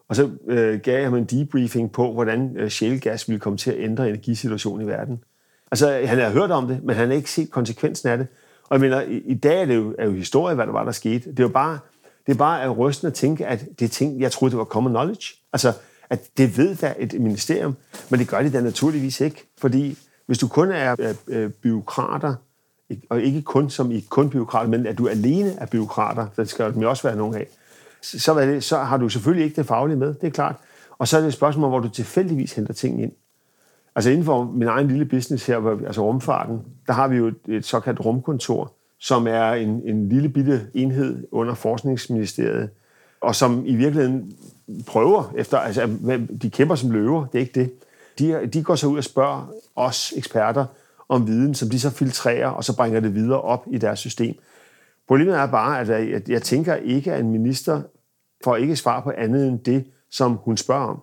Og 0.08 0.16
så 0.16 0.30
øh, 0.46 0.80
gav 0.80 0.94
jeg 0.94 1.04
ham 1.04 1.14
en 1.14 1.24
debriefing 1.24 1.92
på, 1.92 2.12
hvordan 2.12 2.56
øh, 2.56 2.70
shale-gas 2.70 3.28
ville 3.28 3.40
komme 3.40 3.56
til 3.56 3.70
at 3.70 3.76
ændre 3.78 4.08
energisituationen 4.08 4.86
i 4.86 4.90
verden. 4.90 5.24
Altså, 5.70 6.02
han 6.04 6.18
har 6.18 6.30
hørt 6.30 6.50
om 6.50 6.66
det, 6.68 6.84
men 6.84 6.96
han 6.96 7.08
har 7.08 7.16
ikke 7.16 7.30
set 7.30 7.50
konsekvensen 7.50 8.08
af 8.08 8.18
det. 8.18 8.26
Og 8.62 8.74
jeg 8.74 8.80
mener, 8.80 9.00
i, 9.00 9.16
i 9.16 9.34
dag 9.34 9.62
er 9.62 9.64
det 9.66 9.76
jo, 9.76 9.94
er 9.98 10.04
jo 10.04 10.12
historie, 10.12 10.54
hvad 10.54 10.66
der 10.66 10.72
var, 10.72 10.84
der 10.84 10.92
skete. 10.92 11.30
Det 11.30 11.40
er 11.40 11.44
jo 11.44 11.48
bare, 11.48 11.78
det 12.26 12.32
er 12.32 12.38
bare 12.38 12.62
at 12.62 12.78
rysten 12.78 13.06
at 13.06 13.14
tænke, 13.14 13.46
at 13.46 13.64
det 13.78 13.84
er 13.84 13.88
ting, 13.88 14.20
jeg 14.20 14.32
troede, 14.32 14.50
det 14.50 14.58
var 14.58 14.64
common 14.64 14.92
knowledge. 14.92 15.34
Altså, 15.52 15.72
at 16.10 16.20
det 16.38 16.58
ved 16.58 16.76
da 16.76 16.94
et 16.98 17.20
ministerium, 17.20 17.76
men 18.10 18.20
det 18.20 18.28
gør 18.28 18.42
det 18.42 18.52
da 18.52 18.60
naturligvis 18.60 19.20
ikke. 19.20 19.50
Fordi 19.58 19.98
hvis 20.26 20.38
du 20.38 20.48
kun 20.48 20.70
er 20.70 20.96
øh, 20.98 21.14
øh, 21.28 21.50
byråkrater, 21.50 22.34
og 23.08 23.20
ikke 23.20 23.42
kun 23.42 23.70
som 23.70 23.92
i 23.92 24.00
kun 24.00 24.30
byråkrater, 24.30 24.68
men 24.68 24.86
at 24.86 24.98
du 24.98 25.08
alene 25.08 25.50
er 25.58 25.66
byråkrater, 25.66 26.26
der 26.36 26.44
skal 26.44 26.74
jo 26.80 26.90
også 26.90 27.02
være 27.02 27.16
nogen 27.16 27.34
af, 27.34 27.46
så, 28.02 28.40
det, 28.40 28.64
så 28.64 28.78
har 28.78 28.96
du 28.96 29.08
selvfølgelig 29.08 29.44
ikke 29.44 29.56
det 29.56 29.66
faglige 29.66 29.96
med, 29.96 30.14
det 30.14 30.26
er 30.26 30.30
klart. 30.30 30.56
Og 30.98 31.08
så 31.08 31.16
er 31.16 31.20
det 31.20 31.28
et 31.28 31.34
spørgsmål, 31.34 31.68
hvor 31.68 31.78
du 31.78 31.88
tilfældigvis 31.88 32.52
henter 32.52 32.74
ting 32.74 33.02
ind. 33.02 33.12
Altså 33.94 34.10
inden 34.10 34.24
for 34.24 34.44
min 34.44 34.68
egen 34.68 34.88
lille 34.88 35.04
business 35.04 35.46
her, 35.46 35.86
altså 35.86 36.04
rumfarten, 36.04 36.60
der 36.86 36.92
har 36.92 37.08
vi 37.08 37.16
jo 37.16 37.26
et, 37.26 37.36
et 37.48 37.66
såkaldt 37.66 38.04
rumkontor, 38.04 38.72
som 38.98 39.26
er 39.26 39.52
en, 39.52 39.82
en 39.84 40.08
lille 40.08 40.28
bitte 40.28 40.66
enhed 40.74 41.26
under 41.32 41.54
Forskningsministeriet, 41.54 42.70
og 43.20 43.34
som 43.34 43.66
i 43.66 43.74
virkeligheden 43.74 44.32
prøver 44.86 45.32
efter, 45.36 45.58
altså 45.58 45.88
de 46.42 46.50
kæmper 46.50 46.74
som 46.74 46.90
løver, 46.90 47.26
det 47.26 47.34
er 47.34 47.40
ikke 47.40 47.60
det. 47.60 47.72
De, 48.18 48.46
de 48.46 48.62
går 48.62 48.74
så 48.74 48.86
ud 48.86 48.98
og 48.98 49.04
spørger 49.04 49.52
os 49.76 50.12
eksperter, 50.16 50.64
om 51.10 51.26
viden, 51.26 51.54
som 51.54 51.70
de 51.70 51.80
så 51.80 51.90
filtrerer, 51.90 52.46
og 52.46 52.64
så 52.64 52.76
bringer 52.76 53.00
det 53.00 53.14
videre 53.14 53.40
op 53.40 53.66
i 53.70 53.78
deres 53.78 53.98
system. 53.98 54.34
Problemet 55.08 55.34
er 55.34 55.46
bare, 55.46 55.80
at 55.80 56.28
jeg 56.28 56.42
tænker 56.42 56.74
ikke, 56.74 57.12
at 57.12 57.20
en 57.20 57.30
minister 57.30 57.82
får 58.44 58.56
ikke 58.56 58.76
svar 58.76 59.00
på 59.00 59.12
andet 59.16 59.48
end 59.48 59.58
det, 59.58 59.84
som 60.10 60.32
hun 60.32 60.56
spørger 60.56 60.86
om. 60.86 61.02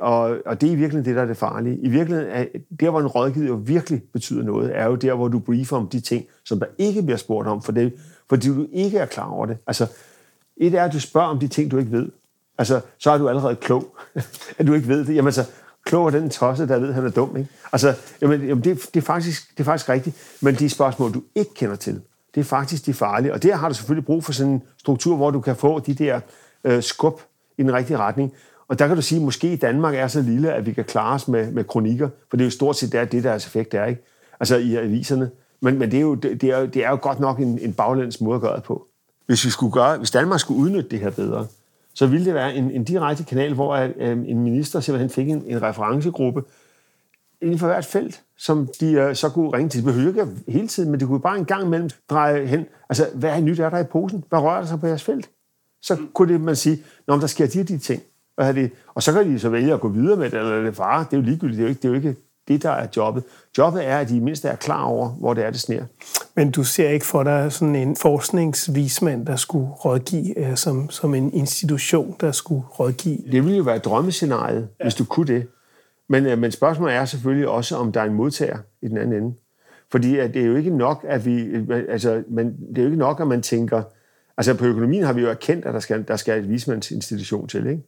Og, 0.00 0.38
og 0.46 0.60
det 0.60 0.66
er 0.66 0.72
i 0.72 0.74
virkeligheden 0.74 1.04
det, 1.04 1.16
der 1.16 1.22
er 1.22 1.26
det 1.26 1.36
farlige. 1.36 1.78
I 1.78 1.88
virkeligheden, 1.88 2.30
er, 2.30 2.44
der 2.80 2.90
hvor 2.90 3.00
en 3.00 3.06
rådgiver 3.06 3.56
virkelig 3.56 4.02
betyder 4.12 4.42
noget, 4.42 4.76
er 4.76 4.86
jo 4.86 4.94
der, 4.94 5.14
hvor 5.14 5.28
du 5.28 5.38
briefer 5.38 5.76
om 5.76 5.88
de 5.88 6.00
ting, 6.00 6.26
som 6.44 6.58
der 6.58 6.66
ikke 6.78 7.02
bliver 7.02 7.16
spurgt 7.16 7.48
om, 7.48 7.62
for 7.62 7.72
det, 7.72 7.92
fordi 8.28 8.48
du 8.48 8.66
ikke 8.72 8.98
er 8.98 9.06
klar 9.06 9.30
over 9.30 9.46
det. 9.46 9.56
Altså, 9.66 9.86
et 10.56 10.74
er, 10.74 10.84
at 10.84 10.92
du 10.92 11.00
spørger 11.00 11.28
om 11.28 11.38
de 11.38 11.48
ting, 11.48 11.70
du 11.70 11.78
ikke 11.78 11.92
ved. 11.92 12.08
Altså, 12.58 12.80
så 12.98 13.10
er 13.10 13.18
du 13.18 13.28
allerede 13.28 13.56
klog, 13.56 13.96
at 14.58 14.66
du 14.66 14.74
ikke 14.74 14.88
ved 14.88 15.04
det. 15.04 15.14
Jamen, 15.14 15.32
så 15.32 15.40
altså, 15.40 15.54
klog 15.84 16.06
er 16.06 16.10
den 16.10 16.30
tosse, 16.30 16.68
der 16.68 16.78
ved, 16.78 16.88
at 16.88 16.94
han 16.94 17.06
er 17.06 17.10
dum. 17.10 17.36
Ikke? 17.36 17.50
Altså, 17.72 17.94
jamen, 18.20 18.40
jamen 18.40 18.64
det, 18.64 18.86
det, 18.94 19.00
er 19.00 19.04
faktisk, 19.04 19.50
det 19.50 19.60
er 19.60 19.64
faktisk 19.64 19.88
rigtigt. 19.88 20.36
Men 20.40 20.54
de 20.54 20.68
spørgsmål, 20.68 21.14
du 21.14 21.22
ikke 21.34 21.54
kender 21.54 21.76
til, 21.76 22.00
det 22.34 22.40
er 22.40 22.44
faktisk 22.44 22.86
de 22.86 22.94
farlige. 22.94 23.32
Og 23.32 23.42
der 23.42 23.56
har 23.56 23.68
du 23.68 23.74
selvfølgelig 23.74 24.06
brug 24.06 24.24
for 24.24 24.32
sådan 24.32 24.52
en 24.52 24.62
struktur, 24.78 25.16
hvor 25.16 25.30
du 25.30 25.40
kan 25.40 25.56
få 25.56 25.78
de 25.78 25.94
der 25.94 26.20
øh, 26.64 26.82
skub 26.82 27.20
i 27.58 27.62
den 27.62 27.72
rigtige 27.72 27.96
retning. 27.96 28.32
Og 28.68 28.78
der 28.78 28.86
kan 28.86 28.96
du 28.96 29.02
sige, 29.02 29.18
at 29.18 29.24
måske 29.24 29.52
i 29.52 29.56
Danmark 29.56 29.94
er 29.94 30.08
så 30.08 30.22
lille, 30.22 30.52
at 30.52 30.66
vi 30.66 30.72
kan 30.72 30.84
klare 30.84 31.14
os 31.14 31.28
med, 31.28 31.52
med 31.52 31.64
kronikker, 31.64 32.08
for 32.30 32.36
det 32.36 32.44
er 32.44 32.46
jo 32.46 32.50
stort 32.50 32.76
set 32.76 32.92
det, 32.92 33.12
det 33.12 33.24
deres 33.24 33.46
effekt 33.46 33.74
er, 33.74 33.84
ikke? 33.84 34.02
Altså 34.40 34.56
i 34.56 34.76
aviserne. 34.76 35.30
Men, 35.60 35.78
men 35.78 35.90
det, 35.90 35.96
er 35.96 36.00
jo, 36.00 36.14
det, 36.14 36.44
er 36.44 36.58
jo, 36.58 36.66
det 36.66 36.84
er 36.84 36.90
jo 36.90 36.98
godt 37.02 37.20
nok 37.20 37.38
en, 37.38 37.58
en 37.58 37.72
baglæns 37.72 38.20
måde 38.20 38.34
at 38.34 38.40
gøre 38.40 38.56
det 38.56 38.62
på. 38.62 38.86
Hvis, 39.26 39.44
vi 39.44 39.50
skulle 39.50 39.72
gøre, 39.72 39.98
hvis 39.98 40.10
Danmark 40.10 40.40
skulle 40.40 40.60
udnytte 40.60 40.90
det 40.90 40.98
her 40.98 41.10
bedre, 41.10 41.46
så 41.94 42.06
ville 42.06 42.26
det 42.26 42.34
være 42.34 42.54
en, 42.54 42.70
en 42.70 42.84
direkte 42.84 43.24
kanal, 43.24 43.54
hvor 43.54 43.74
øh, 43.74 44.10
en 44.10 44.42
minister 44.42 44.80
simpelthen 44.80 45.10
fik 45.10 45.28
en, 45.28 45.44
en 45.46 45.62
referencegruppe 45.62 46.42
inden 47.42 47.58
for 47.58 47.66
hvert 47.66 47.84
felt, 47.84 48.22
som 48.36 48.68
de 48.80 48.92
øh, 48.92 49.14
så 49.14 49.28
kunne 49.28 49.52
ringe 49.52 49.68
til. 49.68 49.84
Det 49.84 49.94
behøver 49.94 50.08
ikke 50.08 50.52
hele 50.52 50.68
tiden, 50.68 50.90
men 50.90 51.00
det 51.00 51.08
kunne 51.08 51.20
bare 51.20 51.38
en 51.38 51.44
gang 51.44 51.66
imellem 51.66 51.90
dreje 52.10 52.46
hen. 52.46 52.66
Altså, 52.88 53.06
hvad 53.14 53.30
er 53.30 53.40
nyt 53.40 53.60
er 53.60 53.70
der 53.70 53.78
i 53.78 53.84
posen? 53.84 54.24
Hvad 54.28 54.38
rører 54.38 54.60
der 54.60 54.66
sig 54.66 54.80
på 54.80 54.86
jeres 54.86 55.02
felt? 55.02 55.30
Så 55.82 55.96
kunne 56.14 56.32
det, 56.32 56.40
man 56.40 56.56
sige, 56.56 56.82
når 57.06 57.16
der 57.16 57.26
sker 57.26 57.46
de 57.46 57.60
og 57.60 57.68
de 57.68 57.78
ting. 57.78 58.02
Og, 58.36 58.54
det? 58.54 58.70
Og 58.94 59.02
så 59.02 59.12
kan 59.12 59.32
de 59.32 59.38
så 59.38 59.48
vælge 59.48 59.74
at 59.74 59.80
gå 59.80 59.88
videre 59.88 60.16
med 60.16 60.30
det, 60.30 60.38
eller 60.38 60.62
det 60.62 60.76
fare. 60.76 61.04
Det 61.04 61.12
er 61.12 61.16
jo 61.16 61.22
ligegyldigt. 61.22 61.58
Det 61.58 61.64
er 61.64 61.66
jo 61.66 61.68
ikke, 61.68 61.82
det 61.82 61.84
er 61.84 61.88
jo 61.88 61.94
ikke 61.94 62.16
det, 62.50 62.62
der 62.62 62.70
er 62.70 62.86
jobbet. 62.96 63.24
Jobbet 63.58 63.86
er, 63.86 63.98
at 63.98 64.08
de 64.08 64.20
mindst 64.20 64.44
er 64.44 64.56
klar 64.56 64.84
over, 64.84 65.08
hvor 65.08 65.34
det 65.34 65.44
er, 65.44 65.50
det 65.50 65.60
sner. 65.60 65.84
Men 66.36 66.50
du 66.50 66.64
ser 66.64 66.88
ikke 66.88 67.06
for 67.06 67.22
dig 67.22 67.52
sådan 67.52 67.76
en 67.76 67.96
forskningsvismand, 67.96 69.26
der 69.26 69.36
skulle 69.36 69.68
rådgive, 69.68 70.38
øh, 70.38 70.56
som, 70.56 70.90
som 70.90 71.14
en 71.14 71.32
institution, 71.32 72.16
der 72.20 72.32
skulle 72.32 72.62
rådgive? 72.78 73.18
Det 73.32 73.44
ville 73.44 73.56
jo 73.56 73.62
være 73.62 73.78
drømmescenariet, 73.78 74.68
ja. 74.78 74.84
hvis 74.84 74.94
du 74.94 75.04
kunne 75.04 75.26
det. 75.26 75.46
Men, 76.08 76.26
øh, 76.26 76.38
men 76.38 76.52
spørgsmålet 76.52 76.94
er 76.94 77.04
selvfølgelig 77.04 77.48
også, 77.48 77.76
om 77.76 77.92
der 77.92 78.00
er 78.00 78.04
en 78.04 78.14
modtager 78.14 78.58
i 78.82 78.88
den 78.88 78.96
anden 78.96 79.22
ende. 79.22 79.34
Fordi 79.90 80.18
at 80.18 80.34
det 80.34 80.42
er 80.42 80.46
jo 80.46 80.56
ikke 80.56 80.76
nok, 80.76 81.04
at 81.08 81.26
vi, 81.26 81.42
øh, 81.42 81.84
altså, 81.88 82.22
men 82.28 82.46
det 82.46 82.78
er 82.78 82.82
jo 82.82 82.88
ikke 82.88 82.98
nok, 82.98 83.20
at 83.20 83.26
man 83.26 83.42
tænker, 83.42 83.82
altså 84.36 84.54
på 84.54 84.64
økonomien 84.64 85.04
har 85.04 85.12
vi 85.12 85.20
jo 85.20 85.28
erkendt, 85.28 85.66
at 85.66 85.74
der 85.74 85.80
skal, 85.80 86.04
der 86.08 86.16
skal 86.16 86.38
et 86.38 86.48
vismandsinstitution 86.48 87.48
til, 87.48 87.66
ikke? 87.66 87.82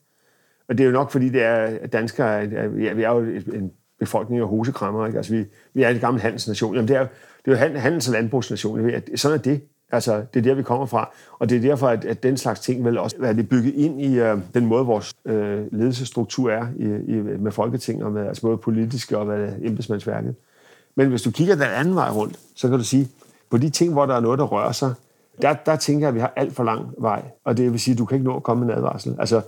Og 0.68 0.78
det 0.78 0.84
er 0.84 0.86
jo 0.86 0.92
nok, 0.92 1.10
fordi 1.10 1.28
det 1.28 1.42
er, 1.42 1.86
danskere, 1.86 2.28
ja, 2.28 2.92
vi 2.92 3.02
er 3.02 3.10
jo 3.10 3.20
en 3.54 3.72
befolkning 4.03 4.42
og 4.42 4.48
hosekrammer, 4.48 5.07
ikke? 5.07 5.16
Altså 5.18 5.32
vi, 5.32 5.44
vi 5.74 5.82
er 5.82 5.88
en 5.88 5.98
gammel 5.98 6.22
handelsnation. 6.22 6.74
Jamen 6.74 6.88
det 6.88 6.96
er, 6.96 7.07
det 7.44 7.53
er 7.53 7.70
jo 7.70 7.78
handels- 7.78 8.09
og 8.09 8.12
landbrugsnation. 8.12 8.90
Sådan 9.16 9.38
er 9.38 9.42
det. 9.42 9.61
Altså, 9.92 10.22
det 10.34 10.40
er 10.40 10.44
der, 10.44 10.55
vi 10.55 10.62
kommer 10.62 10.86
fra. 10.86 11.11
Og 11.38 11.48
det 11.48 11.57
er 11.57 11.61
derfor, 11.61 11.88
at, 11.88 12.05
at 12.05 12.22
den 12.22 12.36
slags 12.36 12.61
ting 12.61 12.84
vil 12.84 12.98
også 12.98 13.16
være 13.18 13.34
det 13.34 13.48
bygget 13.48 13.74
ind 13.74 14.03
i 14.03 14.20
uh, 14.20 14.38
den 14.55 14.66
måde, 14.66 14.86
vores 14.86 15.12
uh, 15.24 15.32
ledelsesstruktur 15.72 16.50
er 16.50 16.66
i, 16.76 16.84
i, 16.84 17.14
med 17.38 17.53
Folketinget, 17.53 18.05
og 18.05 18.12
med, 18.12 18.26
altså 18.26 18.42
både 18.42 18.57
politiske 18.57 19.18
og 19.18 19.26
med 19.26 19.53
embedsmandsværket. 19.62 20.34
Men 20.94 21.09
hvis 21.09 21.22
du 21.22 21.30
kigger 21.30 21.55
den 21.55 21.64
anden 21.64 21.94
vej 21.94 22.11
rundt, 22.11 22.38
så 22.57 22.68
kan 22.68 22.78
du 22.78 22.84
sige, 22.84 23.09
på 23.50 23.59
de 23.59 23.70
ting, 23.70 23.92
hvor 23.92 24.07
der 24.07 24.14
er 24.14 24.20
noget, 24.20 24.38
der 24.38 24.44
rører 24.44 24.72
sig, 24.72 24.94
der, 25.42 25.55
der 25.66 25.76
tænker 25.76 26.00
jeg, 26.00 26.09
at 26.09 26.14
vi 26.14 26.20
har 26.20 26.32
alt 26.36 26.55
for 26.55 26.64
lang 26.64 26.94
vej. 26.98 27.22
Og 27.44 27.57
det 27.57 27.72
vil 27.72 27.80
sige, 27.80 27.92
at 27.92 27.98
du 27.98 28.05
kan 28.05 28.16
ikke 28.16 28.28
nå 28.28 28.36
at 28.36 28.42
komme 28.42 28.66
med 28.66 28.74
en 28.74 28.78
advarsel. 28.78 29.16
Altså, 29.18 29.42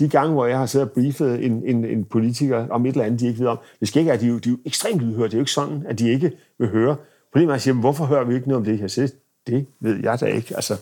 de 0.00 0.08
gange, 0.08 0.32
hvor 0.32 0.46
jeg 0.46 0.58
har 0.58 0.66
siddet 0.66 0.88
og 0.88 0.94
briefet 0.94 1.44
en, 1.44 1.62
en, 1.64 1.84
en 1.84 2.04
politiker 2.04 2.68
om 2.68 2.86
et 2.86 2.90
eller 2.90 3.04
andet, 3.04 3.20
de 3.20 3.26
ikke 3.26 3.40
ved 3.40 3.46
om, 3.46 3.58
det 3.80 3.88
skal 3.88 4.00
ikke 4.00 4.12
at 4.12 4.20
de, 4.20 4.26
de 4.26 4.32
er 4.34 4.40
jo 4.48 4.58
ekstremt 4.64 5.00
lydhøre. 5.00 5.24
Det 5.24 5.34
er 5.34 5.38
jo 5.38 5.42
ikke 5.42 5.52
sådan, 5.52 5.82
at 5.88 5.98
de 5.98 6.08
ikke 6.08 6.32
vil 6.58 6.68
høre. 6.68 6.96
Problemet 7.32 7.50
er, 7.50 7.52
at 7.52 7.56
jeg 7.56 7.62
siger, 7.62 7.74
hvorfor 7.74 8.04
hører 8.04 8.24
vi 8.24 8.34
ikke 8.34 8.48
noget 8.48 8.58
om 8.58 8.64
det? 8.64 8.80
Jeg 8.80 8.90
siger, 8.90 9.08
det 9.46 9.66
ved 9.80 10.00
jeg 10.02 10.20
da 10.20 10.26
ikke. 10.26 10.54
Altså, 10.54 10.74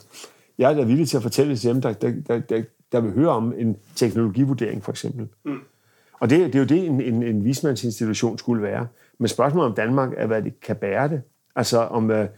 jeg 0.59 0.73
er 0.73 0.77
da 0.77 0.83
villig 0.83 1.09
til 1.09 1.17
at 1.17 1.23
fortælle 1.23 1.57
til 1.57 1.71
dem, 1.71 1.81
der, 1.81 1.93
der, 1.93 2.13
der, 2.27 2.39
der, 2.39 2.63
der 2.93 3.01
vil 3.01 3.13
høre 3.13 3.31
om 3.31 3.55
en 3.59 3.77
teknologivurdering, 3.97 4.85
for 4.85 4.93
eksempel. 4.93 5.29
Mm. 5.45 5.59
Og 6.21 6.31
det, 6.31 6.39
det 6.39 6.55
er 6.55 6.59
jo 6.59 6.65
det, 6.65 6.87
en, 6.87 7.01
en, 7.01 7.23
en 7.23 7.45
vismandsinstitution 7.45 8.39
skulle 8.39 8.63
være. 8.63 8.87
Men 9.19 9.29
spørgsmålet 9.29 9.71
om 9.71 9.75
Danmark 9.75 10.11
er, 10.17 10.27
hvad 10.27 10.43
det 10.43 10.61
kan 10.61 10.77
bære 10.77 11.09
det. 11.09 11.23
Altså, 11.57 11.79
om, 11.79 12.11
øh, 12.11 12.29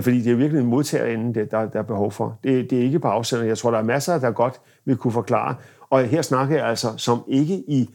fordi 0.00 0.20
det 0.20 0.32
er 0.32 0.36
virkelig 0.36 0.60
en 0.60 0.66
modtagerinde, 0.66 1.40
det, 1.40 1.50
der, 1.50 1.68
der 1.68 1.78
er 1.78 1.82
behov 1.82 2.12
for. 2.12 2.38
Det, 2.44 2.70
det 2.70 2.78
er 2.78 2.82
ikke 2.82 2.98
på 2.98 3.08
afsender. 3.08 3.44
Jeg 3.44 3.58
tror, 3.58 3.70
der 3.70 3.78
er 3.78 3.82
masser, 3.82 4.18
der 4.18 4.30
godt 4.30 4.60
vil 4.84 4.96
kunne 4.96 5.12
forklare. 5.12 5.54
Og 5.90 6.04
her 6.04 6.22
snakker 6.22 6.56
jeg 6.56 6.66
altså 6.66 6.94
som 6.96 7.24
ikke 7.28 7.54
i 7.54 7.90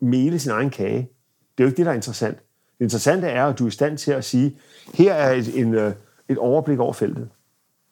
mele 0.00 0.38
sin 0.38 0.50
egen 0.50 0.70
kage. 0.70 0.98
Det 1.58 1.64
er 1.64 1.64
jo 1.64 1.66
ikke 1.66 1.76
det, 1.76 1.86
der 1.86 1.92
er 1.92 1.96
interessant. 1.96 2.38
Det 2.78 2.84
interessante 2.84 3.26
er, 3.26 3.46
at 3.46 3.58
du 3.58 3.64
er 3.64 3.68
i 3.68 3.70
stand 3.70 3.98
til 3.98 4.12
at 4.12 4.24
sige, 4.24 4.56
her 4.94 5.14
er 5.14 5.32
et, 5.32 5.58
en, 5.58 5.74
øh, 5.74 5.92
et 6.28 6.38
overblik 6.38 6.78
over 6.78 6.92
feltet. 6.92 7.28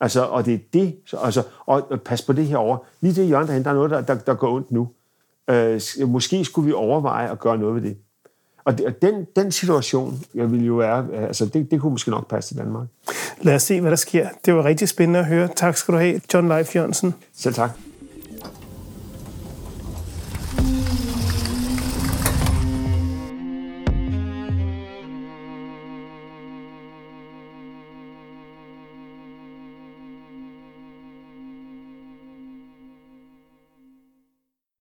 Altså, 0.00 0.24
og 0.24 0.46
det 0.46 0.54
er 0.54 0.58
det, 0.72 0.96
altså, 1.22 1.42
og 1.66 2.00
pas 2.04 2.22
på 2.22 2.32
det 2.32 2.46
her 2.46 2.56
over. 2.56 2.78
Lige 3.00 3.14
det 3.14 3.26
hjørne 3.26 3.46
derhen, 3.46 3.64
der 3.64 3.70
er 3.70 3.74
noget, 3.74 3.90
der, 3.90 4.00
der, 4.00 4.14
der 4.14 4.34
går 4.34 4.54
ondt 4.54 4.72
nu. 4.72 4.88
Øh, 5.50 5.80
måske 6.06 6.44
skulle 6.44 6.66
vi 6.66 6.72
overveje 6.72 7.30
at 7.30 7.38
gøre 7.38 7.58
noget 7.58 7.74
ved 7.74 7.82
det. 7.82 7.96
Og 8.64 8.78
den, 9.02 9.26
den 9.36 9.52
situation, 9.52 10.20
jeg 10.34 10.52
vil 10.52 10.66
jo 10.66 10.74
være, 10.74 11.06
altså 11.12 11.46
det, 11.46 11.70
det 11.70 11.80
kunne 11.80 11.92
måske 11.92 12.10
nok 12.10 12.28
passe 12.28 12.50
til 12.50 12.58
Danmark. 12.58 12.88
Lad 13.40 13.54
os 13.54 13.62
se, 13.62 13.80
hvad 13.80 13.90
der 13.90 13.96
sker. 13.96 14.28
Det 14.44 14.54
var 14.54 14.64
rigtig 14.64 14.88
spændende 14.88 15.20
at 15.20 15.26
høre. 15.26 15.48
Tak 15.56 15.76
skal 15.76 15.94
du 15.94 15.98
have, 15.98 16.20
John 16.34 16.48
Leif 16.48 16.76
Jørgensen. 16.76 17.14
Selv 17.32 17.54
tak. 17.54 17.70